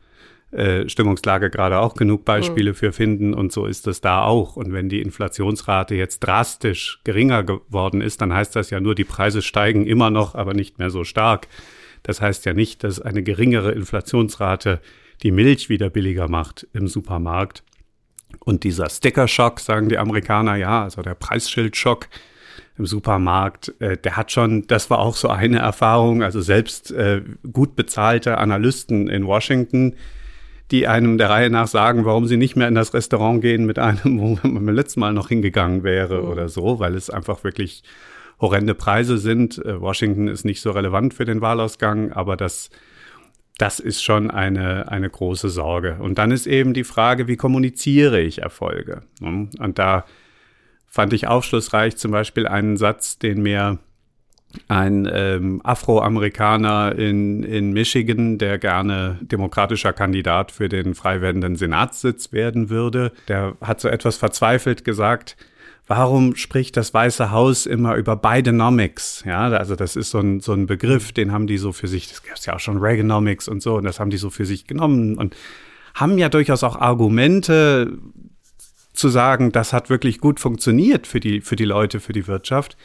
äh, 0.52 0.88
Stimmungslage 0.88 1.50
gerade 1.50 1.80
auch 1.80 1.95
genug 1.95 2.24
Beispiele 2.24 2.72
mhm. 2.72 2.76
für 2.76 2.93
finden 2.93 3.34
und 3.34 3.52
so 3.52 3.66
ist 3.66 3.86
es 3.88 4.00
da 4.00 4.24
auch. 4.24 4.56
Und 4.56 4.72
wenn 4.72 4.88
die 4.88 5.02
Inflationsrate 5.02 5.95
jetzt 5.95 6.20
drastisch 6.20 7.02
geringer 7.04 7.43
geworden 7.43 8.00
ist, 8.02 8.22
dann 8.22 8.34
heißt 8.34 8.56
das 8.56 8.70
ja 8.70 8.80
nur, 8.80 8.95
die 8.95 9.04
Preise 9.04 9.41
steigen 9.41 9.86
immer 9.86 10.10
noch, 10.10 10.36
aber 10.36 10.54
nicht 10.54 10.80
mehr 10.80 10.89
so 10.89 11.04
stark. 11.04 11.48
Das 12.04 12.22
heißt 12.22 12.45
ja 12.45 12.54
nicht, 12.54 12.84
dass 12.86 13.02
eine 13.02 13.24
geringere 13.24 13.74
Inflationsrate 13.74 14.80
die 15.24 15.32
Milch 15.32 15.68
wieder 15.68 15.89
billiger 15.89 16.30
macht 16.30 16.66
im 16.74 16.88
Supermarkt. 16.88 17.64
Und 18.39 18.64
dieser 18.64 18.89
Sticker-Schock, 18.89 19.60
sagen 19.60 19.89
die 19.89 19.98
Amerikaner, 19.98 20.56
ja, 20.56 20.84
also 20.84 21.02
der 21.02 21.16
Preisschild-Schock 21.16 22.08
im 22.78 22.86
Supermarkt, 22.86 23.74
äh, 23.80 23.98
der 23.98 24.16
hat 24.16 24.32
schon, 24.32 24.68
das 24.68 24.89
war 24.89 25.00
auch 25.00 25.16
so 25.16 25.28
eine 25.28 25.60
Erfahrung, 25.60 26.24
also 26.24 26.39
selbst 26.39 26.91
äh, 26.91 27.22
gut 27.52 27.76
bezahlte 27.76 28.38
Analysten 28.38 29.10
in 29.10 29.26
Washington, 29.26 29.95
die 30.72 30.88
einem 30.88 31.18
der 31.18 31.30
Reihe 31.30 31.49
nach 31.49 31.68
sagen, 31.68 32.05
warum 32.05 32.26
sie 32.26 32.38
nicht 32.38 32.55
mehr 32.55 32.68
in 32.68 32.76
das 32.76 32.93
Restaurant 32.93 33.41
gehen 33.41 33.65
mit 33.65 33.80
einem, 33.80 34.20
wo 34.20 34.39
man 34.43 34.53
beim 34.53 34.70
letzten 34.70 34.99
Mal 34.99 35.13
noch 35.13 35.30
hingegangen 35.30 35.84
wäre 35.84 36.22
mhm. 36.22 36.30
oder 36.30 36.49
so, 36.49 36.80
weil 36.80 36.95
es 36.95 37.09
einfach 37.09 37.43
wirklich 37.43 37.84
horrende 38.39 38.76
Preise 38.76 39.18
sind. 39.18 39.63
Äh, 39.65 39.80
Washington 39.82 40.28
ist 40.28 40.45
nicht 40.45 40.61
so 40.61 40.72
relevant 40.72 41.13
für 41.13 41.26
den 41.26 41.41
Wahlausgang, 41.41 42.11
aber 42.11 42.36
das, 42.38 42.70
das 43.57 43.80
ist 43.80 44.03
schon 44.03 44.30
eine, 44.30 44.91
eine 44.91 45.09
große 45.09 45.49
Sorge. 45.49 45.97
Und 45.99 46.18
dann 46.18 46.32
ist 46.32 46.47
eben 46.47 46.74
die 46.74 46.84
Frage, 46.84 47.28
wie 47.28 47.38
kommuniziere 47.38 48.22
ich 48.22 48.41
Erfolge? 48.41 49.03
Und 49.22 49.80
da 49.80 50.05
fand 50.86 51.13
ich 51.13 51.28
aufschlussreich 51.28 51.97
zum 51.97 52.11
Beispiel 52.11 52.47
einen 52.47 52.78
Satz, 52.78 53.18
den 53.18 53.41
mir 53.41 53.80
ein 54.68 55.08
ähm, 55.12 55.62
Afroamerikaner 55.64 56.95
in, 56.98 57.43
in 57.43 57.74
Michigan, 57.74 58.38
der 58.38 58.58
gerne 58.58 59.18
demokratischer 59.22 59.93
Kandidat 59.93 60.52
für 60.52 60.70
den 60.70 60.95
frei 60.95 61.22
werdenden 61.22 61.56
Senatssitz 61.56 62.32
werden 62.32 62.70
würde. 62.70 63.12
Der 63.28 63.56
hat 63.62 63.80
so 63.80 63.88
etwas 63.88 64.18
verzweifelt 64.18 64.84
gesagt, 64.84 65.38
warum 65.88 66.36
spricht 66.36 66.78
das 66.78 66.93
Weiße 66.93 67.32
Haus 67.32 67.66
immer 67.66 67.95
über 67.95 68.16
Bidenomics? 68.16 69.24
Ja, 69.26 69.50
also 69.50 69.76
das 69.76 69.95
ist 69.95 70.12
so 70.12 70.20
ein, 70.20 70.39
so 70.39 70.54
ein 70.54 70.66
Begriff, 70.66 71.12
den 71.12 71.32
haben 71.32 71.48
die 71.48 71.58
so 71.58 71.72
für 71.72 71.88
sich, 71.88 72.10
das 72.10 72.24
gab 72.24 72.38
es 72.38 72.45
ja 72.45 72.56
auch 72.56 72.60
schon 72.60 72.78
Reaganomics 72.78 73.48
und 73.48 73.62
so, 73.62 73.76
und 73.76 73.84
das 73.84 74.00
haben 74.00 74.10
die 74.10 74.18
so 74.18 74.30
für 74.30 74.45
sich 74.45 74.68
genommen 74.68 75.18
und 75.18 75.36
haben 75.95 76.18
ja 76.18 76.30
durchaus 76.30 76.64
auch 76.64 76.76
Argumente 76.76 77.98
zu 78.93 79.10
sagen, 79.10 79.52
das 79.52 79.74
hat 79.74 79.89
wirklich 79.89 80.20
gut 80.20 80.39
funktioniert 80.39 81.08
für 81.08 81.20
die, 81.20 81.41
für 81.41 81.56
die 81.56 81.66
Leute, 81.66 82.00
für 82.00 82.14
die 82.14 82.28
Wirtschaft. 82.28 82.78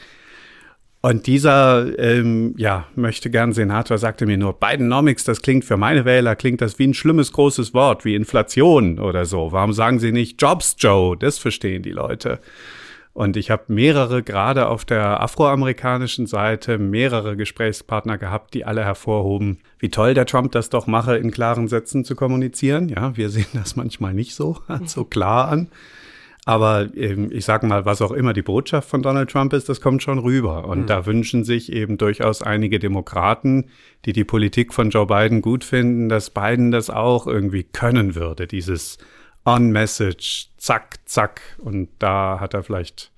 Und 1.04 1.26
dieser, 1.26 1.98
ähm, 1.98 2.54
ja, 2.56 2.86
möchte 2.94 3.28
gern 3.28 3.52
Senator 3.52 3.98
sagte 3.98 4.24
mir 4.24 4.38
nur, 4.38 4.52
Bidenomics, 4.52 5.24
das 5.24 5.42
klingt 5.42 5.64
für 5.64 5.76
meine 5.76 6.04
Wähler, 6.04 6.36
klingt 6.36 6.60
das 6.60 6.78
wie 6.78 6.86
ein 6.86 6.94
schlimmes 6.94 7.32
großes 7.32 7.74
Wort, 7.74 8.04
wie 8.04 8.14
Inflation 8.14 9.00
oder 9.00 9.24
so. 9.24 9.50
Warum 9.50 9.72
sagen 9.72 9.98
Sie 9.98 10.12
nicht 10.12 10.40
Jobs, 10.40 10.76
Joe? 10.78 11.16
Das 11.16 11.38
verstehen 11.38 11.82
die 11.82 11.90
Leute. 11.90 12.38
Und 13.14 13.36
ich 13.36 13.50
habe 13.50 13.64
mehrere, 13.66 14.22
gerade 14.22 14.68
auf 14.68 14.84
der 14.84 15.20
afroamerikanischen 15.20 16.28
Seite, 16.28 16.78
mehrere 16.78 17.36
Gesprächspartner 17.36 18.16
gehabt, 18.16 18.54
die 18.54 18.64
alle 18.64 18.84
hervorhoben, 18.84 19.58
wie 19.80 19.90
toll 19.90 20.14
der 20.14 20.24
Trump 20.24 20.52
das 20.52 20.70
doch 20.70 20.86
mache, 20.86 21.16
in 21.16 21.32
klaren 21.32 21.66
Sätzen 21.66 22.04
zu 22.04 22.14
kommunizieren. 22.14 22.88
Ja, 22.88 23.16
wir 23.16 23.28
sehen 23.28 23.46
das 23.54 23.74
manchmal 23.74 24.14
nicht 24.14 24.36
so, 24.36 24.58
so 24.84 25.04
klar 25.04 25.48
an. 25.48 25.68
Aber 26.44 26.88
ähm, 26.96 27.30
ich 27.30 27.44
sage 27.44 27.66
mal, 27.66 27.84
was 27.84 28.02
auch 28.02 28.10
immer 28.10 28.32
die 28.32 28.42
Botschaft 28.42 28.88
von 28.88 29.02
Donald 29.02 29.30
Trump 29.30 29.52
ist, 29.52 29.68
das 29.68 29.80
kommt 29.80 30.02
schon 30.02 30.18
rüber. 30.18 30.66
Und 30.66 30.82
mhm. 30.82 30.86
da 30.86 31.06
wünschen 31.06 31.44
sich 31.44 31.72
eben 31.72 31.98
durchaus 31.98 32.42
einige 32.42 32.80
Demokraten, 32.80 33.70
die 34.04 34.12
die 34.12 34.24
Politik 34.24 34.74
von 34.74 34.90
Joe 34.90 35.06
Biden 35.06 35.40
gut 35.40 35.62
finden, 35.62 36.08
dass 36.08 36.30
Biden 36.30 36.72
das 36.72 36.90
auch 36.90 37.28
irgendwie 37.28 37.62
können 37.62 38.16
würde, 38.16 38.48
dieses 38.48 38.98
On-Message, 39.44 40.48
zack, 40.56 40.98
zack. 41.04 41.42
Und 41.58 41.90
da 42.00 42.40
hat 42.40 42.54
er 42.54 42.64
vielleicht 42.64 43.11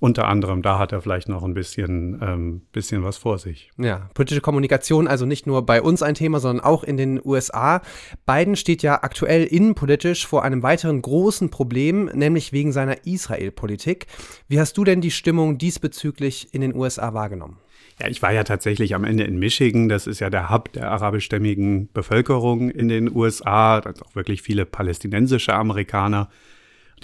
unter 0.00 0.26
anderem, 0.28 0.60
da 0.62 0.78
hat 0.78 0.92
er 0.92 1.00
vielleicht 1.00 1.28
noch 1.28 1.42
ein 1.44 1.54
bisschen, 1.54 2.20
ähm, 2.22 2.62
bisschen 2.72 3.04
was 3.04 3.16
vor 3.16 3.38
sich. 3.38 3.70
Ja, 3.78 4.08
politische 4.14 4.40
Kommunikation, 4.40 5.06
also 5.06 5.24
nicht 5.24 5.46
nur 5.46 5.64
bei 5.64 5.80
uns 5.80 6.02
ein 6.02 6.14
Thema, 6.14 6.40
sondern 6.40 6.64
auch 6.64 6.84
in 6.84 6.96
den 6.96 7.20
USA. 7.24 7.80
Biden 8.26 8.56
steht 8.56 8.82
ja 8.82 9.02
aktuell 9.02 9.44
innenpolitisch 9.44 10.26
vor 10.26 10.42
einem 10.42 10.62
weiteren 10.62 11.00
großen 11.00 11.50
Problem, 11.50 12.06
nämlich 12.12 12.52
wegen 12.52 12.72
seiner 12.72 13.06
Israel-Politik. 13.06 14.06
Wie 14.48 14.60
hast 14.60 14.76
du 14.76 14.84
denn 14.84 15.00
die 15.00 15.10
Stimmung 15.12 15.58
diesbezüglich 15.58 16.52
in 16.52 16.60
den 16.60 16.74
USA 16.74 17.14
wahrgenommen? 17.14 17.58
Ja, 18.00 18.08
ich 18.08 18.20
war 18.22 18.32
ja 18.32 18.42
tatsächlich 18.42 18.94
am 18.94 19.04
Ende 19.04 19.22
in 19.24 19.38
Michigan. 19.38 19.88
Das 19.88 20.08
ist 20.08 20.18
ja 20.18 20.28
der 20.28 20.50
Hub 20.50 20.72
der 20.72 20.90
arabischstämmigen 20.90 21.92
Bevölkerung 21.92 22.70
in 22.70 22.88
den 22.88 23.14
USA. 23.14 23.80
Da 23.80 23.92
sind 23.92 24.04
auch 24.04 24.16
wirklich 24.16 24.42
viele 24.42 24.66
palästinensische 24.66 25.54
Amerikaner. 25.54 26.28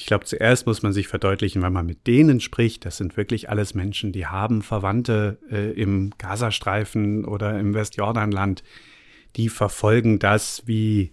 Ich 0.01 0.07
glaube, 0.07 0.25
zuerst 0.25 0.67
muss 0.67 0.83
man 0.83 0.95
sich 0.95 1.09
verdeutlichen, 1.09 1.63
wenn 1.63 1.75
man 1.75 1.85
mit 1.85 2.07
denen 2.07 2.41
spricht, 2.41 2.87
das 2.87 2.97
sind 2.97 3.19
wirklich 3.19 3.51
alles 3.51 3.75
Menschen, 3.75 4.13
die 4.13 4.27
haben 4.27 4.63
Verwandte 4.63 5.39
äh, 5.51 5.73
im 5.73 6.13
Gazastreifen 6.17 7.27
oder 7.27 7.59
im 7.59 7.75
Westjordanland. 7.75 8.65
Die 9.37 9.51
verfolgen 9.51 10.19
das 10.19 10.63
wie 10.67 11.13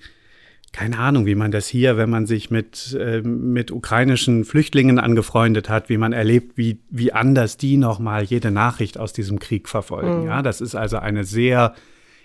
keine 0.72 1.00
Ahnung, 1.00 1.26
wie 1.26 1.36
man 1.36 1.52
das 1.52 1.68
hier, 1.68 1.98
wenn 1.98 2.10
man 2.10 2.26
sich 2.28 2.50
mit, 2.50 2.96
äh, 3.00 3.22
mit 3.22 3.72
ukrainischen 3.72 4.46
Flüchtlingen 4.46 5.00
angefreundet 5.00 5.70
hat, 5.70 5.90
wie 5.90 5.98
man 5.98 6.14
erlebt, 6.14 6.58
wie, 6.58 6.80
wie 6.90 7.12
anders 7.12 7.58
die 7.58 7.78
nochmal 7.78 8.24
jede 8.24 8.52
Nachricht 8.52 8.98
aus 8.98 9.12
diesem 9.12 9.40
Krieg 9.40 9.68
verfolgen. 9.68 10.22
Mhm. 10.22 10.28
Ja, 10.28 10.42
das 10.42 10.62
ist 10.62 10.76
also 10.76 10.98
eine 10.98 11.24
sehr 11.24 11.74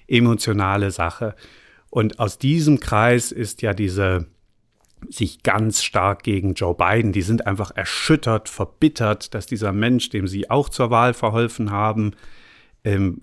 emotionale 0.06 0.90
Sache. 0.90 1.34
Und 1.90 2.20
aus 2.20 2.38
diesem 2.38 2.78
Kreis 2.78 3.32
ist 3.32 3.62
ja 3.62 3.74
diese 3.74 4.26
sich 5.10 5.42
ganz 5.42 5.82
stark 5.82 6.22
gegen 6.22 6.54
Joe 6.54 6.74
Biden, 6.74 7.12
die 7.12 7.22
sind 7.22 7.46
einfach 7.46 7.70
erschüttert, 7.74 8.48
verbittert, 8.48 9.34
dass 9.34 9.46
dieser 9.46 9.72
Mensch, 9.72 10.08
dem 10.10 10.26
sie 10.26 10.50
auch 10.50 10.68
zur 10.68 10.90
Wahl 10.90 11.14
verholfen 11.14 11.70
haben, 11.70 12.12
ähm, 12.84 13.22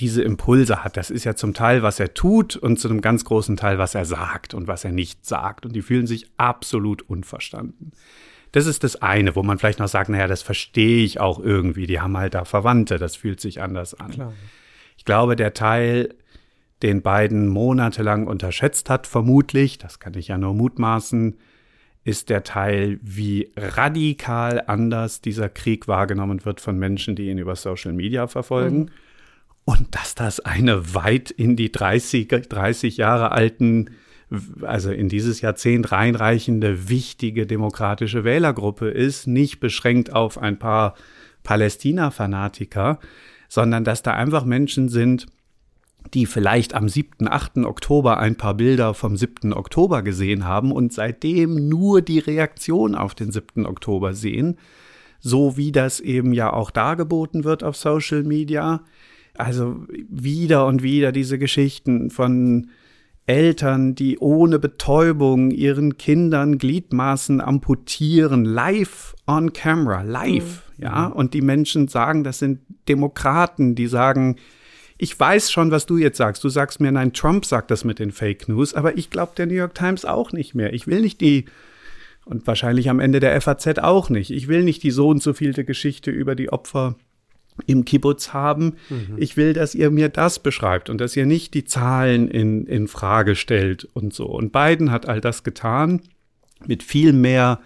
diese 0.00 0.22
Impulse 0.22 0.82
hat. 0.82 0.96
Das 0.96 1.10
ist 1.10 1.24
ja 1.24 1.34
zum 1.34 1.54
Teil, 1.54 1.82
was 1.82 2.00
er 2.00 2.14
tut 2.14 2.56
und 2.56 2.78
zu 2.78 2.88
einem 2.88 3.00
ganz 3.00 3.24
großen 3.24 3.56
Teil, 3.56 3.78
was 3.78 3.94
er 3.94 4.04
sagt 4.04 4.54
und 4.54 4.66
was 4.66 4.84
er 4.84 4.92
nicht 4.92 5.26
sagt. 5.26 5.66
Und 5.66 5.74
die 5.74 5.82
fühlen 5.82 6.06
sich 6.06 6.30
absolut 6.38 7.02
unverstanden. 7.02 7.92
Das 8.52 8.66
ist 8.66 8.82
das 8.82 8.96
eine, 8.96 9.36
wo 9.36 9.42
man 9.42 9.58
vielleicht 9.58 9.78
noch 9.78 9.88
sagt, 9.88 10.08
naja, 10.08 10.26
das 10.26 10.42
verstehe 10.42 11.04
ich 11.04 11.20
auch 11.20 11.38
irgendwie. 11.38 11.86
Die 11.86 12.00
haben 12.00 12.16
halt 12.16 12.34
da 12.34 12.44
Verwandte, 12.44 12.98
das 12.98 13.14
fühlt 13.14 13.40
sich 13.40 13.62
anders 13.62 13.94
an. 13.94 14.10
Klar. 14.10 14.32
Ich 14.96 15.04
glaube, 15.04 15.36
der 15.36 15.54
Teil, 15.54 16.14
den 16.82 17.02
Biden 17.02 17.48
monatelang 17.48 18.26
unterschätzt 18.26 18.88
hat, 18.90 19.06
vermutlich, 19.06 19.78
das 19.78 19.98
kann 19.98 20.14
ich 20.14 20.28
ja 20.28 20.38
nur 20.38 20.54
mutmaßen, 20.54 21.36
ist 22.02 22.30
der 22.30 22.44
Teil, 22.44 22.98
wie 23.02 23.52
radikal 23.56 24.64
anders 24.66 25.20
dieser 25.20 25.48
Krieg 25.48 25.86
wahrgenommen 25.86 26.44
wird 26.44 26.60
von 26.60 26.78
Menschen, 26.78 27.14
die 27.14 27.28
ihn 27.28 27.38
über 27.38 27.56
Social 27.56 27.92
Media 27.92 28.26
verfolgen. 28.26 28.78
Mhm 28.78 28.90
und 29.64 29.94
dass 29.94 30.14
das 30.16 30.40
eine 30.40 30.94
weit 30.94 31.30
in 31.30 31.54
die 31.54 31.70
30, 31.70 32.26
30 32.26 32.96
Jahre 32.96 33.30
alten, 33.30 33.90
also 34.62 34.90
in 34.90 35.08
dieses 35.08 35.40
Jahrzehnt 35.40 35.92
reinreichende, 35.92 36.88
wichtige 36.88 37.46
demokratische 37.46 38.24
Wählergruppe 38.24 38.88
ist, 38.88 39.28
nicht 39.28 39.60
beschränkt 39.60 40.12
auf 40.12 40.38
ein 40.38 40.58
paar 40.58 40.94
Palästina-Fanatiker, 41.44 42.98
sondern 43.48 43.84
dass 43.84 44.02
da 44.02 44.14
einfach 44.14 44.44
Menschen 44.44 44.88
sind, 44.88 45.26
die 46.14 46.26
vielleicht 46.26 46.74
am 46.74 46.88
7., 46.88 47.28
8. 47.28 47.58
Oktober 47.58 48.18
ein 48.18 48.36
paar 48.36 48.54
Bilder 48.54 48.94
vom 48.94 49.16
7. 49.16 49.52
Oktober 49.52 50.02
gesehen 50.02 50.44
haben 50.44 50.72
und 50.72 50.92
seitdem 50.92 51.68
nur 51.68 52.02
die 52.02 52.18
Reaktion 52.18 52.94
auf 52.94 53.14
den 53.14 53.32
7. 53.32 53.66
Oktober 53.66 54.14
sehen, 54.14 54.56
so 55.20 55.56
wie 55.56 55.72
das 55.72 56.00
eben 56.00 56.32
ja 56.32 56.52
auch 56.52 56.70
dargeboten 56.70 57.44
wird 57.44 57.62
auf 57.62 57.76
Social 57.76 58.22
Media, 58.22 58.82
also 59.36 59.84
wieder 59.88 60.66
und 60.66 60.82
wieder 60.82 61.12
diese 61.12 61.38
Geschichten 61.38 62.10
von 62.10 62.68
Eltern, 63.26 63.94
die 63.94 64.18
ohne 64.18 64.58
Betäubung 64.58 65.52
ihren 65.52 65.98
Kindern 65.98 66.58
Gliedmaßen 66.58 67.40
amputieren, 67.40 68.44
live 68.44 69.14
on 69.26 69.52
camera, 69.52 70.02
live, 70.02 70.64
mhm. 70.76 70.82
ja. 70.82 71.06
Und 71.06 71.32
die 71.34 71.42
Menschen 71.42 71.86
sagen, 71.86 72.24
das 72.24 72.40
sind 72.40 72.60
Demokraten, 72.88 73.76
die 73.76 73.86
sagen, 73.86 74.36
ich 75.02 75.18
weiß 75.18 75.50
schon, 75.50 75.70
was 75.70 75.86
du 75.86 75.96
jetzt 75.96 76.18
sagst. 76.18 76.44
Du 76.44 76.50
sagst 76.50 76.78
mir, 76.78 76.92
nein, 76.92 77.14
Trump 77.14 77.46
sagt 77.46 77.70
das 77.70 77.84
mit 77.84 77.98
den 77.98 78.12
Fake 78.12 78.50
News, 78.50 78.74
aber 78.74 78.98
ich 78.98 79.08
glaube 79.08 79.32
der 79.34 79.46
New 79.46 79.54
York 79.54 79.74
Times 79.74 80.04
auch 80.04 80.32
nicht 80.32 80.54
mehr. 80.54 80.74
Ich 80.74 80.86
will 80.86 81.00
nicht 81.00 81.22
die 81.22 81.46
und 82.26 82.46
wahrscheinlich 82.46 82.90
am 82.90 83.00
Ende 83.00 83.18
der 83.18 83.40
FAZ 83.40 83.78
auch 83.78 84.10
nicht. 84.10 84.30
Ich 84.30 84.46
will 84.46 84.62
nicht 84.62 84.82
die 84.82 84.90
so 84.90 85.08
und 85.08 85.22
so 85.22 85.32
vielte 85.32 85.64
Geschichte 85.64 86.10
über 86.10 86.34
die 86.34 86.52
Opfer 86.52 86.96
im 87.66 87.86
Kibbutz 87.86 88.34
haben. 88.34 88.74
Mhm. 88.90 89.16
Ich 89.16 89.38
will, 89.38 89.54
dass 89.54 89.74
ihr 89.74 89.90
mir 89.90 90.10
das 90.10 90.38
beschreibt 90.38 90.90
und 90.90 91.00
dass 91.00 91.16
ihr 91.16 91.24
nicht 91.24 91.54
die 91.54 91.64
Zahlen 91.64 92.28
in, 92.28 92.66
in 92.66 92.86
Frage 92.86 93.36
stellt 93.36 93.88
und 93.94 94.12
so. 94.12 94.26
Und 94.26 94.52
Biden 94.52 94.90
hat 94.90 95.08
all 95.08 95.22
das 95.22 95.44
getan 95.44 96.02
mit 96.66 96.82
viel 96.82 97.14
mehr 97.14 97.60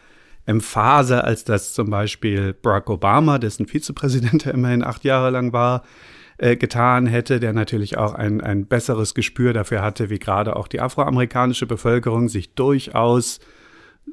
Emphase, 0.47 1.25
als 1.25 1.43
das 1.43 1.75
zum 1.75 1.91
Beispiel 1.91 2.53
Barack 2.53 2.89
Obama, 2.91 3.39
dessen 3.39 3.67
Vizepräsident 3.67 4.47
er 4.47 4.55
immerhin 4.55 4.85
acht 4.85 5.03
Jahre 5.03 5.31
lang 5.31 5.53
war, 5.53 5.83
äh, 6.39 6.57
getan 6.57 7.07
hätte, 7.07 7.41
der 7.41 7.53
natürlich 7.53 7.99
auch 7.99 8.15
ein, 8.15 8.41
ein 8.41 8.67
besseres 8.67 9.15
Gespür 9.15 9.53
dafür 9.53 9.83
hatte, 9.83 10.11
wie 10.11 10.19
gerade 10.19 10.57
auch 10.57 10.69
die 10.69 10.81
afroamerikanische 10.81 11.67
Bevölkerung 11.67 12.29
sich 12.29 12.55
durchaus 12.55 13.41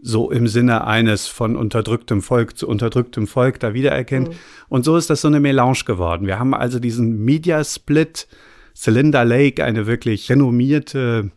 so 0.01 0.31
im 0.31 0.47
Sinne 0.47 0.87
eines 0.87 1.27
von 1.27 1.55
unterdrücktem 1.55 2.21
Volk 2.21 2.57
zu 2.57 2.67
unterdrücktem 2.67 3.27
Volk 3.27 3.59
da 3.59 3.73
wiedererkennt. 3.73 4.29
Mhm. 4.29 4.33
Und 4.69 4.85
so 4.85 4.95
ist 4.95 5.09
das 5.09 5.21
so 5.21 5.27
eine 5.27 5.39
Melange 5.39 5.83
geworden. 5.85 6.27
Wir 6.27 6.39
haben 6.39 6.53
also 6.53 6.79
diesen 6.79 7.23
Media 7.23 7.63
Split. 7.63 8.27
Cylinder 8.73 9.25
Lake, 9.25 9.63
eine 9.63 9.85
wirklich 9.85 10.29
renommierte 10.29 11.31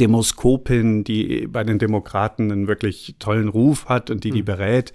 Demoskopin, 0.00 1.04
die 1.04 1.46
bei 1.46 1.64
den 1.64 1.78
Demokraten 1.78 2.50
einen 2.50 2.66
wirklich 2.66 3.16
tollen 3.18 3.48
Ruf 3.48 3.86
hat 3.86 4.10
und 4.10 4.24
die 4.24 4.30
die 4.30 4.42
mhm. 4.42 4.46
berät, 4.46 4.92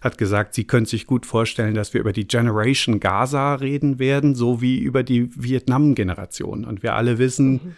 hat 0.00 0.18
gesagt, 0.18 0.54
sie 0.54 0.64
könnte 0.64 0.90
sich 0.90 1.06
gut 1.06 1.26
vorstellen, 1.26 1.74
dass 1.74 1.94
wir 1.94 2.00
über 2.00 2.12
die 2.12 2.26
Generation 2.26 3.00
Gaza 3.00 3.54
reden 3.54 3.98
werden, 3.98 4.34
so 4.34 4.60
wie 4.60 4.78
über 4.78 5.02
die 5.02 5.30
Vietnam-Generation. 5.34 6.64
Und 6.64 6.82
wir 6.82 6.94
alle 6.94 7.18
wissen, 7.18 7.52
mhm 7.52 7.74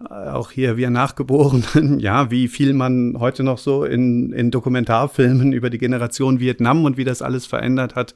äh, 0.00 0.28
auch 0.28 0.50
hier 0.50 0.76
wir 0.76 0.90
Nachgeborenen, 0.90 1.98
ja, 2.00 2.30
wie 2.30 2.48
viel 2.48 2.72
man 2.72 3.16
heute 3.18 3.42
noch 3.42 3.58
so 3.58 3.84
in, 3.84 4.32
in 4.32 4.50
Dokumentarfilmen 4.50 5.52
über 5.52 5.70
die 5.70 5.78
Generation 5.78 6.40
Vietnam 6.40 6.84
und 6.84 6.96
wie 6.96 7.04
das 7.04 7.22
alles 7.22 7.46
verändert 7.46 7.94
hat, 7.94 8.14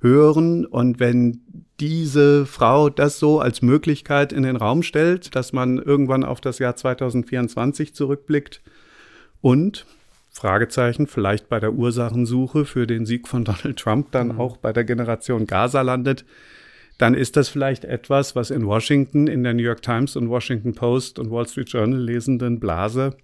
hören. 0.00 0.66
Und 0.66 1.00
wenn 1.00 1.40
diese 1.80 2.46
Frau 2.46 2.88
das 2.88 3.18
so 3.18 3.40
als 3.40 3.62
Möglichkeit 3.62 4.32
in 4.32 4.42
den 4.44 4.56
Raum 4.56 4.82
stellt, 4.82 5.34
dass 5.34 5.52
man 5.52 5.78
irgendwann 5.78 6.24
auf 6.24 6.40
das 6.40 6.58
Jahr 6.58 6.76
2024 6.76 7.94
zurückblickt 7.94 8.62
und 9.40 9.86
Fragezeichen, 10.42 11.06
vielleicht 11.06 11.48
bei 11.48 11.60
der 11.60 11.72
Ursachensuche 11.72 12.64
für 12.64 12.88
den 12.88 13.06
Sieg 13.06 13.28
von 13.28 13.44
Donald 13.44 13.78
Trump 13.78 14.10
dann 14.10 14.28
mhm. 14.28 14.40
auch 14.40 14.56
bei 14.56 14.72
der 14.72 14.82
Generation 14.82 15.46
Gaza 15.46 15.82
landet, 15.82 16.24
dann 16.98 17.14
ist 17.14 17.36
das 17.36 17.48
vielleicht 17.48 17.84
etwas, 17.84 18.34
was 18.34 18.50
in 18.50 18.66
Washington, 18.66 19.28
in 19.28 19.44
der 19.44 19.54
New 19.54 19.62
York 19.62 19.82
Times 19.82 20.16
und 20.16 20.28
Washington 20.28 20.74
Post 20.74 21.20
und 21.20 21.30
Wall 21.30 21.46
Street 21.46 21.68
Journal 21.68 22.00
lesenden 22.00 22.58
Blase 22.58 23.16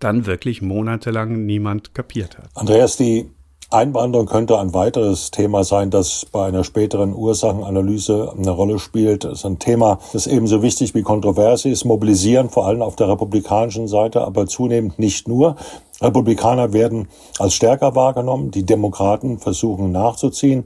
dann 0.00 0.24
wirklich 0.24 0.62
monatelang 0.62 1.44
niemand 1.44 1.94
kapiert 1.94 2.38
hat. 2.38 2.48
Andreas, 2.54 2.96
die 2.96 3.30
Einwanderung 3.70 4.24
könnte 4.24 4.58
ein 4.58 4.72
weiteres 4.72 5.30
Thema 5.30 5.62
sein, 5.62 5.90
das 5.90 6.24
bei 6.32 6.46
einer 6.46 6.64
späteren 6.64 7.14
Ursachenanalyse 7.14 8.32
eine 8.34 8.50
Rolle 8.50 8.78
spielt. 8.78 9.24
Das 9.24 9.40
ist 9.40 9.44
ein 9.44 9.58
Thema, 9.58 9.98
das 10.14 10.26
ebenso 10.26 10.62
wichtig 10.62 10.94
wie 10.94 11.02
kontrovers 11.02 11.66
ist. 11.66 11.84
Mobilisieren, 11.84 12.48
vor 12.48 12.66
allem 12.66 12.80
auf 12.80 12.96
der 12.96 13.10
republikanischen 13.10 13.86
Seite, 13.86 14.22
aber 14.22 14.46
zunehmend 14.46 14.98
nicht 14.98 15.28
nur. 15.28 15.56
Republikaner 16.00 16.72
werden 16.72 17.08
als 17.38 17.52
stärker 17.52 17.94
wahrgenommen. 17.94 18.52
Die 18.52 18.64
Demokraten 18.64 19.38
versuchen 19.38 19.92
nachzuziehen. 19.92 20.64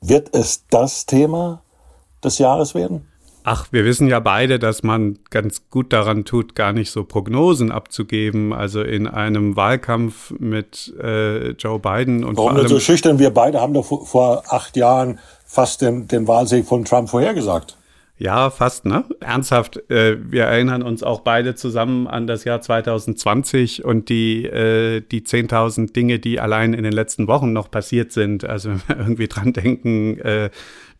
Wird 0.00 0.34
es 0.34 0.64
das 0.68 1.06
Thema 1.06 1.62
des 2.24 2.38
Jahres 2.38 2.74
werden? 2.74 3.11
Ach, 3.44 3.66
wir 3.72 3.84
wissen 3.84 4.06
ja 4.06 4.20
beide, 4.20 4.58
dass 4.58 4.82
man 4.82 5.18
ganz 5.30 5.68
gut 5.68 5.92
daran 5.92 6.24
tut, 6.24 6.54
gar 6.54 6.72
nicht 6.72 6.90
so 6.90 7.04
Prognosen 7.04 7.72
abzugeben. 7.72 8.52
Also 8.52 8.82
in 8.82 9.08
einem 9.08 9.56
Wahlkampf 9.56 10.32
mit 10.38 10.94
äh, 11.00 11.50
Joe 11.52 11.78
Biden 11.80 12.24
und 12.24 12.36
Warum 12.36 12.50
vor 12.50 12.58
allem 12.58 12.68
so 12.68 12.78
schüchtern? 12.78 13.18
Wir 13.18 13.30
beide 13.30 13.60
haben 13.60 13.74
doch 13.74 13.84
vor, 13.84 14.06
vor 14.06 14.44
acht 14.48 14.76
Jahren 14.76 15.18
fast 15.44 15.82
den, 15.82 16.06
den 16.06 16.28
Wahlsieg 16.28 16.66
von 16.66 16.84
Trump 16.84 17.10
vorhergesagt. 17.10 17.76
Ja, 18.22 18.50
fast, 18.50 18.84
ne? 18.84 19.04
Ernsthaft, 19.18 19.90
äh, 19.90 20.16
wir 20.30 20.44
erinnern 20.44 20.84
uns 20.84 21.02
auch 21.02 21.22
beide 21.22 21.56
zusammen 21.56 22.06
an 22.06 22.28
das 22.28 22.44
Jahr 22.44 22.60
2020 22.60 23.84
und 23.84 24.08
die, 24.10 24.44
äh, 24.44 25.00
die 25.00 25.22
10.000 25.22 25.92
Dinge, 25.92 26.20
die 26.20 26.38
allein 26.38 26.72
in 26.72 26.84
den 26.84 26.92
letzten 26.92 27.26
Wochen 27.26 27.52
noch 27.52 27.68
passiert 27.68 28.12
sind. 28.12 28.44
Also 28.44 28.70
wenn 28.70 28.80
wir 28.86 28.96
irgendwie 28.98 29.26
dran 29.26 29.52
denken, 29.52 30.20
äh, 30.20 30.50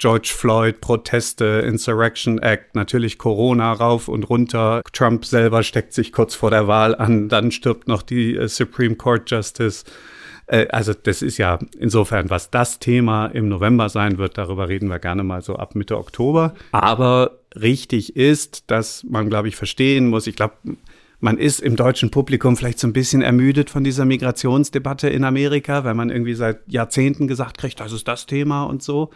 George 0.02 0.32
Floyd, 0.36 0.80
Proteste, 0.80 1.62
Insurrection 1.64 2.40
Act, 2.40 2.74
natürlich 2.74 3.18
Corona 3.18 3.72
rauf 3.72 4.08
und 4.08 4.24
runter. 4.28 4.82
Trump 4.92 5.24
selber 5.24 5.62
steckt 5.62 5.92
sich 5.92 6.12
kurz 6.12 6.34
vor 6.34 6.50
der 6.50 6.66
Wahl 6.66 6.96
an, 6.96 7.28
dann 7.28 7.52
stirbt 7.52 7.86
noch 7.86 8.02
die 8.02 8.34
äh, 8.34 8.48
Supreme 8.48 8.96
Court 8.96 9.30
Justice. 9.30 9.84
Äh, 10.48 10.66
also 10.70 10.92
das 10.92 11.22
ist 11.22 11.38
ja 11.38 11.60
insofern, 11.78 12.30
was 12.30 12.50
das 12.50 12.80
Thema 12.80 13.26
im 13.26 13.48
November 13.48 13.88
sein 13.88 14.18
wird, 14.18 14.38
darüber 14.38 14.68
reden 14.68 14.88
wir 14.88 14.98
gerne 14.98 15.22
mal 15.22 15.40
so 15.40 15.54
ab 15.54 15.76
Mitte 15.76 15.96
Oktober. 15.96 16.54
Aber 16.72 17.38
richtig 17.54 18.16
ist, 18.16 18.72
dass 18.72 19.04
man, 19.04 19.28
glaube 19.28 19.46
ich, 19.46 19.54
verstehen 19.54 20.08
muss, 20.08 20.26
ich 20.26 20.34
glaube, 20.34 20.54
man 21.20 21.38
ist 21.38 21.60
im 21.60 21.76
deutschen 21.76 22.10
Publikum 22.10 22.56
vielleicht 22.56 22.80
so 22.80 22.88
ein 22.88 22.92
bisschen 22.92 23.22
ermüdet 23.22 23.70
von 23.70 23.84
dieser 23.84 24.04
Migrationsdebatte 24.04 25.08
in 25.08 25.22
Amerika, 25.22 25.84
weil 25.84 25.94
man 25.94 26.10
irgendwie 26.10 26.34
seit 26.34 26.58
Jahrzehnten 26.66 27.28
gesagt 27.28 27.56
kriegt, 27.56 27.78
das 27.78 27.92
ist 27.92 28.08
das 28.08 28.26
Thema 28.26 28.64
und 28.64 28.82
so. 28.82 29.12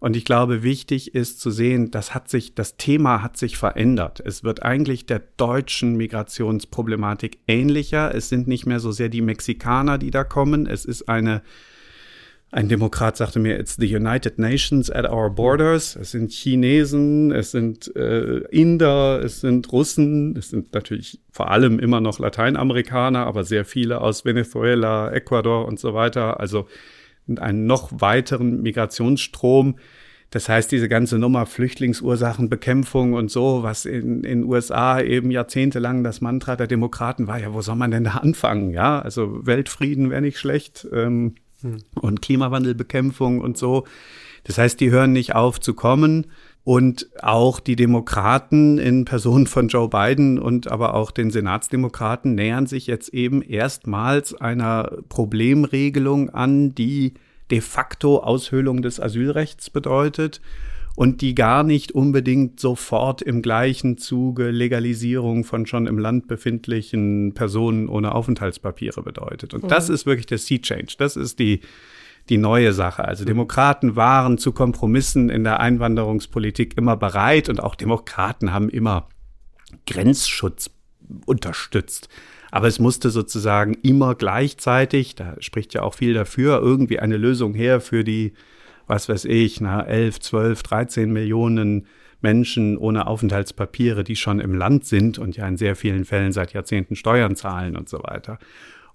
Und 0.00 0.16
ich 0.16 0.24
glaube, 0.24 0.62
wichtig 0.62 1.14
ist 1.14 1.40
zu 1.40 1.50
sehen, 1.50 1.90
das 1.90 2.14
hat 2.14 2.30
sich, 2.30 2.54
das 2.54 2.78
Thema 2.78 3.22
hat 3.22 3.36
sich 3.36 3.58
verändert. 3.58 4.20
Es 4.24 4.42
wird 4.42 4.62
eigentlich 4.62 5.04
der 5.04 5.22
deutschen 5.36 5.94
Migrationsproblematik 5.96 7.38
ähnlicher. 7.46 8.14
Es 8.14 8.30
sind 8.30 8.48
nicht 8.48 8.64
mehr 8.64 8.80
so 8.80 8.92
sehr 8.92 9.10
die 9.10 9.20
Mexikaner, 9.20 9.98
die 9.98 10.10
da 10.10 10.24
kommen. 10.24 10.66
Es 10.66 10.86
ist 10.86 11.10
eine, 11.10 11.42
ein 12.50 12.70
Demokrat 12.70 13.18
sagte 13.18 13.40
mir, 13.40 13.60
it's 13.60 13.76
the 13.76 13.94
United 13.94 14.38
Nations 14.38 14.90
at 14.90 15.04
our 15.04 15.28
borders. 15.28 15.96
Es 15.96 16.12
sind 16.12 16.32
Chinesen, 16.32 17.30
es 17.30 17.50
sind 17.50 17.94
äh, 17.94 18.38
Inder, 18.48 19.20
es 19.22 19.42
sind 19.42 19.70
Russen, 19.70 20.34
es 20.34 20.48
sind 20.48 20.72
natürlich 20.72 21.20
vor 21.30 21.50
allem 21.50 21.78
immer 21.78 22.00
noch 22.00 22.18
Lateinamerikaner, 22.18 23.26
aber 23.26 23.44
sehr 23.44 23.66
viele 23.66 24.00
aus 24.00 24.24
Venezuela, 24.24 25.12
Ecuador 25.12 25.66
und 25.66 25.78
so 25.78 25.92
weiter. 25.92 26.40
Also 26.40 26.66
einen 27.38 27.66
noch 27.66 27.90
weiteren 28.00 28.62
Migrationsstrom. 28.62 29.76
Das 30.30 30.48
heißt, 30.48 30.70
diese 30.70 30.88
ganze 30.88 31.18
Nummer 31.18 31.44
Flüchtlingsursachenbekämpfung 31.44 33.14
und 33.14 33.30
so, 33.30 33.62
was 33.62 33.84
in 33.84 34.22
den 34.22 34.44
USA 34.44 35.00
eben 35.00 35.30
jahrzehntelang 35.30 36.04
das 36.04 36.20
Mantra 36.20 36.54
der 36.56 36.68
Demokraten 36.68 37.26
war, 37.26 37.40
ja, 37.40 37.52
wo 37.52 37.62
soll 37.62 37.76
man 37.76 37.90
denn 37.90 38.04
da 38.04 38.12
anfangen? 38.12 38.70
Ja, 38.70 39.00
also 39.00 39.44
Weltfrieden 39.44 40.10
wäre 40.10 40.20
nicht 40.20 40.38
schlecht 40.38 40.86
ähm, 40.92 41.34
hm. 41.62 41.78
und 41.94 42.22
Klimawandelbekämpfung 42.22 43.40
und 43.40 43.58
so. 43.58 43.84
Das 44.44 44.56
heißt, 44.56 44.80
die 44.80 44.90
hören 44.90 45.12
nicht 45.12 45.34
auf 45.34 45.60
zu 45.60 45.74
kommen. 45.74 46.26
Und 46.62 47.08
auch 47.22 47.58
die 47.58 47.74
Demokraten 47.74 48.78
in 48.78 49.06
Person 49.06 49.46
von 49.46 49.68
Joe 49.68 49.88
Biden 49.88 50.38
und 50.38 50.68
aber 50.70 50.94
auch 50.94 51.10
den 51.10 51.30
Senatsdemokraten 51.30 52.34
nähern 52.34 52.66
sich 52.66 52.86
jetzt 52.86 53.14
eben 53.14 53.40
erstmals 53.40 54.34
einer 54.34 54.98
Problemregelung 55.08 56.30
an, 56.30 56.74
die 56.74 57.14
de 57.50 57.60
facto 57.60 58.18
Aushöhlung 58.18 58.82
des 58.82 59.00
Asylrechts 59.00 59.70
bedeutet 59.70 60.40
und 60.96 61.22
die 61.22 61.34
gar 61.34 61.62
nicht 61.62 61.92
unbedingt 61.92 62.60
sofort 62.60 63.22
im 63.22 63.40
gleichen 63.40 63.96
Zuge 63.96 64.50
Legalisierung 64.50 65.44
von 65.44 65.64
schon 65.64 65.86
im 65.86 65.98
Land 65.98 66.28
befindlichen 66.28 67.32
Personen 67.32 67.88
ohne 67.88 68.14
Aufenthaltspapiere 68.14 69.02
bedeutet. 69.02 69.54
Und 69.54 69.64
mhm. 69.64 69.68
das 69.68 69.88
ist 69.88 70.04
wirklich 70.04 70.26
der 70.26 70.38
Sea 70.38 70.58
Change. 70.58 70.94
Das 70.98 71.16
ist 71.16 71.38
die 71.38 71.60
die 72.28 72.38
neue 72.38 72.72
Sache. 72.72 73.04
Also 73.04 73.24
Demokraten 73.24 73.96
waren 73.96 74.38
zu 74.38 74.52
Kompromissen 74.52 75.30
in 75.30 75.44
der 75.44 75.60
Einwanderungspolitik 75.60 76.76
immer 76.76 76.96
bereit 76.96 77.48
und 77.48 77.60
auch 77.60 77.74
Demokraten 77.74 78.52
haben 78.52 78.68
immer 78.68 79.08
Grenzschutz 79.86 80.70
unterstützt. 81.26 82.08
Aber 82.50 82.66
es 82.66 82.78
musste 82.78 83.10
sozusagen 83.10 83.74
immer 83.82 84.14
gleichzeitig, 84.14 85.14
da 85.14 85.36
spricht 85.38 85.74
ja 85.74 85.82
auch 85.82 85.94
viel 85.94 86.14
dafür, 86.14 86.60
irgendwie 86.60 86.98
eine 86.98 87.16
Lösung 87.16 87.54
her 87.54 87.80
für 87.80 88.04
die, 88.04 88.32
was 88.86 89.08
weiß 89.08 89.24
ich, 89.26 89.60
na, 89.60 89.82
11, 89.82 90.20
12, 90.20 90.62
13 90.62 91.12
Millionen 91.12 91.86
Menschen 92.20 92.76
ohne 92.76 93.06
Aufenthaltspapiere, 93.06 94.04
die 94.04 94.16
schon 94.16 94.40
im 94.40 94.54
Land 94.54 94.84
sind 94.84 95.18
und 95.18 95.36
ja 95.36 95.46
in 95.46 95.56
sehr 95.56 95.76
vielen 95.76 96.04
Fällen 96.04 96.32
seit 96.32 96.52
Jahrzehnten 96.52 96.96
Steuern 96.96 97.36
zahlen 97.36 97.76
und 97.76 97.88
so 97.88 97.98
weiter. 98.02 98.38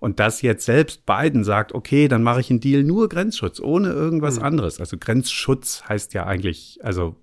Und 0.06 0.20
dass 0.20 0.44
jetzt 0.44 0.66
selbst 0.66 1.08
Biden 1.08 1.44
sagt, 1.44 1.74
okay, 1.74 2.08
dann 2.08 2.22
mache 2.22 2.40
ich 2.40 2.52
einen 2.52 2.60
Deal 2.60 2.84
nur 2.84 3.10
Grenzschutz, 3.10 3.60
ohne 3.60 3.90
irgendwas 3.90 4.38
mhm. 4.38 4.46
anderes. 4.46 4.80
Also 4.80 4.98
Grenzschutz 5.00 5.82
heißt 5.90 6.14
ja 6.14 6.28
eigentlich, 6.28 6.78
also 6.84 7.16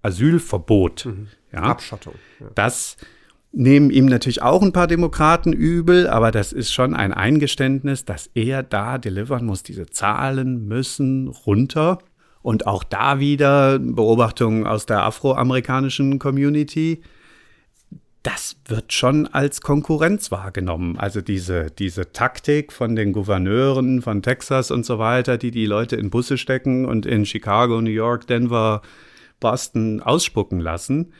Asylverbot. 0.00 1.04
Mhm. 1.04 1.26
Ja. 1.52 1.64
Abschottung. 1.64 2.14
Ja. 2.40 2.46
Das 2.54 2.96
nehmen 3.52 3.90
ihm 3.90 4.06
natürlich 4.06 4.40
auch 4.40 4.62
ein 4.62 4.72
paar 4.72 4.86
Demokraten 4.86 5.52
übel, 5.52 6.08
aber 6.08 6.30
das 6.30 6.54
ist 6.54 6.72
schon 6.72 6.94
ein 6.94 7.12
Eingeständnis, 7.12 8.06
dass 8.06 8.30
er 8.32 8.62
da 8.62 8.96
delivern 8.96 9.44
muss. 9.44 9.62
Diese 9.62 9.84
Zahlen 9.84 10.66
müssen 10.66 11.28
runter. 11.28 11.98
Und 12.40 12.66
auch 12.66 12.82
da 12.82 13.20
wieder 13.20 13.78
Beobachtungen 13.78 14.66
aus 14.66 14.86
der 14.86 15.02
afroamerikanischen 15.02 16.18
Community 16.18 17.02
das 18.22 18.56
wird 18.66 18.92
schon 18.92 19.26
als 19.26 19.60
Konkurrenz 19.60 20.30
wahrgenommen. 20.30 20.96
Also 20.96 21.20
diese, 21.20 21.70
diese 21.70 22.12
Taktik 22.12 22.72
von 22.72 22.94
den 22.94 23.12
Gouverneuren 23.12 24.00
von 24.00 24.22
Texas 24.22 24.70
und 24.70 24.86
so 24.86 24.98
weiter, 24.98 25.38
die 25.38 25.50
die 25.50 25.66
Leute 25.66 25.96
in 25.96 26.10
Busse 26.10 26.38
stecken 26.38 26.84
und 26.84 27.04
in 27.04 27.26
Chicago, 27.26 27.80
New 27.80 27.90
York, 27.90 28.28
Denver, 28.28 28.82
Boston 29.40 30.00
ausspucken 30.00 30.60
lassen. 30.60 31.12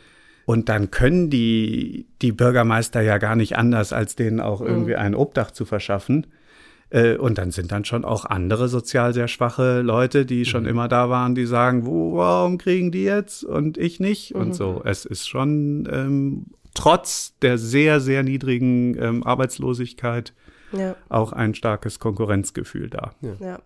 Und 0.44 0.68
dann 0.68 0.90
können 0.90 1.28
die, 1.28 2.06
die 2.20 2.32
Bürgermeister 2.32 3.00
ja 3.00 3.18
gar 3.18 3.36
nicht 3.36 3.56
anders, 3.56 3.92
als 3.92 4.14
denen 4.14 4.40
auch 4.40 4.60
mhm. 4.60 4.66
irgendwie 4.66 4.96
ein 4.96 5.14
Obdach 5.14 5.50
zu 5.50 5.64
verschaffen. 5.64 6.28
Äh, 6.90 7.16
und 7.16 7.38
dann 7.38 7.50
sind 7.50 7.72
dann 7.72 7.84
schon 7.84 8.04
auch 8.04 8.24
andere 8.24 8.68
sozial 8.68 9.12
sehr 9.12 9.28
schwache 9.28 9.80
Leute, 9.82 10.24
die 10.24 10.44
schon 10.44 10.64
mhm. 10.64 10.68
immer 10.68 10.88
da 10.88 11.10
waren, 11.10 11.34
die 11.34 11.46
sagen, 11.46 11.84
warum 11.84 12.58
kriegen 12.58 12.92
die 12.92 13.04
jetzt 13.04 13.44
und 13.44 13.76
ich 13.76 13.98
nicht? 13.98 14.34
Mhm. 14.34 14.40
Und 14.40 14.54
so. 14.54 14.82
Es 14.84 15.04
ist 15.04 15.28
schon 15.28 15.88
ähm, 15.90 16.46
trotz 16.74 17.34
der 17.42 17.58
sehr, 17.58 18.00
sehr 18.00 18.22
niedrigen 18.22 18.96
ähm, 19.00 19.26
Arbeitslosigkeit 19.26 20.32
ja. 20.72 20.96
auch 21.08 21.32
ein 21.32 21.54
starkes 21.54 21.98
Konkurrenzgefühl 21.98 22.90
da. 22.90 23.12
Ja. 23.20 23.34
ja. 23.40 23.58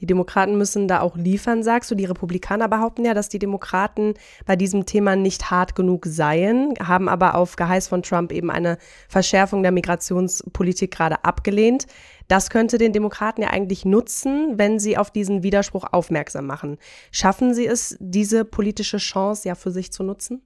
Die 0.00 0.06
Demokraten 0.06 0.56
müssen 0.56 0.88
da 0.88 1.00
auch 1.00 1.16
liefern, 1.16 1.62
sagst 1.62 1.90
du. 1.90 1.94
Die 1.94 2.06
Republikaner 2.06 2.68
behaupten 2.68 3.04
ja, 3.04 3.12
dass 3.12 3.28
die 3.28 3.38
Demokraten 3.38 4.14
bei 4.46 4.56
diesem 4.56 4.86
Thema 4.86 5.14
nicht 5.14 5.50
hart 5.50 5.74
genug 5.74 6.06
seien, 6.06 6.74
haben 6.82 7.08
aber 7.08 7.34
auf 7.34 7.56
Geheiß 7.56 7.88
von 7.88 8.02
Trump 8.02 8.32
eben 8.32 8.50
eine 8.50 8.78
Verschärfung 9.08 9.62
der 9.62 9.72
Migrationspolitik 9.72 10.90
gerade 10.90 11.22
abgelehnt. 11.24 11.86
Das 12.28 12.48
könnte 12.48 12.78
den 12.78 12.94
Demokraten 12.94 13.42
ja 13.42 13.50
eigentlich 13.50 13.84
nutzen, 13.84 14.54
wenn 14.56 14.78
sie 14.78 14.96
auf 14.96 15.10
diesen 15.10 15.42
Widerspruch 15.42 15.84
aufmerksam 15.92 16.46
machen. 16.46 16.78
Schaffen 17.10 17.52
sie 17.52 17.66
es, 17.66 17.96
diese 18.00 18.46
politische 18.46 18.98
Chance 18.98 19.48
ja 19.48 19.54
für 19.54 19.70
sich 19.70 19.92
zu 19.92 20.02
nutzen? 20.02 20.42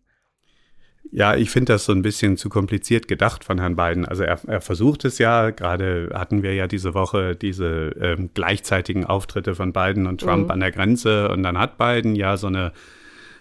Ja, 1.10 1.36
ich 1.36 1.50
finde 1.50 1.74
das 1.74 1.84
so 1.84 1.92
ein 1.92 2.02
bisschen 2.02 2.36
zu 2.36 2.48
kompliziert 2.48 3.06
gedacht 3.06 3.44
von 3.44 3.60
Herrn 3.60 3.76
Biden. 3.76 4.04
Also 4.04 4.24
er, 4.24 4.40
er 4.46 4.60
versucht 4.60 5.04
es 5.04 5.18
ja, 5.18 5.50
gerade 5.50 6.10
hatten 6.12 6.42
wir 6.42 6.54
ja 6.54 6.66
diese 6.66 6.94
Woche 6.94 7.36
diese 7.36 7.94
ähm, 8.00 8.30
gleichzeitigen 8.34 9.04
Auftritte 9.04 9.54
von 9.54 9.72
Biden 9.72 10.06
und 10.06 10.20
Trump 10.20 10.46
mhm. 10.46 10.50
an 10.50 10.60
der 10.60 10.72
Grenze 10.72 11.28
und 11.28 11.42
dann 11.42 11.56
hat 11.58 11.78
Biden 11.78 12.16
ja 12.16 12.36
so 12.36 12.48
eine 12.48 12.72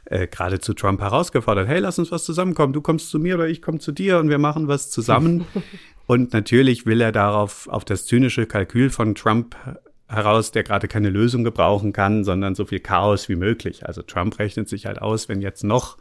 äh, 0.06 0.28
gerade 0.28 0.60
zu 0.60 0.74
Trump 0.74 1.02
herausgefordert, 1.02 1.68
hey, 1.68 1.80
lass 1.80 1.98
uns 1.98 2.12
was 2.12 2.26
zusammenkommen, 2.26 2.74
du 2.74 2.82
kommst 2.82 3.10
zu 3.10 3.20
mir 3.20 3.36
oder 3.36 3.48
ich 3.48 3.62
komme 3.62 3.80
zu 3.80 3.92
dir 3.92 4.20
und 4.20 4.30
wir 4.30 4.38
machen 4.38 4.68
was 4.68 4.90
zusammen. 4.90 5.46
und 6.06 6.34
natürlich 6.34 6.86
will 6.86 7.02
er 7.02 7.12
darauf 7.12 7.68
auf 7.70 7.86
das 7.86 8.06
zynische 8.06 8.46
Kalkül 8.46 8.90
von 8.90 9.16
Trump 9.16 9.56
heraus, 10.08 10.52
der 10.52 10.64
gerade 10.64 10.88
keine 10.88 11.10
Lösung 11.10 11.44
gebrauchen 11.44 11.94
kann, 11.94 12.24
sondern 12.24 12.54
so 12.56 12.66
viel 12.66 12.80
Chaos 12.80 13.30
wie 13.30 13.36
möglich. 13.36 13.86
Also 13.88 14.02
Trump 14.02 14.38
rechnet 14.40 14.70
sich 14.70 14.86
halt 14.86 15.02
aus, 15.02 15.30
wenn 15.30 15.42
jetzt 15.42 15.64
noch 15.64 15.98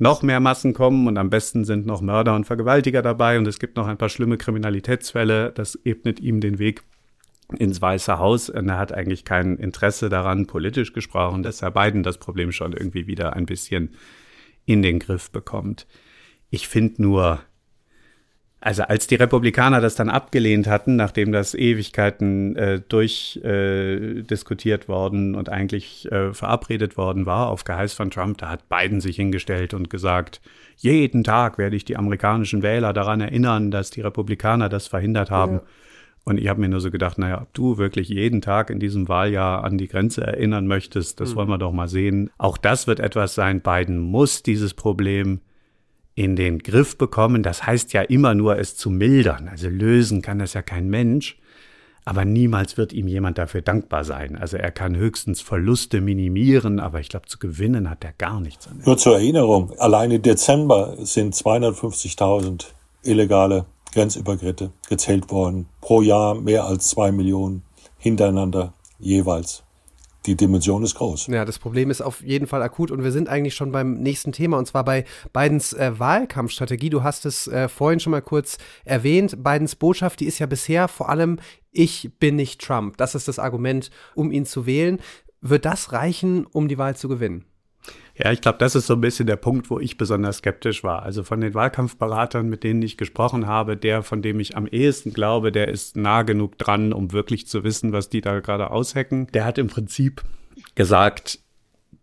noch 0.00 0.22
mehr 0.22 0.40
Massen 0.40 0.72
kommen 0.72 1.06
und 1.06 1.18
am 1.18 1.30
besten 1.30 1.64
sind 1.64 1.86
noch 1.86 2.00
Mörder 2.00 2.34
und 2.34 2.44
Vergewaltiger 2.44 3.02
dabei 3.02 3.38
und 3.38 3.46
es 3.46 3.58
gibt 3.58 3.76
noch 3.76 3.86
ein 3.86 3.98
paar 3.98 4.08
schlimme 4.08 4.38
Kriminalitätsfälle. 4.38 5.52
Das 5.52 5.78
ebnet 5.84 6.20
ihm 6.20 6.40
den 6.40 6.58
Weg 6.58 6.82
ins 7.58 7.82
Weiße 7.82 8.18
Haus 8.18 8.48
und 8.48 8.68
er 8.68 8.78
hat 8.78 8.92
eigentlich 8.92 9.24
kein 9.24 9.56
Interesse 9.56 10.08
daran, 10.08 10.46
politisch 10.46 10.92
gesprochen, 10.92 11.42
dass 11.42 11.60
Herr 11.60 11.70
Biden 11.70 12.02
das 12.02 12.18
Problem 12.18 12.50
schon 12.50 12.72
irgendwie 12.72 13.06
wieder 13.06 13.34
ein 13.34 13.46
bisschen 13.46 13.90
in 14.64 14.82
den 14.82 15.00
Griff 15.00 15.30
bekommt. 15.30 15.86
Ich 16.48 16.68
finde 16.68 17.02
nur, 17.02 17.40
also 18.62 18.82
als 18.82 19.06
die 19.06 19.14
Republikaner 19.14 19.80
das 19.80 19.94
dann 19.94 20.10
abgelehnt 20.10 20.66
hatten, 20.66 20.96
nachdem 20.96 21.32
das 21.32 21.54
Ewigkeiten 21.54 22.56
äh, 22.56 22.80
durchdiskutiert 22.86 24.84
äh, 24.84 24.88
worden 24.88 25.34
und 25.34 25.48
eigentlich 25.48 26.10
äh, 26.12 26.34
verabredet 26.34 26.98
worden 26.98 27.24
war 27.24 27.48
auf 27.48 27.64
Geheiß 27.64 27.94
von 27.94 28.10
Trump, 28.10 28.36
da 28.38 28.50
hat 28.50 28.68
Biden 28.68 29.00
sich 29.00 29.16
hingestellt 29.16 29.72
und 29.72 29.88
gesagt, 29.88 30.42
jeden 30.76 31.24
Tag 31.24 31.56
werde 31.56 31.74
ich 31.76 31.86
die 31.86 31.96
amerikanischen 31.96 32.62
Wähler 32.62 32.92
daran 32.92 33.22
erinnern, 33.22 33.70
dass 33.70 33.90
die 33.90 34.02
Republikaner 34.02 34.68
das 34.68 34.88
verhindert 34.88 35.30
haben. 35.30 35.54
Ja. 35.54 35.62
Und 36.24 36.38
ich 36.38 36.48
habe 36.48 36.60
mir 36.60 36.68
nur 36.68 36.80
so 36.80 36.90
gedacht, 36.90 37.16
naja, 37.16 37.40
ob 37.40 37.54
du 37.54 37.78
wirklich 37.78 38.10
jeden 38.10 38.42
Tag 38.42 38.68
in 38.68 38.78
diesem 38.78 39.08
Wahljahr 39.08 39.64
an 39.64 39.78
die 39.78 39.88
Grenze 39.88 40.20
erinnern 40.26 40.66
möchtest, 40.66 41.18
das 41.18 41.30
mhm. 41.30 41.36
wollen 41.36 41.48
wir 41.48 41.58
doch 41.58 41.72
mal 41.72 41.88
sehen. 41.88 42.28
Auch 42.36 42.58
das 42.58 42.86
wird 42.86 43.00
etwas 43.00 43.34
sein. 43.34 43.62
Biden 43.62 43.98
muss 43.98 44.42
dieses 44.42 44.74
Problem 44.74 45.40
in 46.20 46.36
den 46.36 46.58
Griff 46.58 46.98
bekommen. 46.98 47.42
Das 47.42 47.66
heißt 47.66 47.94
ja 47.94 48.02
immer 48.02 48.34
nur, 48.34 48.58
es 48.58 48.76
zu 48.76 48.90
mildern. 48.90 49.48
Also 49.48 49.70
lösen 49.70 50.20
kann 50.20 50.38
das 50.38 50.52
ja 50.52 50.60
kein 50.60 50.88
Mensch. 50.90 51.38
Aber 52.04 52.26
niemals 52.26 52.76
wird 52.76 52.92
ihm 52.92 53.08
jemand 53.08 53.38
dafür 53.38 53.62
dankbar 53.62 54.04
sein. 54.04 54.36
Also 54.36 54.58
er 54.58 54.70
kann 54.70 54.96
höchstens 54.96 55.40
Verluste 55.40 56.02
minimieren, 56.02 56.78
aber 56.78 57.00
ich 57.00 57.08
glaube, 57.08 57.26
zu 57.26 57.38
gewinnen 57.38 57.88
hat 57.88 58.04
er 58.04 58.12
gar 58.12 58.38
nichts. 58.40 58.68
An 58.68 58.82
nur 58.84 58.98
zur 58.98 59.14
Erinnerung, 59.14 59.72
allein 59.78 60.10
im 60.10 60.20
Dezember 60.20 60.94
sind 60.98 61.34
250.000 61.34 62.66
illegale 63.02 63.64
Grenzübergriffe 63.94 64.72
gezählt 64.90 65.30
worden. 65.30 65.68
Pro 65.80 66.02
Jahr 66.02 66.34
mehr 66.34 66.64
als 66.64 66.88
zwei 66.88 67.12
Millionen 67.12 67.62
hintereinander 67.96 68.74
jeweils 68.98 69.62
die 70.26 70.36
Dimension 70.36 70.82
ist 70.82 70.94
groß. 70.94 71.28
Ja, 71.28 71.44
das 71.44 71.58
Problem 71.58 71.90
ist 71.90 72.00
auf 72.00 72.22
jeden 72.22 72.46
Fall 72.46 72.62
akut 72.62 72.90
und 72.90 73.02
wir 73.02 73.12
sind 73.12 73.28
eigentlich 73.28 73.54
schon 73.54 73.72
beim 73.72 73.94
nächsten 73.94 74.32
Thema 74.32 74.58
und 74.58 74.66
zwar 74.66 74.84
bei 74.84 75.04
Bidens 75.32 75.72
äh, 75.72 75.98
Wahlkampfstrategie. 75.98 76.90
Du 76.90 77.02
hast 77.02 77.24
es 77.24 77.48
äh, 77.48 77.68
vorhin 77.68 78.00
schon 78.00 78.10
mal 78.10 78.22
kurz 78.22 78.58
erwähnt. 78.84 79.42
Bidens 79.42 79.76
Botschaft, 79.76 80.20
die 80.20 80.26
ist 80.26 80.38
ja 80.38 80.46
bisher 80.46 80.88
vor 80.88 81.08
allem, 81.08 81.38
ich 81.72 82.10
bin 82.18 82.36
nicht 82.36 82.60
Trump. 82.60 82.96
Das 82.96 83.14
ist 83.14 83.28
das 83.28 83.38
Argument, 83.38 83.90
um 84.14 84.30
ihn 84.30 84.44
zu 84.44 84.66
wählen. 84.66 85.00
Wird 85.40 85.64
das 85.64 85.92
reichen, 85.92 86.46
um 86.46 86.68
die 86.68 86.78
Wahl 86.78 86.96
zu 86.96 87.08
gewinnen? 87.08 87.46
Ja, 88.22 88.32
ich 88.32 88.42
glaube, 88.42 88.58
das 88.58 88.74
ist 88.74 88.86
so 88.86 88.94
ein 88.94 89.00
bisschen 89.00 89.26
der 89.26 89.36
Punkt, 89.36 89.70
wo 89.70 89.80
ich 89.80 89.96
besonders 89.96 90.38
skeptisch 90.38 90.84
war. 90.84 91.02
Also 91.02 91.22
von 91.22 91.40
den 91.40 91.54
Wahlkampfberatern, 91.54 92.48
mit 92.48 92.64
denen 92.64 92.82
ich 92.82 92.98
gesprochen 92.98 93.46
habe, 93.46 93.78
der, 93.78 94.02
von 94.02 94.20
dem 94.20 94.40
ich 94.40 94.56
am 94.56 94.66
ehesten 94.66 95.14
glaube, 95.14 95.52
der 95.52 95.68
ist 95.68 95.96
nah 95.96 96.22
genug 96.22 96.58
dran, 96.58 96.92
um 96.92 97.12
wirklich 97.12 97.46
zu 97.46 97.64
wissen, 97.64 97.92
was 97.92 98.10
die 98.10 98.20
da 98.20 98.40
gerade 98.40 98.70
aushecken. 98.70 99.28
Der 99.32 99.46
hat 99.46 99.56
im 99.56 99.68
Prinzip 99.68 100.22
gesagt, 100.74 101.38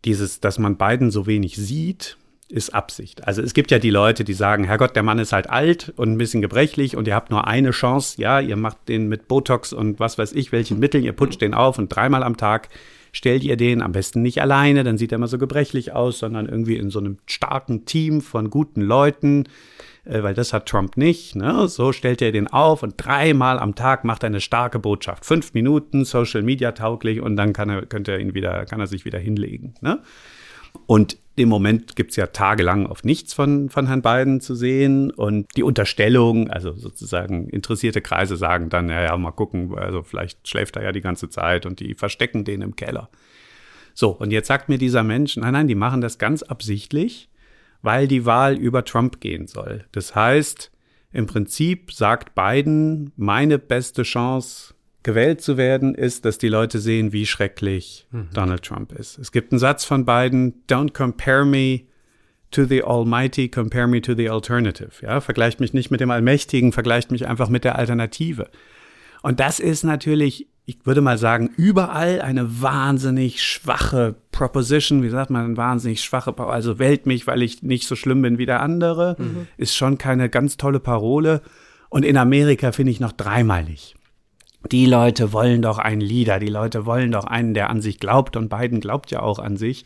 dieses, 0.06 0.40
dass 0.40 0.58
man 0.58 0.78
beiden 0.78 1.12
so 1.12 1.28
wenig 1.28 1.56
sieht, 1.56 2.18
ist 2.50 2.74
Absicht. 2.74 3.28
Also 3.28 3.42
es 3.42 3.54
gibt 3.54 3.70
ja 3.72 3.78
die 3.78 3.90
Leute, 3.90 4.24
die 4.24 4.34
sagen, 4.34 4.64
Herrgott, 4.64 4.96
der 4.96 5.04
Mann 5.04 5.20
ist 5.20 5.34
halt 5.34 5.50
alt 5.50 5.94
und 5.98 6.14
ein 6.14 6.18
bisschen 6.18 6.42
gebrechlich 6.42 6.96
und 6.96 7.08
ihr 7.08 7.14
habt 7.14 7.30
nur 7.30 7.46
eine 7.46 7.72
Chance. 7.72 8.20
Ja, 8.20 8.40
ihr 8.40 8.56
macht 8.56 8.88
den 8.88 9.08
mit 9.08 9.28
Botox 9.28 9.74
und 9.74 10.00
was 10.00 10.18
weiß 10.18 10.32
ich, 10.34 10.52
welchen 10.52 10.80
Mitteln, 10.80 11.04
ihr 11.04 11.14
putscht 11.14 11.42
den 11.42 11.54
auf 11.54 11.78
und 11.78 11.90
dreimal 11.90 12.24
am 12.24 12.38
Tag 12.38 12.70
stellt 13.12 13.44
ihr 13.44 13.58
den 13.58 13.82
am 13.82 13.92
besten 13.92 14.22
nicht 14.22 14.42
alleine, 14.42 14.84
dann 14.84 14.98
sieht 14.98 15.12
er 15.12 15.18
immer 15.18 15.28
so 15.28 15.38
gebrechlich 15.38 15.94
aus, 15.94 16.20
sondern 16.20 16.48
irgendwie 16.48 16.78
in 16.78 16.90
so 16.90 17.00
einem 17.00 17.18
starken 17.26 17.86
Team 17.86 18.22
von 18.22 18.50
guten 18.50 18.82
Leuten, 18.82 19.46
äh, 20.06 20.24
weil 20.24 20.34
das 20.34 20.54
hat 20.54 20.68
Trump 20.68 20.98
nicht. 20.98 21.36
Ne? 21.36 21.68
So 21.68 21.92
stellt 21.92 22.22
er 22.22 22.32
den 22.32 22.48
auf 22.48 22.84
und 22.84 22.96
dreimal 22.98 23.60
am 23.60 23.76
Tag 23.76 24.04
macht 24.04 24.24
er 24.24 24.28
eine 24.28 24.42
starke 24.42 24.80
Botschaft. 24.80 25.26
Fünf 25.26 25.54
Minuten, 25.54 26.06
Social 26.06 26.42
Media 26.42 26.72
tauglich 26.72 27.22
und 27.22 27.36
dann 27.36 27.54
kann 27.54 27.70
er, 27.70 27.86
könnte 27.86 28.14
er 28.14 28.20
ihn 28.20 28.34
wieder, 28.34 28.66
kann 28.66 28.80
er 28.80 28.88
sich 28.88 29.06
wieder 29.06 29.20
hinlegen. 29.20 29.74
Ne? 29.82 30.00
Und 30.86 31.18
im 31.38 31.50
Moment 31.50 31.96
gibt 31.96 32.10
es 32.10 32.16
ja 32.16 32.28
tagelang 32.28 32.88
auf 32.88 33.04
nichts 33.04 33.32
von, 33.32 33.70
von 33.70 33.86
Herrn 33.86 34.02
Biden 34.02 34.42
zu 34.42 34.56
sehen. 34.56 35.12
Und 35.12 35.46
die 35.56 35.62
Unterstellung, 35.62 36.50
also 36.50 36.74
sozusagen 36.74 37.48
interessierte 37.50 38.02
Kreise 38.02 38.38
sagen 38.38 38.70
dann, 38.70 38.90
ja, 38.90 39.04
ja, 39.04 39.18
mal 39.18 39.32
gucken, 39.32 39.78
also 39.78 40.02
vielleicht 40.02 40.48
schläft 40.48 40.78
er 40.78 40.84
ja 40.84 40.92
die 40.92 41.02
ganze 41.02 41.30
Zeit 41.30 41.68
und 41.68 41.80
die 41.80 41.94
verstecken 41.94 42.44
den 42.44 42.64
im 42.64 42.76
Keller. 42.76 43.10
So, 43.94 44.10
und 44.10 44.32
jetzt 44.32 44.48
sagt 44.48 44.68
mir 44.68 44.80
dieser 44.80 45.04
Mensch, 45.04 45.38
nein, 45.38 45.54
nein, 45.54 45.68
die 45.68 45.76
machen 45.76 46.02
das 46.02 46.18
ganz 46.18 46.42
absichtlich, 46.42 47.30
weil 47.84 48.08
die 48.08 48.26
Wahl 48.26 48.56
über 48.58 48.84
Trump 48.84 49.22
gehen 49.22 49.46
soll. 49.46 49.86
Das 49.92 50.16
heißt, 50.16 50.72
im 51.12 51.28
Prinzip 51.28 51.94
sagt 51.94 52.34
Biden, 52.34 53.12
meine 53.16 53.60
beste 53.60 54.02
Chance, 54.02 54.74
gewählt 55.08 55.40
zu 55.40 55.56
werden, 55.56 55.96
ist, 55.96 56.26
dass 56.26 56.38
die 56.38 56.50
Leute 56.50 56.80
sehen, 56.80 57.14
wie 57.14 57.26
schrecklich 57.26 58.06
mhm. 58.12 58.28
Donald 58.34 58.62
Trump 58.62 58.92
ist. 58.92 59.18
Es 59.18 59.32
gibt 59.32 59.54
einen 59.54 59.60
Satz 59.60 59.86
von 59.86 60.04
Biden, 60.04 60.66
don't 60.70 60.92
compare 60.92 61.46
me 61.46 61.84
to 62.52 62.66
the 62.66 62.84
Almighty, 62.84 63.48
compare 63.48 63.88
me 63.88 64.02
to 64.02 64.16
the 64.16 64.30
alternative. 64.30 64.92
Ja, 65.02 65.22
vergleicht 65.22 65.62
mich 65.62 65.74
nicht 65.74 65.92
mit 65.92 66.02
dem 66.02 66.12
Allmächtigen, 66.12 66.74
vergleicht 66.74 67.10
mich 67.10 67.26
einfach 67.26 67.48
mit 67.48 67.64
der 67.64 67.78
Alternative. 67.78 68.50
Und 69.22 69.40
das 69.40 69.62
ist 69.62 69.86
natürlich, 69.86 70.50
ich 70.66 70.86
würde 70.86 71.00
mal 71.00 71.18
sagen, 71.18 71.52
überall 71.56 72.20
eine 72.20 72.62
wahnsinnig 72.62 73.42
schwache 73.42 74.16
Proposition, 74.34 75.04
wie 75.04 75.10
sagt 75.10 75.30
man, 75.30 75.56
wahnsinnig 75.56 76.02
schwache, 76.04 76.38
also 76.38 76.80
wählt 76.80 77.06
mich, 77.06 77.28
weil 77.28 77.44
ich 77.44 77.64
nicht 77.64 77.88
so 77.88 77.96
schlimm 77.96 78.22
bin 78.22 78.38
wie 78.38 78.46
der 78.46 78.62
andere, 78.62 79.16
mhm. 79.18 79.48
ist 79.56 79.74
schon 79.74 79.98
keine 79.98 80.28
ganz 80.28 80.58
tolle 80.58 80.82
Parole. 80.82 81.44
Und 81.88 82.04
in 82.04 82.18
Amerika 82.18 82.74
finde 82.74 82.92
ich 82.92 83.00
noch 83.00 83.14
dreimalig. 83.14 83.96
Die 84.72 84.86
Leute 84.86 85.34
wollen 85.34 85.62
doch 85.62 85.78
einen 85.78 86.02
Leader, 86.02 86.40
die 86.40 86.48
Leute 86.48 86.86
wollen 86.86 87.12
doch 87.12 87.26
einen, 87.26 87.54
der 87.54 87.70
an 87.70 87.82
sich 87.82 88.00
glaubt 88.00 88.36
und 88.36 88.50
Biden 88.50 88.80
glaubt 88.80 89.12
ja 89.12 89.22
auch 89.22 89.40
an 89.40 89.58
sich. 89.58 89.86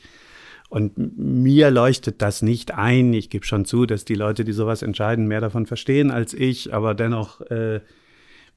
Und 0.69 0.93
mir 1.17 1.69
leuchtet 1.69 2.21
das 2.21 2.41
nicht 2.41 2.73
ein. 2.73 3.13
Ich 3.13 3.29
gebe 3.29 3.45
schon 3.45 3.65
zu, 3.65 3.85
dass 3.85 4.05
die 4.05 4.15
Leute, 4.15 4.45
die 4.45 4.53
sowas 4.53 4.81
entscheiden, 4.81 5.27
mehr 5.27 5.41
davon 5.41 5.65
verstehen 5.65 6.11
als 6.11 6.33
ich, 6.33 6.73
aber 6.73 6.93
dennoch 6.93 7.41
äh, 7.41 7.81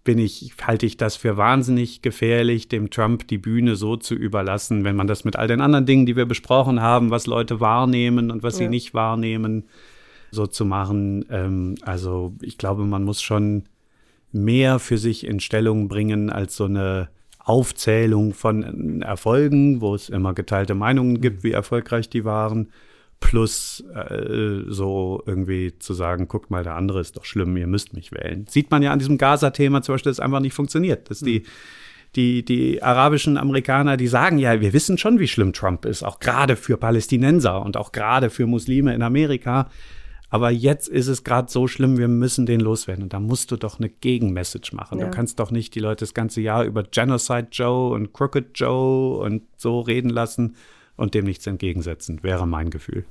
bin 0.04 0.18
ich, 0.18 0.52
halte 0.62 0.86
ich 0.86 0.96
das 0.96 1.16
für 1.16 1.36
wahnsinnig 1.36 2.02
gefährlich, 2.02 2.68
dem 2.68 2.90
Trump 2.90 3.26
die 3.26 3.38
Bühne 3.38 3.74
so 3.74 3.96
zu 3.96 4.14
überlassen, 4.14 4.84
wenn 4.84 4.94
man 4.94 5.08
das 5.08 5.24
mit 5.24 5.36
all 5.36 5.48
den 5.48 5.60
anderen 5.60 5.86
Dingen, 5.86 6.06
die 6.06 6.14
wir 6.14 6.26
besprochen 6.26 6.80
haben, 6.80 7.10
was 7.10 7.26
Leute 7.26 7.58
wahrnehmen 7.58 8.30
und 8.30 8.42
was 8.42 8.54
ja. 8.54 8.58
sie 8.58 8.68
nicht 8.68 8.94
wahrnehmen, 8.94 9.64
so 10.30 10.46
zu 10.46 10.64
machen. 10.64 11.24
Ähm, 11.30 11.74
also 11.82 12.34
ich 12.42 12.58
glaube, 12.58 12.84
man 12.84 13.02
muss 13.02 13.22
schon 13.22 13.64
mehr 14.34 14.78
für 14.78 14.98
sich 14.98 15.26
in 15.26 15.40
Stellung 15.40 15.88
bringen 15.88 16.30
als 16.30 16.56
so 16.56 16.64
eine 16.64 17.08
Aufzählung 17.38 18.32
von 18.32 19.02
Erfolgen, 19.02 19.80
wo 19.80 19.94
es 19.94 20.08
immer 20.08 20.34
geteilte 20.34 20.74
Meinungen 20.74 21.20
gibt, 21.20 21.44
wie 21.44 21.52
erfolgreich 21.52 22.08
die 22.08 22.24
waren, 22.24 22.70
plus 23.20 23.84
äh, 23.94 24.62
so 24.66 25.22
irgendwie 25.26 25.78
zu 25.78 25.94
sagen, 25.94 26.26
guckt 26.28 26.50
mal, 26.50 26.64
der 26.64 26.74
andere 26.74 27.00
ist 27.00 27.16
doch 27.16 27.24
schlimm, 27.24 27.56
ihr 27.56 27.66
müsst 27.66 27.94
mich 27.94 28.12
wählen. 28.12 28.46
Sieht 28.48 28.70
man 28.70 28.82
ja 28.82 28.92
an 28.92 28.98
diesem 28.98 29.18
Gaza-Thema 29.18 29.82
zum 29.82 29.94
Beispiel, 29.94 30.10
dass 30.10 30.18
es 30.18 30.24
einfach 30.24 30.40
nicht 30.40 30.54
funktioniert, 30.54 31.10
dass 31.10 31.20
die 31.20 31.44
die, 32.16 32.44
die 32.44 32.82
arabischen 32.82 33.36
Amerikaner, 33.36 33.96
die 33.96 34.06
sagen 34.06 34.38
ja, 34.38 34.60
wir 34.60 34.72
wissen 34.72 34.98
schon, 34.98 35.18
wie 35.18 35.28
schlimm 35.28 35.52
Trump 35.52 35.84
ist, 35.84 36.02
auch 36.02 36.20
gerade 36.20 36.56
für 36.56 36.76
Palästinenser 36.76 37.60
und 37.62 37.76
auch 37.76 37.92
gerade 37.92 38.30
für 38.30 38.46
Muslime 38.46 38.94
in 38.94 39.02
Amerika. 39.02 39.68
Aber 40.34 40.50
jetzt 40.50 40.88
ist 40.88 41.06
es 41.06 41.22
gerade 41.22 41.48
so 41.48 41.68
schlimm, 41.68 41.96
wir 41.96 42.08
müssen 42.08 42.44
den 42.44 42.58
loswerden. 42.58 43.04
Und 43.04 43.12
da 43.12 43.20
musst 43.20 43.52
du 43.52 43.56
doch 43.56 43.78
eine 43.78 43.88
Gegenmessage 43.88 44.74
machen. 44.74 44.98
Ja. 44.98 45.04
Du 45.04 45.12
kannst 45.12 45.38
doch 45.38 45.52
nicht 45.52 45.76
die 45.76 45.78
Leute 45.78 46.04
das 46.04 46.12
ganze 46.12 46.40
Jahr 46.40 46.64
über 46.64 46.82
Genocide 46.82 47.46
Joe 47.52 47.94
und 47.94 48.12
Crooked 48.12 48.46
Joe 48.56 49.18
und 49.18 49.42
so 49.56 49.78
reden 49.78 50.10
lassen 50.10 50.56
und 50.96 51.14
dem 51.14 51.26
nichts 51.26 51.46
entgegensetzen, 51.46 52.24
wäre 52.24 52.48
mein 52.48 52.70
Gefühl. 52.70 53.04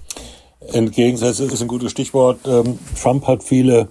Entgegensetzen 0.73 1.49
ist 1.49 1.61
ein 1.61 1.69
gutes 1.69 1.91
Stichwort. 1.91 2.39
Ähm, 2.45 2.77
Trump 3.01 3.25
hat 3.25 3.41
viele 3.41 3.87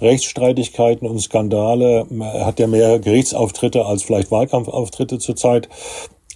Rechtsstreitigkeiten 0.00 1.06
und 1.06 1.18
Skandale. 1.18 2.06
Er 2.08 2.46
hat 2.46 2.58
ja 2.58 2.68
mehr 2.68 2.98
Gerichtsauftritte 3.00 3.84
als 3.84 4.02
vielleicht 4.02 4.30
Wahlkampfauftritte 4.30 5.18
zurzeit. 5.18 5.68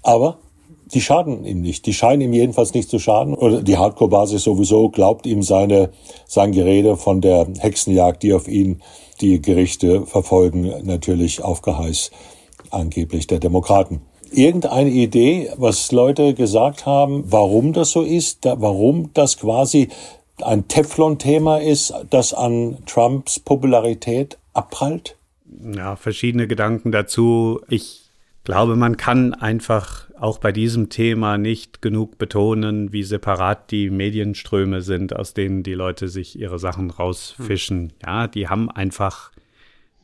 Aber 0.02 0.36
die 0.86 1.00
schaden 1.00 1.44
ihm 1.44 1.60
nicht. 1.60 1.86
Die 1.86 1.92
scheinen 1.92 2.22
ihm 2.22 2.32
jedenfalls 2.32 2.72
nicht 2.72 2.88
zu 2.88 2.98
schaden. 2.98 3.34
Oder 3.34 3.62
die 3.62 3.76
Hardcore-Basis 3.76 4.44
sowieso 4.44 4.88
glaubt 4.88 5.26
ihm 5.26 5.42
seine, 5.42 5.90
sein 6.26 6.52
Gerede 6.52 6.96
von 6.96 7.20
der 7.20 7.46
Hexenjagd, 7.58 8.22
die 8.22 8.32
auf 8.32 8.46
ihn 8.46 8.82
die 9.20 9.42
Gerichte 9.42 10.06
verfolgen, 10.06 10.72
natürlich 10.84 11.42
auf 11.42 11.62
Geheiß 11.62 12.10
angeblich 12.70 13.26
der 13.26 13.40
Demokraten. 13.40 14.02
Irgendeine 14.30 14.90
Idee, 14.90 15.50
was 15.56 15.90
Leute 15.92 16.34
gesagt 16.34 16.84
haben, 16.84 17.24
warum 17.26 17.72
das 17.72 17.90
so 17.90 18.02
ist, 18.02 18.44
warum 18.44 19.10
das 19.14 19.38
quasi 19.38 19.88
ein 20.42 20.68
Teflon-Thema 20.68 21.58
ist, 21.58 21.94
das 22.10 22.34
an 22.34 22.78
Trumps 22.86 23.40
Popularität 23.40 24.38
abprallt? 24.52 25.16
Ja, 25.74 25.96
verschiedene 25.96 26.46
Gedanken 26.46 26.92
dazu. 26.92 27.60
Ich 27.68 28.10
glaube, 28.44 28.76
man 28.76 28.96
kann 28.96 29.32
einfach 29.32 30.05
auch 30.20 30.38
bei 30.38 30.52
diesem 30.52 30.88
Thema 30.88 31.38
nicht 31.38 31.82
genug 31.82 32.18
betonen, 32.18 32.92
wie 32.92 33.02
separat 33.02 33.70
die 33.70 33.90
Medienströme 33.90 34.82
sind, 34.82 35.14
aus 35.14 35.34
denen 35.34 35.62
die 35.62 35.74
Leute 35.74 36.08
sich 36.08 36.38
ihre 36.38 36.58
Sachen 36.58 36.90
rausfischen. 36.90 37.80
Hm. 37.80 37.90
Ja, 38.04 38.26
die 38.26 38.48
haben 38.48 38.70
einfach, 38.70 39.32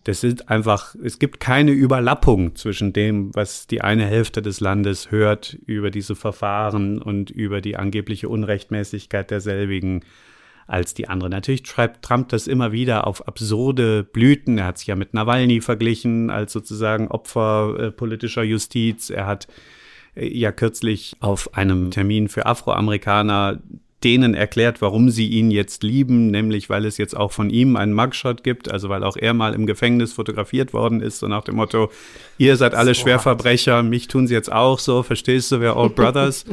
das 0.05 0.21
sind 0.21 0.49
einfach, 0.49 0.95
es 1.03 1.19
gibt 1.19 1.41
keine 1.41 1.73
Überlappung 1.73 2.55
zwischen 2.57 2.93
dem, 2.93 3.35
was 3.35 3.67
die 3.67 3.81
eine 3.81 4.07
Hälfte 4.07 4.43
des 4.43 4.61
Landes 4.61 5.11
hört 5.11 5.57
über 5.67 5.91
diese 5.91 6.15
Verfahren 6.15 7.01
und 7.01 7.31
über 7.31 7.61
die 7.61 7.77
angebliche 7.77 8.29
Unrechtmäßigkeit 8.29 9.31
derselbigen 9.31 10.05
als 10.67 10.95
die 10.95 11.09
andere. 11.09 11.29
Natürlich 11.29 11.67
schreibt 11.67 12.05
Trump 12.05 12.29
das 12.29 12.47
immer 12.47 12.73
wieder 12.73 13.07
auf 13.07 13.27
absurde 13.27 14.05
Blüten. 14.05 14.59
Er 14.59 14.67
hat 14.67 14.79
sich 14.79 14.87
ja 14.87 14.97
mit 14.97 15.15
Nawalny 15.15 15.61
verglichen 15.61 16.31
als 16.31 16.53
sozusagen 16.53 17.09
Opfer 17.09 17.77
äh, 17.79 17.91
politischer 17.91 18.43
Justiz. 18.43 19.11
Er 19.11 19.27
hat 19.27 19.49
ja 20.15 20.53
kürzlich 20.53 21.17
auf 21.21 21.55
einem 21.55 21.91
Termin 21.91 22.29
für 22.29 22.47
Afroamerikaner 22.47 23.61
denen 24.05 24.35
erklärt, 24.35 24.83
warum 24.83 25.11
sie 25.11 25.29
ihn 25.29 25.51
jetzt 25.51 25.83
lieben, 25.83 26.31
nämlich 26.31 26.69
weil 26.69 26.85
es 26.87 26.99
jetzt 26.99 27.17
auch 27.17 27.33
von 27.33 27.51
ihm 27.51 27.77
einen 27.77 27.93
Mugshot 27.93 28.43
gibt, 28.43 28.71
also 28.71 28.89
weil 28.89 29.05
auch 29.05 29.17
er 29.17 29.35
mal 29.35 29.55
im 29.55 29.67
Gefängnis 29.67 30.13
fotografiert 30.13 30.73
worden 30.73 31.01
ist, 31.01 31.21
so 31.21 31.29
nach 31.29 31.45
dem 31.45 31.57
Motto, 31.57 31.91
ihr 32.39 32.57
seid 32.57 32.75
alle 32.75 32.95
Schwerverbrecher, 32.95 33.83
mich 33.83 34.09
tun 34.09 34.27
sie 34.27 34.35
jetzt 34.35 34.51
auch 34.51 34.79
so, 34.79 35.03
verstehst 35.03 35.53
du, 35.53 35.61
wir 35.61 35.77
all 35.77 35.91
brothers. 35.91 36.45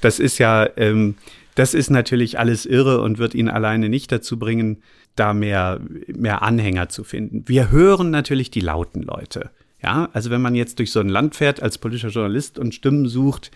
das 0.00 0.18
ist 0.18 0.38
ja, 0.38 0.68
ähm, 0.76 1.14
das 1.54 1.74
ist 1.74 1.90
natürlich 1.90 2.38
alles 2.38 2.66
irre 2.66 3.00
und 3.02 3.18
wird 3.18 3.34
ihn 3.34 3.48
alleine 3.48 3.88
nicht 3.88 4.10
dazu 4.10 4.38
bringen, 4.38 4.82
da 5.16 5.34
mehr, 5.34 5.80
mehr 6.06 6.42
Anhänger 6.42 6.88
zu 6.88 7.04
finden. 7.04 7.44
Wir 7.46 7.70
hören 7.70 8.10
natürlich 8.10 8.50
die 8.50 8.60
lauten 8.60 9.02
Leute. 9.02 9.50
Ja, 9.82 10.08
also 10.12 10.30
wenn 10.30 10.42
man 10.42 10.54
jetzt 10.54 10.78
durch 10.78 10.92
so 10.92 11.00
ein 11.00 11.08
Land 11.08 11.34
fährt 11.34 11.62
als 11.62 11.78
politischer 11.78 12.08
Journalist 12.08 12.58
und 12.58 12.74
Stimmen 12.74 13.08
sucht, 13.08 13.50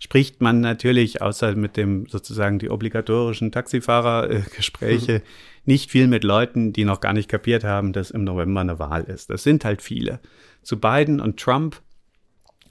spricht 0.00 0.40
man 0.40 0.60
natürlich, 0.60 1.22
außer 1.22 1.54
mit 1.54 1.76
dem 1.76 2.06
sozusagen 2.06 2.58
die 2.58 2.70
obligatorischen 2.70 3.52
Taxifahrergespräche, 3.52 5.12
äh, 5.12 5.18
mhm. 5.18 5.22
nicht 5.64 5.90
viel 5.90 6.06
mit 6.06 6.24
Leuten, 6.24 6.72
die 6.72 6.84
noch 6.84 7.00
gar 7.00 7.12
nicht 7.12 7.28
kapiert 7.28 7.64
haben, 7.64 7.92
dass 7.92 8.10
im 8.10 8.24
November 8.24 8.60
eine 8.60 8.78
Wahl 8.78 9.04
ist. 9.04 9.30
Das 9.30 9.42
sind 9.42 9.64
halt 9.64 9.82
viele. 9.82 10.20
Zu 10.62 10.80
Biden 10.80 11.20
und 11.20 11.38
Trump 11.38 11.80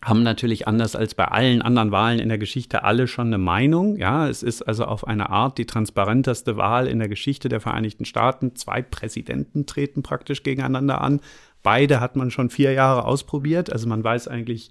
haben 0.05 0.21
natürlich 0.21 0.67
anders 0.67 0.95
als 0.95 1.15
bei 1.15 1.25
allen 1.25 1.63
anderen 1.63 1.91
Wahlen 1.91 2.19
in 2.19 2.29
der 2.29 2.37
Geschichte 2.37 2.83
alle 2.83 3.07
schon 3.07 3.27
eine 3.27 3.39
Meinung. 3.39 3.97
Ja, 3.97 4.29
es 4.29 4.43
ist 4.43 4.61
also 4.61 4.85
auf 4.85 5.07
eine 5.07 5.31
Art 5.31 5.57
die 5.57 5.65
transparenteste 5.65 6.57
Wahl 6.57 6.87
in 6.87 6.99
der 6.99 7.09
Geschichte 7.09 7.49
der 7.49 7.59
Vereinigten 7.59 8.05
Staaten. 8.05 8.55
Zwei 8.55 8.83
Präsidenten 8.83 9.65
treten 9.65 10.03
praktisch 10.03 10.43
gegeneinander 10.43 11.01
an. 11.01 11.21
Beide 11.65 11.99
hat 11.99 12.15
man 12.15 12.29
schon 12.29 12.51
vier 12.51 12.73
Jahre 12.73 13.05
ausprobiert. 13.05 13.73
Also 13.73 13.87
man 13.87 14.03
weiß 14.03 14.27
eigentlich 14.27 14.69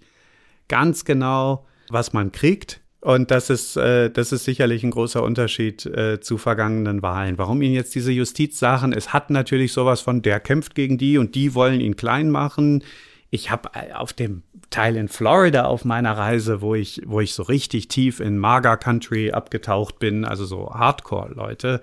ganz 0.68 1.05
genau, 1.05 1.66
was 1.88 2.12
man 2.12 2.30
kriegt. 2.30 2.82
Und 3.01 3.32
das 3.32 3.51
ist, 3.51 3.76
äh, 3.76 4.11
das 4.11 4.30
ist 4.30 4.45
sicherlich 4.45 4.84
ein 4.84 4.92
großer 4.92 5.20
Unterschied 5.20 5.84
äh, 5.86 6.20
zu 6.20 6.38
vergangenen 6.38 7.03
Wahlen. 7.03 7.36
Warum 7.36 7.62
ihn 7.62 7.72
jetzt 7.72 7.97
diese 7.97 8.12
Justizsachen, 8.12 8.92
es 8.92 9.12
hat 9.12 9.28
natürlich 9.28 9.72
sowas 9.72 10.03
von, 10.03 10.22
der 10.22 10.38
kämpft 10.38 10.76
gegen 10.76 10.97
die 10.97 11.18
und 11.18 11.34
die 11.34 11.57
wollen 11.57 11.80
ihn 11.80 11.97
klein 11.97 12.30
machen. 12.30 12.84
Ich 13.28 13.51
habe 13.51 13.70
äh, 13.74 13.92
auf 13.92 14.12
dem 14.12 14.45
Teil 14.70 14.97
in 14.97 15.09
Florida 15.09 15.64
auf 15.64 15.84
meiner 15.84 16.16
Reise, 16.16 16.61
wo 16.61 16.76
ich, 16.76 17.03
wo 17.07 17.20
ich 17.20 17.34
so 17.34 17.42
richtig 17.42 17.88
tief 17.88 18.20
in 18.20 18.38
Maga 18.38 18.76
Country 18.76 19.32
abgetaucht 19.32 19.99
bin, 19.99 20.24
also 20.24 20.45
so 20.45 20.72
Hardcore-Leute, 20.72 21.80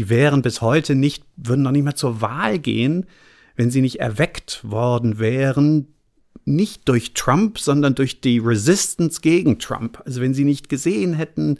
die 0.00 0.08
wären 0.08 0.40
bis 0.40 0.62
heute 0.62 0.94
nicht, 0.94 1.24
würden 1.36 1.60
noch 1.62 1.72
nicht 1.72 1.84
mal 1.84 1.94
zur 1.94 2.22
Wahl 2.22 2.58
gehen, 2.58 3.06
wenn 3.60 3.70
sie 3.70 3.82
nicht 3.82 4.00
erweckt 4.00 4.60
worden 4.62 5.18
wären 5.18 5.88
nicht 6.46 6.88
durch 6.88 7.12
Trump, 7.12 7.58
sondern 7.58 7.94
durch 7.94 8.22
die 8.22 8.38
Resistance 8.38 9.20
gegen 9.20 9.58
Trump. 9.58 10.02
Also 10.06 10.22
wenn 10.22 10.32
sie 10.32 10.44
nicht 10.44 10.70
gesehen 10.70 11.12
hätten, 11.12 11.58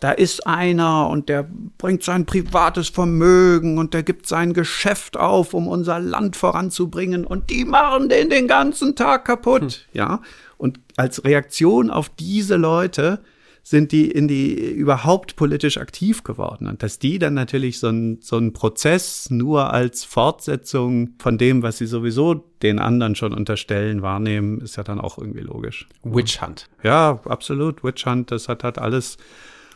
da 0.00 0.12
ist 0.12 0.46
einer 0.46 1.08
und 1.08 1.30
der 1.30 1.48
bringt 1.78 2.04
sein 2.04 2.26
privates 2.26 2.90
Vermögen 2.90 3.78
und 3.78 3.94
der 3.94 4.02
gibt 4.02 4.26
sein 4.26 4.52
Geschäft 4.52 5.16
auf, 5.16 5.54
um 5.54 5.66
unser 5.66 5.98
Land 5.98 6.36
voranzubringen 6.36 7.24
und 7.24 7.48
die 7.48 7.64
machen 7.64 8.10
den 8.10 8.28
den 8.28 8.46
ganzen 8.46 8.94
Tag 8.94 9.24
kaputt, 9.24 9.62
hm. 9.62 9.70
ja. 9.92 10.22
Und 10.58 10.78
als 10.96 11.24
Reaktion 11.24 11.90
auf 11.90 12.10
diese 12.10 12.56
Leute 12.56 13.20
sind 13.68 13.92
die 13.92 14.10
in 14.10 14.28
die 14.28 14.54
überhaupt 14.54 15.36
politisch 15.36 15.76
aktiv 15.76 16.24
geworden. 16.24 16.66
Und 16.66 16.82
dass 16.82 16.98
die 16.98 17.18
dann 17.18 17.34
natürlich 17.34 17.78
so 17.78 17.88
ein, 17.88 18.16
so 18.22 18.38
ein 18.38 18.54
Prozess 18.54 19.28
nur 19.28 19.74
als 19.74 20.04
Fortsetzung 20.04 21.10
von 21.18 21.36
dem, 21.36 21.62
was 21.62 21.76
sie 21.76 21.84
sowieso 21.84 22.46
den 22.62 22.78
anderen 22.78 23.14
schon 23.14 23.34
unterstellen, 23.34 24.00
wahrnehmen, 24.00 24.62
ist 24.62 24.76
ja 24.76 24.84
dann 24.84 24.98
auch 24.98 25.18
irgendwie 25.18 25.42
logisch. 25.42 25.86
Witch 26.02 26.40
Hunt. 26.40 26.70
Ja, 26.82 27.20
absolut. 27.26 27.84
Witch 27.84 28.06
Hunt, 28.06 28.30
das 28.30 28.48
hat, 28.48 28.64
hat 28.64 28.78
alles 28.78 29.18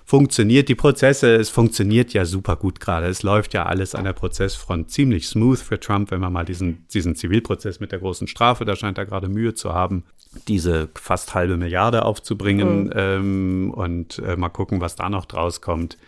funktioniert. 0.06 0.70
Die 0.70 0.74
Prozesse, 0.74 1.34
es 1.36 1.50
funktioniert 1.50 2.14
ja 2.14 2.24
super 2.24 2.56
gut 2.56 2.80
gerade. 2.80 3.08
Es 3.08 3.22
läuft 3.22 3.52
ja 3.52 3.66
alles 3.66 3.94
an 3.94 4.04
der 4.04 4.14
Prozessfront 4.14 4.90
ziemlich 4.90 5.28
smooth 5.28 5.58
für 5.58 5.78
Trump, 5.78 6.10
wenn 6.10 6.20
man 6.20 6.32
mal 6.32 6.46
diesen, 6.46 6.86
diesen 6.94 7.14
Zivilprozess 7.14 7.78
mit 7.78 7.92
der 7.92 7.98
großen 7.98 8.26
Strafe, 8.26 8.64
da 8.64 8.74
scheint 8.74 8.96
er 8.96 9.04
gerade 9.04 9.28
Mühe 9.28 9.52
zu 9.52 9.74
haben, 9.74 10.04
diese 10.48 10.88
fast 10.94 11.34
halbe 11.34 11.56
Milliarde 11.56 12.04
aufzubringen 12.04 12.84
mhm. 12.84 12.92
ähm, 12.94 13.70
und 13.74 14.18
äh, 14.18 14.36
mal 14.36 14.48
gucken, 14.48 14.80
was 14.80 14.96
da 14.96 15.08
noch 15.08 15.26
draus 15.26 15.60
kommt. 15.60 15.98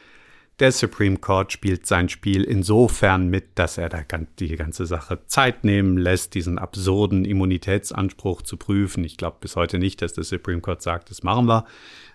Der 0.60 0.70
Supreme 0.70 1.16
Court 1.16 1.50
spielt 1.50 1.84
sein 1.84 2.08
Spiel 2.08 2.44
insofern 2.44 3.28
mit, 3.28 3.58
dass 3.58 3.76
er 3.76 3.88
da 3.88 4.02
die 4.38 4.54
ganze 4.54 4.86
Sache 4.86 5.18
Zeit 5.26 5.64
nehmen 5.64 5.98
lässt, 5.98 6.34
diesen 6.34 6.58
absurden 6.58 7.24
Immunitätsanspruch 7.24 8.42
zu 8.42 8.56
prüfen. 8.56 9.02
Ich 9.02 9.16
glaube 9.16 9.38
bis 9.40 9.56
heute 9.56 9.80
nicht, 9.80 10.00
dass 10.00 10.12
der 10.12 10.22
Supreme 10.22 10.60
Court 10.60 10.80
sagt, 10.80 11.10
das 11.10 11.24
machen 11.24 11.46
wir 11.46 11.66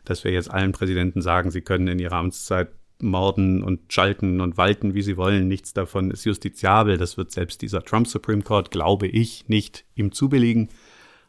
dass 0.06 0.24
wir 0.24 0.32
jetzt 0.32 0.52
allen 0.52 0.72
Präsidenten 0.72 1.22
sagen, 1.22 1.52
sie 1.52 1.62
können 1.62 1.88
in 1.88 2.00
ihrer 2.00 2.16
Amtszeit 2.16 2.70
morden 3.02 3.64
und 3.64 3.94
schalten 3.94 4.42
und 4.42 4.58
walten, 4.58 4.94
wie 4.94 5.02
sie 5.02 5.16
wollen. 5.16 5.48
Nichts 5.48 5.74
davon 5.74 6.12
ist 6.12 6.26
justiziabel. 6.26 6.98
Das 6.98 7.16
wird 7.16 7.32
selbst 7.32 7.62
dieser 7.62 7.84
Trump 7.84 8.08
Supreme 8.08 8.42
Court, 8.42 8.72
glaube 8.72 9.08
ich, 9.08 9.48
nicht 9.48 9.86
ihm 9.96 10.12
zubilligen. 10.12 10.70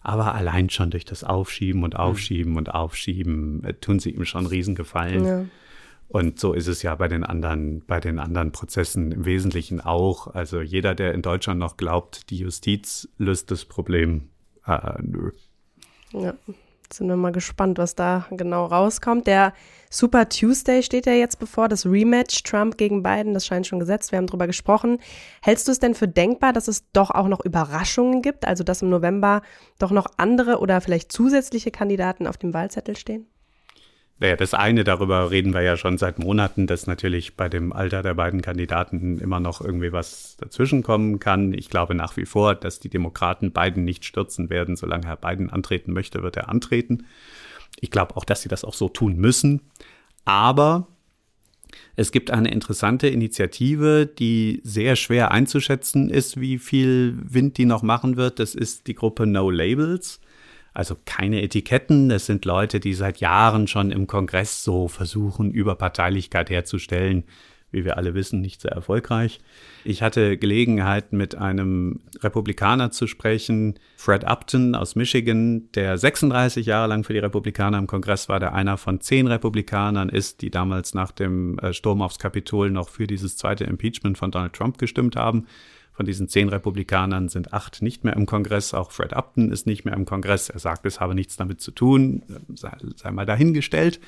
Aber 0.02 0.34
allein 0.34 0.70
schon 0.70 0.90
durch 0.90 1.04
das 1.04 1.24
Aufschieben 1.24 1.84
und 1.84 1.96
Aufschieben 1.96 2.52
mhm. 2.52 2.58
und 2.58 2.74
Aufschieben 2.74 3.64
äh, 3.64 3.74
tun 3.74 3.98
sie 3.98 4.10
ihm 4.10 4.24
schon 4.24 4.46
Riesengefallen. 4.46 5.24
Ja. 5.24 5.44
Und 6.08 6.40
so 6.40 6.54
ist 6.54 6.66
es 6.66 6.82
ja 6.82 6.94
bei 6.96 7.06
den 7.06 7.22
anderen, 7.22 7.84
bei 7.86 8.00
den 8.00 8.18
anderen 8.18 8.50
Prozessen 8.50 9.12
im 9.12 9.24
Wesentlichen 9.24 9.80
auch. 9.80 10.26
Also 10.26 10.60
jeder, 10.60 10.94
der 10.96 11.14
in 11.14 11.22
Deutschland 11.22 11.60
noch 11.60 11.76
glaubt, 11.76 12.30
die 12.30 12.38
Justiz 12.38 13.08
löst 13.16 13.52
das 13.52 13.64
Problem, 13.64 14.30
äh, 14.66 15.00
nö. 15.00 15.30
Ja. 16.12 16.34
Sind 16.92 17.08
wir 17.08 17.16
mal 17.16 17.30
gespannt, 17.30 17.78
was 17.78 17.94
da 17.94 18.26
genau 18.32 18.66
rauskommt. 18.66 19.28
Der 19.28 19.52
Super 19.90 20.28
Tuesday 20.28 20.82
steht 20.82 21.06
ja 21.06 21.12
jetzt 21.12 21.38
bevor, 21.38 21.68
das 21.68 21.86
Rematch 21.86 22.42
Trump 22.42 22.78
gegen 22.78 23.02
Biden, 23.02 23.32
das 23.32 23.46
scheint 23.46 23.66
schon 23.66 23.78
gesetzt, 23.78 24.10
wir 24.10 24.18
haben 24.18 24.26
drüber 24.26 24.48
gesprochen. 24.48 24.98
Hältst 25.40 25.68
du 25.68 25.72
es 25.72 25.78
denn 25.78 25.94
für 25.94 26.08
denkbar, 26.08 26.52
dass 26.52 26.66
es 26.66 26.90
doch 26.92 27.10
auch 27.10 27.28
noch 27.28 27.44
Überraschungen 27.44 28.22
gibt, 28.22 28.44
also 28.44 28.64
dass 28.64 28.82
im 28.82 28.90
November 28.90 29.42
doch 29.78 29.92
noch 29.92 30.06
andere 30.16 30.58
oder 30.58 30.80
vielleicht 30.80 31.12
zusätzliche 31.12 31.70
Kandidaten 31.70 32.26
auf 32.26 32.38
dem 32.38 32.54
Wahlzettel 32.54 32.96
stehen? 32.96 33.26
Naja, 34.20 34.36
das 34.36 34.52
eine, 34.52 34.84
darüber 34.84 35.30
reden 35.30 35.54
wir 35.54 35.62
ja 35.62 35.78
schon 35.78 35.96
seit 35.96 36.18
Monaten, 36.18 36.66
dass 36.66 36.86
natürlich 36.86 37.36
bei 37.36 37.48
dem 37.48 37.72
Alter 37.72 38.02
der 38.02 38.12
beiden 38.12 38.42
Kandidaten 38.42 39.18
immer 39.18 39.40
noch 39.40 39.62
irgendwie 39.62 39.92
was 39.92 40.36
dazwischenkommen 40.38 41.18
kann. 41.20 41.54
Ich 41.54 41.70
glaube 41.70 41.94
nach 41.94 42.18
wie 42.18 42.26
vor, 42.26 42.54
dass 42.54 42.80
die 42.80 42.90
Demokraten 42.90 43.50
Biden 43.50 43.82
nicht 43.82 44.04
stürzen 44.04 44.50
werden. 44.50 44.76
Solange 44.76 45.06
Herr 45.06 45.16
Biden 45.16 45.48
antreten 45.48 45.94
möchte, 45.94 46.22
wird 46.22 46.36
er 46.36 46.50
antreten. 46.50 47.06
Ich 47.80 47.90
glaube 47.90 48.14
auch, 48.14 48.26
dass 48.26 48.42
sie 48.42 48.50
das 48.50 48.62
auch 48.62 48.74
so 48.74 48.90
tun 48.90 49.16
müssen. 49.16 49.62
Aber 50.26 50.86
es 51.96 52.12
gibt 52.12 52.30
eine 52.30 52.50
interessante 52.50 53.08
Initiative, 53.08 54.04
die 54.06 54.60
sehr 54.64 54.96
schwer 54.96 55.30
einzuschätzen 55.30 56.10
ist, 56.10 56.38
wie 56.38 56.58
viel 56.58 57.16
Wind 57.22 57.56
die 57.56 57.64
noch 57.64 57.82
machen 57.82 58.18
wird. 58.18 58.38
Das 58.38 58.54
ist 58.54 58.86
die 58.86 58.94
Gruppe 58.94 59.26
No 59.26 59.48
Labels. 59.48 60.20
Also 60.72 60.96
keine 61.04 61.42
Etiketten. 61.42 62.08
Das 62.08 62.26
sind 62.26 62.44
Leute, 62.44 62.80
die 62.80 62.94
seit 62.94 63.18
Jahren 63.18 63.66
schon 63.66 63.90
im 63.90 64.06
Kongress 64.06 64.62
so 64.62 64.88
versuchen, 64.88 65.50
Überparteilichkeit 65.50 66.50
herzustellen. 66.50 67.24
Wie 67.72 67.84
wir 67.84 67.96
alle 67.96 68.14
wissen, 68.14 68.40
nicht 68.40 68.60
sehr 68.62 68.72
erfolgreich. 68.72 69.40
Ich 69.84 70.02
hatte 70.02 70.36
Gelegenheit, 70.36 71.12
mit 71.12 71.36
einem 71.36 72.00
Republikaner 72.20 72.90
zu 72.90 73.06
sprechen, 73.06 73.78
Fred 73.96 74.24
Upton 74.24 74.74
aus 74.74 74.96
Michigan, 74.96 75.70
der 75.74 75.96
36 75.96 76.66
Jahre 76.66 76.88
lang 76.88 77.04
für 77.04 77.12
die 77.12 77.20
Republikaner 77.20 77.78
im 77.78 77.86
Kongress 77.86 78.28
war, 78.28 78.40
der 78.40 78.54
einer 78.54 78.76
von 78.76 79.00
zehn 79.00 79.28
Republikanern 79.28 80.08
ist, 80.08 80.42
die 80.42 80.50
damals 80.50 80.94
nach 80.94 81.12
dem 81.12 81.60
äh, 81.60 81.72
Sturm 81.72 82.02
aufs 82.02 82.18
Kapitol 82.18 82.70
noch 82.70 82.88
für 82.88 83.06
dieses 83.06 83.36
zweite 83.36 83.62
Impeachment 83.62 84.18
von 84.18 84.32
Donald 84.32 84.52
Trump 84.52 84.78
gestimmt 84.78 85.14
haben. 85.14 85.46
Von 86.00 86.06
diesen 86.06 86.28
zehn 86.28 86.48
Republikanern 86.48 87.28
sind 87.28 87.52
acht 87.52 87.82
nicht 87.82 88.04
mehr 88.04 88.16
im 88.16 88.24
Kongress. 88.24 88.72
Auch 88.72 88.90
Fred 88.90 89.12
Upton 89.12 89.52
ist 89.52 89.66
nicht 89.66 89.84
mehr 89.84 89.92
im 89.92 90.06
Kongress. 90.06 90.48
Er 90.48 90.58
sagt, 90.58 90.86
es 90.86 90.98
habe 90.98 91.14
nichts 91.14 91.36
damit 91.36 91.60
zu 91.60 91.72
tun. 91.72 92.22
Sei, 92.54 92.74
sei 92.96 93.10
mal 93.10 93.26
dahingestellt. 93.26 94.00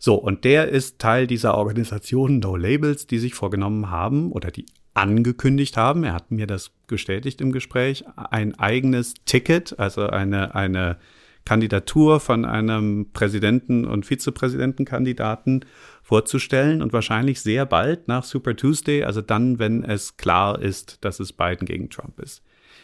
So, 0.00 0.14
und 0.14 0.44
der 0.44 0.68
ist 0.68 0.98
Teil 1.00 1.26
dieser 1.26 1.54
Organisation 1.54 2.38
No 2.38 2.56
Labels, 2.56 3.06
die 3.06 3.18
sich 3.18 3.34
vorgenommen 3.34 3.90
haben 3.90 4.32
oder 4.32 4.50
die 4.50 4.64
angekündigt 4.94 5.76
haben, 5.76 6.02
er 6.02 6.14
hat 6.14 6.30
mir 6.30 6.46
das 6.46 6.70
bestätigt 6.86 7.42
im 7.42 7.52
Gespräch, 7.52 8.04
ein 8.16 8.58
eigenes 8.58 9.12
Ticket, 9.26 9.78
also 9.78 10.06
eine, 10.06 10.54
eine 10.54 10.96
Kandidatur 11.44 12.20
von 12.20 12.44
einem 12.44 13.10
Präsidenten 13.12 13.84
und 13.84 14.06
Vizepräsidentenkandidaten 14.06 15.64
vorzustellen 16.02 16.82
und 16.82 16.92
wahrscheinlich 16.92 17.40
sehr 17.40 17.66
bald 17.66 18.08
nach 18.08 18.24
Super 18.24 18.56
Tuesday, 18.56 19.04
also 19.04 19.20
dann, 19.20 19.58
wenn 19.58 19.84
es 19.84 20.16
klar 20.16 20.60
ist, 20.60 20.98
dass 21.04 21.20
es 21.20 21.32
Biden 21.32 21.66
gegen 21.66 21.90
Trump 21.90 22.20
ist. 22.20 22.42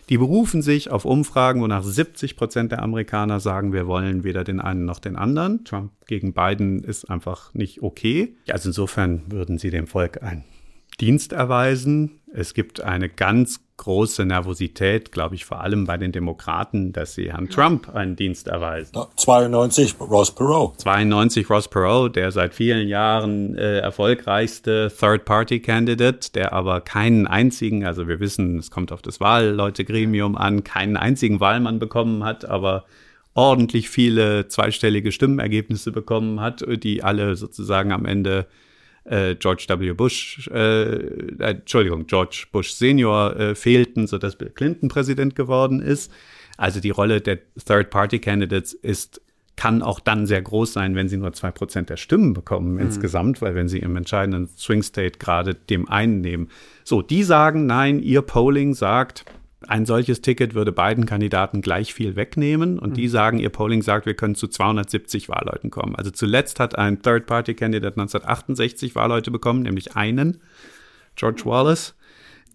Die 0.09 0.17
berufen 0.17 0.63
sich 0.63 0.91
auf 0.91 1.05
Umfragen, 1.05 1.61
wonach 1.61 1.83
70 1.83 2.37
Prozent 2.37 2.73
der 2.73 2.83
Amerikaner 2.83 3.41
sagen, 3.41 3.75
wir 3.75 3.87
wollen 3.87 4.25
weder 4.25 4.43
den 4.43 4.59
einen 4.59 4.87
noch 4.87 5.01
den 5.01 5.17
anderen. 5.17 5.65
Trump 5.65 5.93
gegen 6.07 6.33
Biden 6.33 6.83
ist 6.83 7.11
einfach 7.11 7.53
nicht 7.53 7.83
okay. 7.83 8.37
Also 8.49 8.71
insofern 8.71 9.25
würden 9.31 9.59
sie 9.59 9.71
dem 9.71 9.87
Volk 9.87 10.23
ein 10.23 10.45
Dienst 11.01 11.33
erweisen. 11.33 12.21
Es 12.33 12.55
gibt 12.55 12.81
eine 12.81 13.09
ganz 13.09 13.61
große 13.79 14.27
Nervosität, 14.27 15.13
glaube 15.13 15.37
ich, 15.37 15.45
vor 15.45 15.61
allem 15.61 15.87
bei 15.87 15.97
den 15.97 16.13
Demokraten, 16.13 16.93
dass 16.93 17.15
sie 17.15 17.33
Herrn 17.33 17.49
Trump 17.49 17.95
einen 17.95 18.17
Dienst 18.17 18.49
erweisen. 18.49 18.99
92 19.17 19.95
Ross 20.01 20.35
Perot. 20.35 20.81
92 20.81 21.49
Ross 21.49 21.69
Perot, 21.69 22.17
der 22.17 22.33
seit 22.33 22.55
vielen 22.55 22.89
Jahren 22.89 23.57
äh, 23.57 23.79
erfolgreichste 23.79 24.93
Third-Party-Candidate, 24.99 26.33
der 26.33 26.53
aber 26.53 26.81
keinen 26.81 27.27
einzigen, 27.27 27.87
also 27.87 28.09
wir 28.09 28.21
wissen, 28.21 28.59
es 28.59 28.71
kommt 28.71 28.93
auf 28.93 29.01
das 29.01 29.21
Wahlleutegremium 29.21 30.37
an, 30.37 30.65
keinen 30.65 30.97
einzigen 30.97 31.41
Wahlmann 31.41 31.79
bekommen 31.79 32.25
hat, 32.25 32.45
aber 32.45 32.85
ordentlich 33.35 33.89
viele 33.89 34.49
zweistellige 34.49 35.13
Stimmenergebnisse 35.13 35.93
bekommen 35.93 36.41
hat, 36.41 36.65
die 36.83 37.05
alle 37.05 37.37
sozusagen 37.37 37.93
am 37.93 38.05
Ende 38.05 38.47
äh, 39.11 39.37
George 39.37 39.67
W. 39.69 39.93
Bush, 39.93 40.49
äh, 40.53 40.83
äh, 40.83 41.35
Entschuldigung, 41.39 42.07
George 42.07 42.47
Bush 42.53 42.73
Senior 42.73 43.37
äh, 43.37 43.55
fehlten, 43.55 44.07
sodass 44.07 44.37
Bill 44.37 44.51
Clinton 44.51 44.89
Präsident 44.89 45.35
geworden 45.35 45.81
ist. 45.81 46.13
Also 46.57 46.81
die 46.81 46.91
Rolle 46.91 47.21
der 47.21 47.39
Third-Party-Candidates 47.65 48.73
ist 48.75 49.21
kann 49.59 49.83
auch 49.83 49.99
dann 49.99 50.25
sehr 50.25 50.41
groß 50.41 50.73
sein, 50.73 50.95
wenn 50.95 51.09
sie 51.09 51.17
nur 51.17 51.33
zwei 51.33 51.51
Prozent 51.51 51.91
der 51.91 51.97
Stimmen 51.97 52.33
bekommen 52.33 52.75
mhm. 52.75 52.81
insgesamt, 52.81 53.43
weil 53.43 53.57
wenn 53.57 53.69
sie 53.69 53.81
im 53.81 53.97
entscheidenden 53.97 54.49
Swing 54.57 54.85
State 54.85 55.19
gerade 55.19 55.55
dem 55.55 55.89
einen 55.89 56.21
nehmen. 56.21 56.49
So, 56.85 57.03
die 57.03 57.25
sagen, 57.25 57.67
nein, 57.67 57.99
ihr 57.99 58.23
Polling 58.23 58.75
sagt, 58.75 59.25
ein 59.69 59.85
solches 59.85 60.23
Ticket 60.23 60.55
würde 60.55 60.73
beiden 60.73 61.05
Kandidaten 61.05 61.61
gleich 61.61 61.93
viel 61.93 62.17
wegnehmen 62.17 62.79
und 62.79 62.91
mhm. 62.91 62.95
die 62.95 63.09
sagen, 63.09 63.39
ihr 63.39 63.51
Polling 63.51 63.83
sagt, 63.83 64.07
wir 64.07 64.15
können 64.15 64.35
zu 64.35 64.49
270 64.49 65.29
Wahlleuten 65.29 65.71
kommen. 65.71 65.95
Also 65.95 66.11
zuletzt 66.11 66.59
hat 66.59 66.79
ein 66.79 67.03
Third-Party-Candidate 67.03 68.01
1968 68.01 68.95
Wahlleute 68.95 69.31
bekommen, 69.31 69.63
nämlich 69.63 69.95
einen, 69.95 70.41
George 71.17 71.43
Wallace. 71.45 71.95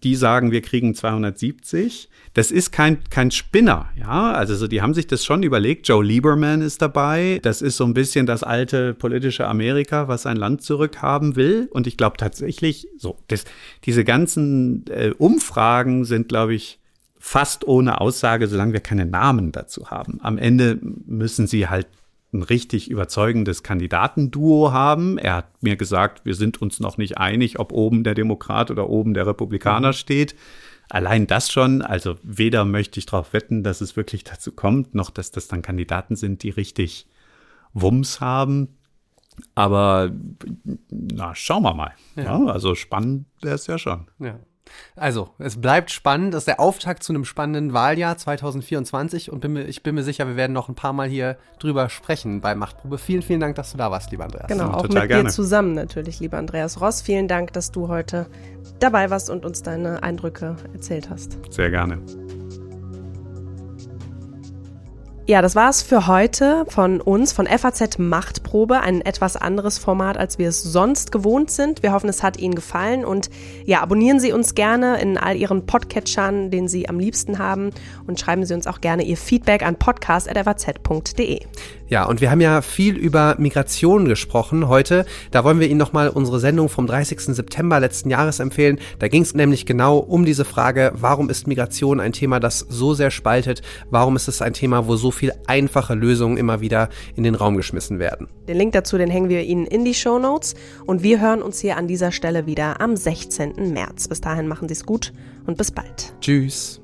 Die 0.02 0.16
sagen, 0.16 0.50
wir 0.50 0.60
kriegen 0.60 0.94
270. 0.94 2.10
Das 2.34 2.50
ist 2.50 2.72
kein, 2.72 3.02
kein 3.08 3.30
Spinner, 3.30 3.88
ja. 3.96 4.32
Also 4.32 4.54
so, 4.54 4.66
die 4.66 4.82
haben 4.82 4.92
sich 4.92 5.06
das 5.06 5.24
schon 5.24 5.42
überlegt. 5.42 5.88
Joe 5.88 6.04
Lieberman 6.04 6.60
ist 6.60 6.82
dabei. 6.82 7.38
Das 7.42 7.62
ist 7.62 7.78
so 7.78 7.84
ein 7.84 7.94
bisschen 7.94 8.26
das 8.26 8.42
alte 8.42 8.92
politische 8.92 9.46
Amerika, 9.46 10.08
was 10.08 10.22
sein 10.22 10.36
Land 10.36 10.62
zurückhaben 10.62 11.36
will. 11.36 11.68
Und 11.70 11.86
ich 11.86 11.96
glaube 11.96 12.18
tatsächlich, 12.18 12.88
so, 12.98 13.16
das, 13.28 13.44
diese 13.84 14.04
ganzen 14.04 14.84
äh, 14.88 15.12
Umfragen 15.16 16.04
sind, 16.04 16.28
glaube 16.28 16.54
ich, 16.54 16.80
fast 17.26 17.66
ohne 17.66 18.02
Aussage, 18.02 18.48
solange 18.48 18.74
wir 18.74 18.80
keine 18.80 19.06
Namen 19.06 19.50
dazu 19.50 19.90
haben. 19.90 20.20
Am 20.22 20.36
Ende 20.36 20.78
müssen 20.82 21.46
sie 21.46 21.68
halt 21.68 21.86
ein 22.34 22.42
richtig 22.42 22.90
überzeugendes 22.90 23.62
Kandidatenduo 23.62 24.72
haben. 24.72 25.16
Er 25.16 25.36
hat 25.36 25.62
mir 25.62 25.76
gesagt, 25.76 26.26
wir 26.26 26.34
sind 26.34 26.60
uns 26.60 26.80
noch 26.80 26.98
nicht 26.98 27.16
einig, 27.16 27.58
ob 27.58 27.72
oben 27.72 28.04
der 28.04 28.14
Demokrat 28.14 28.70
oder 28.70 28.90
oben 28.90 29.14
der 29.14 29.26
Republikaner 29.26 29.88
mhm. 29.88 29.92
steht. 29.94 30.36
Allein 30.90 31.26
das 31.26 31.50
schon, 31.50 31.80
also 31.80 32.16
weder 32.22 32.66
möchte 32.66 33.00
ich 33.00 33.06
darauf 33.06 33.32
wetten, 33.32 33.62
dass 33.62 33.80
es 33.80 33.96
wirklich 33.96 34.24
dazu 34.24 34.52
kommt, 34.52 34.94
noch 34.94 35.08
dass 35.08 35.30
das 35.30 35.48
dann 35.48 35.62
Kandidaten 35.62 36.16
sind, 36.16 36.42
die 36.42 36.50
richtig 36.50 37.06
Wumms 37.72 38.20
haben. 38.20 38.76
Aber 39.54 40.12
na, 40.90 41.34
schauen 41.34 41.62
wir 41.62 41.72
mal. 41.72 41.94
Ja. 42.16 42.24
Ja, 42.24 42.52
also 42.52 42.74
spannend 42.74 43.24
wäre 43.40 43.54
es 43.54 43.66
ja 43.66 43.78
schon. 43.78 44.08
Ja. 44.18 44.38
Also, 44.96 45.30
es 45.38 45.60
bleibt 45.60 45.90
spannend. 45.90 46.34
Das 46.34 46.42
ist 46.42 46.48
der 46.48 46.60
Auftakt 46.60 47.02
zu 47.02 47.12
einem 47.12 47.24
spannenden 47.24 47.72
Wahljahr 47.72 48.16
2024 48.16 49.30
und 49.30 49.40
bin 49.40 49.52
mir, 49.52 49.64
ich 49.64 49.82
bin 49.82 49.94
mir 49.94 50.02
sicher, 50.02 50.26
wir 50.26 50.36
werden 50.36 50.52
noch 50.52 50.68
ein 50.68 50.74
paar 50.74 50.92
Mal 50.92 51.08
hier 51.08 51.36
drüber 51.58 51.88
sprechen 51.88 52.40
bei 52.40 52.54
Machtprobe. 52.54 52.98
Vielen, 52.98 53.22
vielen 53.22 53.40
Dank, 53.40 53.56
dass 53.56 53.72
du 53.72 53.78
da 53.78 53.90
warst, 53.90 54.10
lieber 54.10 54.24
Andreas. 54.24 54.48
Genau, 54.48 54.70
auch 54.70 54.82
Total 54.82 55.02
mit 55.02 55.10
gerne. 55.10 55.24
dir 55.24 55.30
zusammen 55.30 55.74
natürlich, 55.74 56.20
lieber 56.20 56.38
Andreas 56.38 56.80
Ross. 56.80 57.02
Vielen 57.02 57.28
Dank, 57.28 57.52
dass 57.52 57.72
du 57.72 57.88
heute 57.88 58.26
dabei 58.78 59.10
warst 59.10 59.30
und 59.30 59.44
uns 59.44 59.62
deine 59.62 60.02
Eindrücke 60.02 60.56
erzählt 60.72 61.10
hast. 61.10 61.38
Sehr 61.50 61.70
gerne. 61.70 61.98
Ja, 65.26 65.40
das 65.40 65.56
war's 65.56 65.80
für 65.80 66.06
heute 66.06 66.66
von 66.68 67.00
uns, 67.00 67.32
von 67.32 67.46
FAZ 67.46 67.98
Machtprobe. 67.98 68.80
Ein 68.80 69.00
etwas 69.00 69.36
anderes 69.36 69.78
Format, 69.78 70.18
als 70.18 70.38
wir 70.38 70.50
es 70.50 70.62
sonst 70.62 71.12
gewohnt 71.12 71.50
sind. 71.50 71.82
Wir 71.82 71.94
hoffen, 71.94 72.10
es 72.10 72.22
hat 72.22 72.36
Ihnen 72.38 72.54
gefallen 72.54 73.06
und 73.06 73.30
ja, 73.64 73.80
abonnieren 73.80 74.20
Sie 74.20 74.32
uns 74.32 74.54
gerne 74.54 75.00
in 75.00 75.16
all 75.16 75.34
Ihren 75.34 75.64
Podcatchern, 75.64 76.50
den 76.50 76.68
Sie 76.68 76.90
am 76.90 76.98
liebsten 76.98 77.38
haben 77.38 77.70
und 78.06 78.20
schreiben 78.20 78.44
Sie 78.44 78.52
uns 78.52 78.66
auch 78.66 78.82
gerne 78.82 79.02
Ihr 79.02 79.16
Feedback 79.16 79.62
an 79.62 79.76
podcast.faz.de. 79.76 81.40
Ja, 81.86 82.04
und 82.04 82.20
wir 82.20 82.30
haben 82.30 82.40
ja 82.40 82.60
viel 82.60 82.96
über 82.96 83.36
Migration 83.38 84.06
gesprochen 84.06 84.68
heute. 84.68 85.04
Da 85.30 85.44
wollen 85.44 85.60
wir 85.60 85.68
Ihnen 85.68 85.78
nochmal 85.78 86.08
unsere 86.08 86.40
Sendung 86.40 86.68
vom 86.68 86.86
30. 86.86 87.20
September 87.34 87.78
letzten 87.78 88.10
Jahres 88.10 88.40
empfehlen. 88.40 88.78
Da 88.98 89.08
ging 89.08 89.22
es 89.22 89.34
nämlich 89.34 89.64
genau 89.64 89.98
um 89.98 90.24
diese 90.24 90.44
Frage, 90.44 90.92
warum 90.94 91.30
ist 91.30 91.46
Migration 91.46 92.00
ein 92.00 92.12
Thema, 92.12 92.40
das 92.40 92.58
so 92.58 92.94
sehr 92.94 93.10
spaltet? 93.10 93.62
Warum 93.90 94.16
ist 94.16 94.28
es 94.28 94.42
ein 94.42 94.54
Thema, 94.54 94.86
wo 94.86 94.96
so 94.96 95.10
viel 95.14 95.32
einfache 95.46 95.94
Lösungen 95.94 96.36
immer 96.36 96.60
wieder 96.60 96.88
in 97.16 97.22
den 97.24 97.34
Raum 97.34 97.56
geschmissen 97.56 97.98
werden? 97.98 98.28
Den 98.48 98.58
Link 98.58 98.72
dazu, 98.72 98.98
den 98.98 99.10
hängen 99.10 99.28
wir 99.28 99.42
Ihnen 99.42 99.66
in 99.66 99.84
die 99.84 99.94
Show 99.94 100.18
Notes. 100.18 100.54
Und 100.86 101.02
wir 101.02 101.20
hören 101.20 101.42
uns 101.42 101.60
hier 101.60 101.76
an 101.76 101.88
dieser 101.88 102.12
Stelle 102.12 102.46
wieder 102.46 102.80
am 102.80 102.96
16. 102.96 103.72
März. 103.72 104.08
Bis 104.08 104.20
dahin 104.20 104.48
machen 104.48 104.68
Sie 104.68 104.74
es 104.74 104.84
gut 104.84 105.12
und 105.46 105.56
bis 105.56 105.70
bald. 105.70 106.14
Tschüss. 106.20 106.83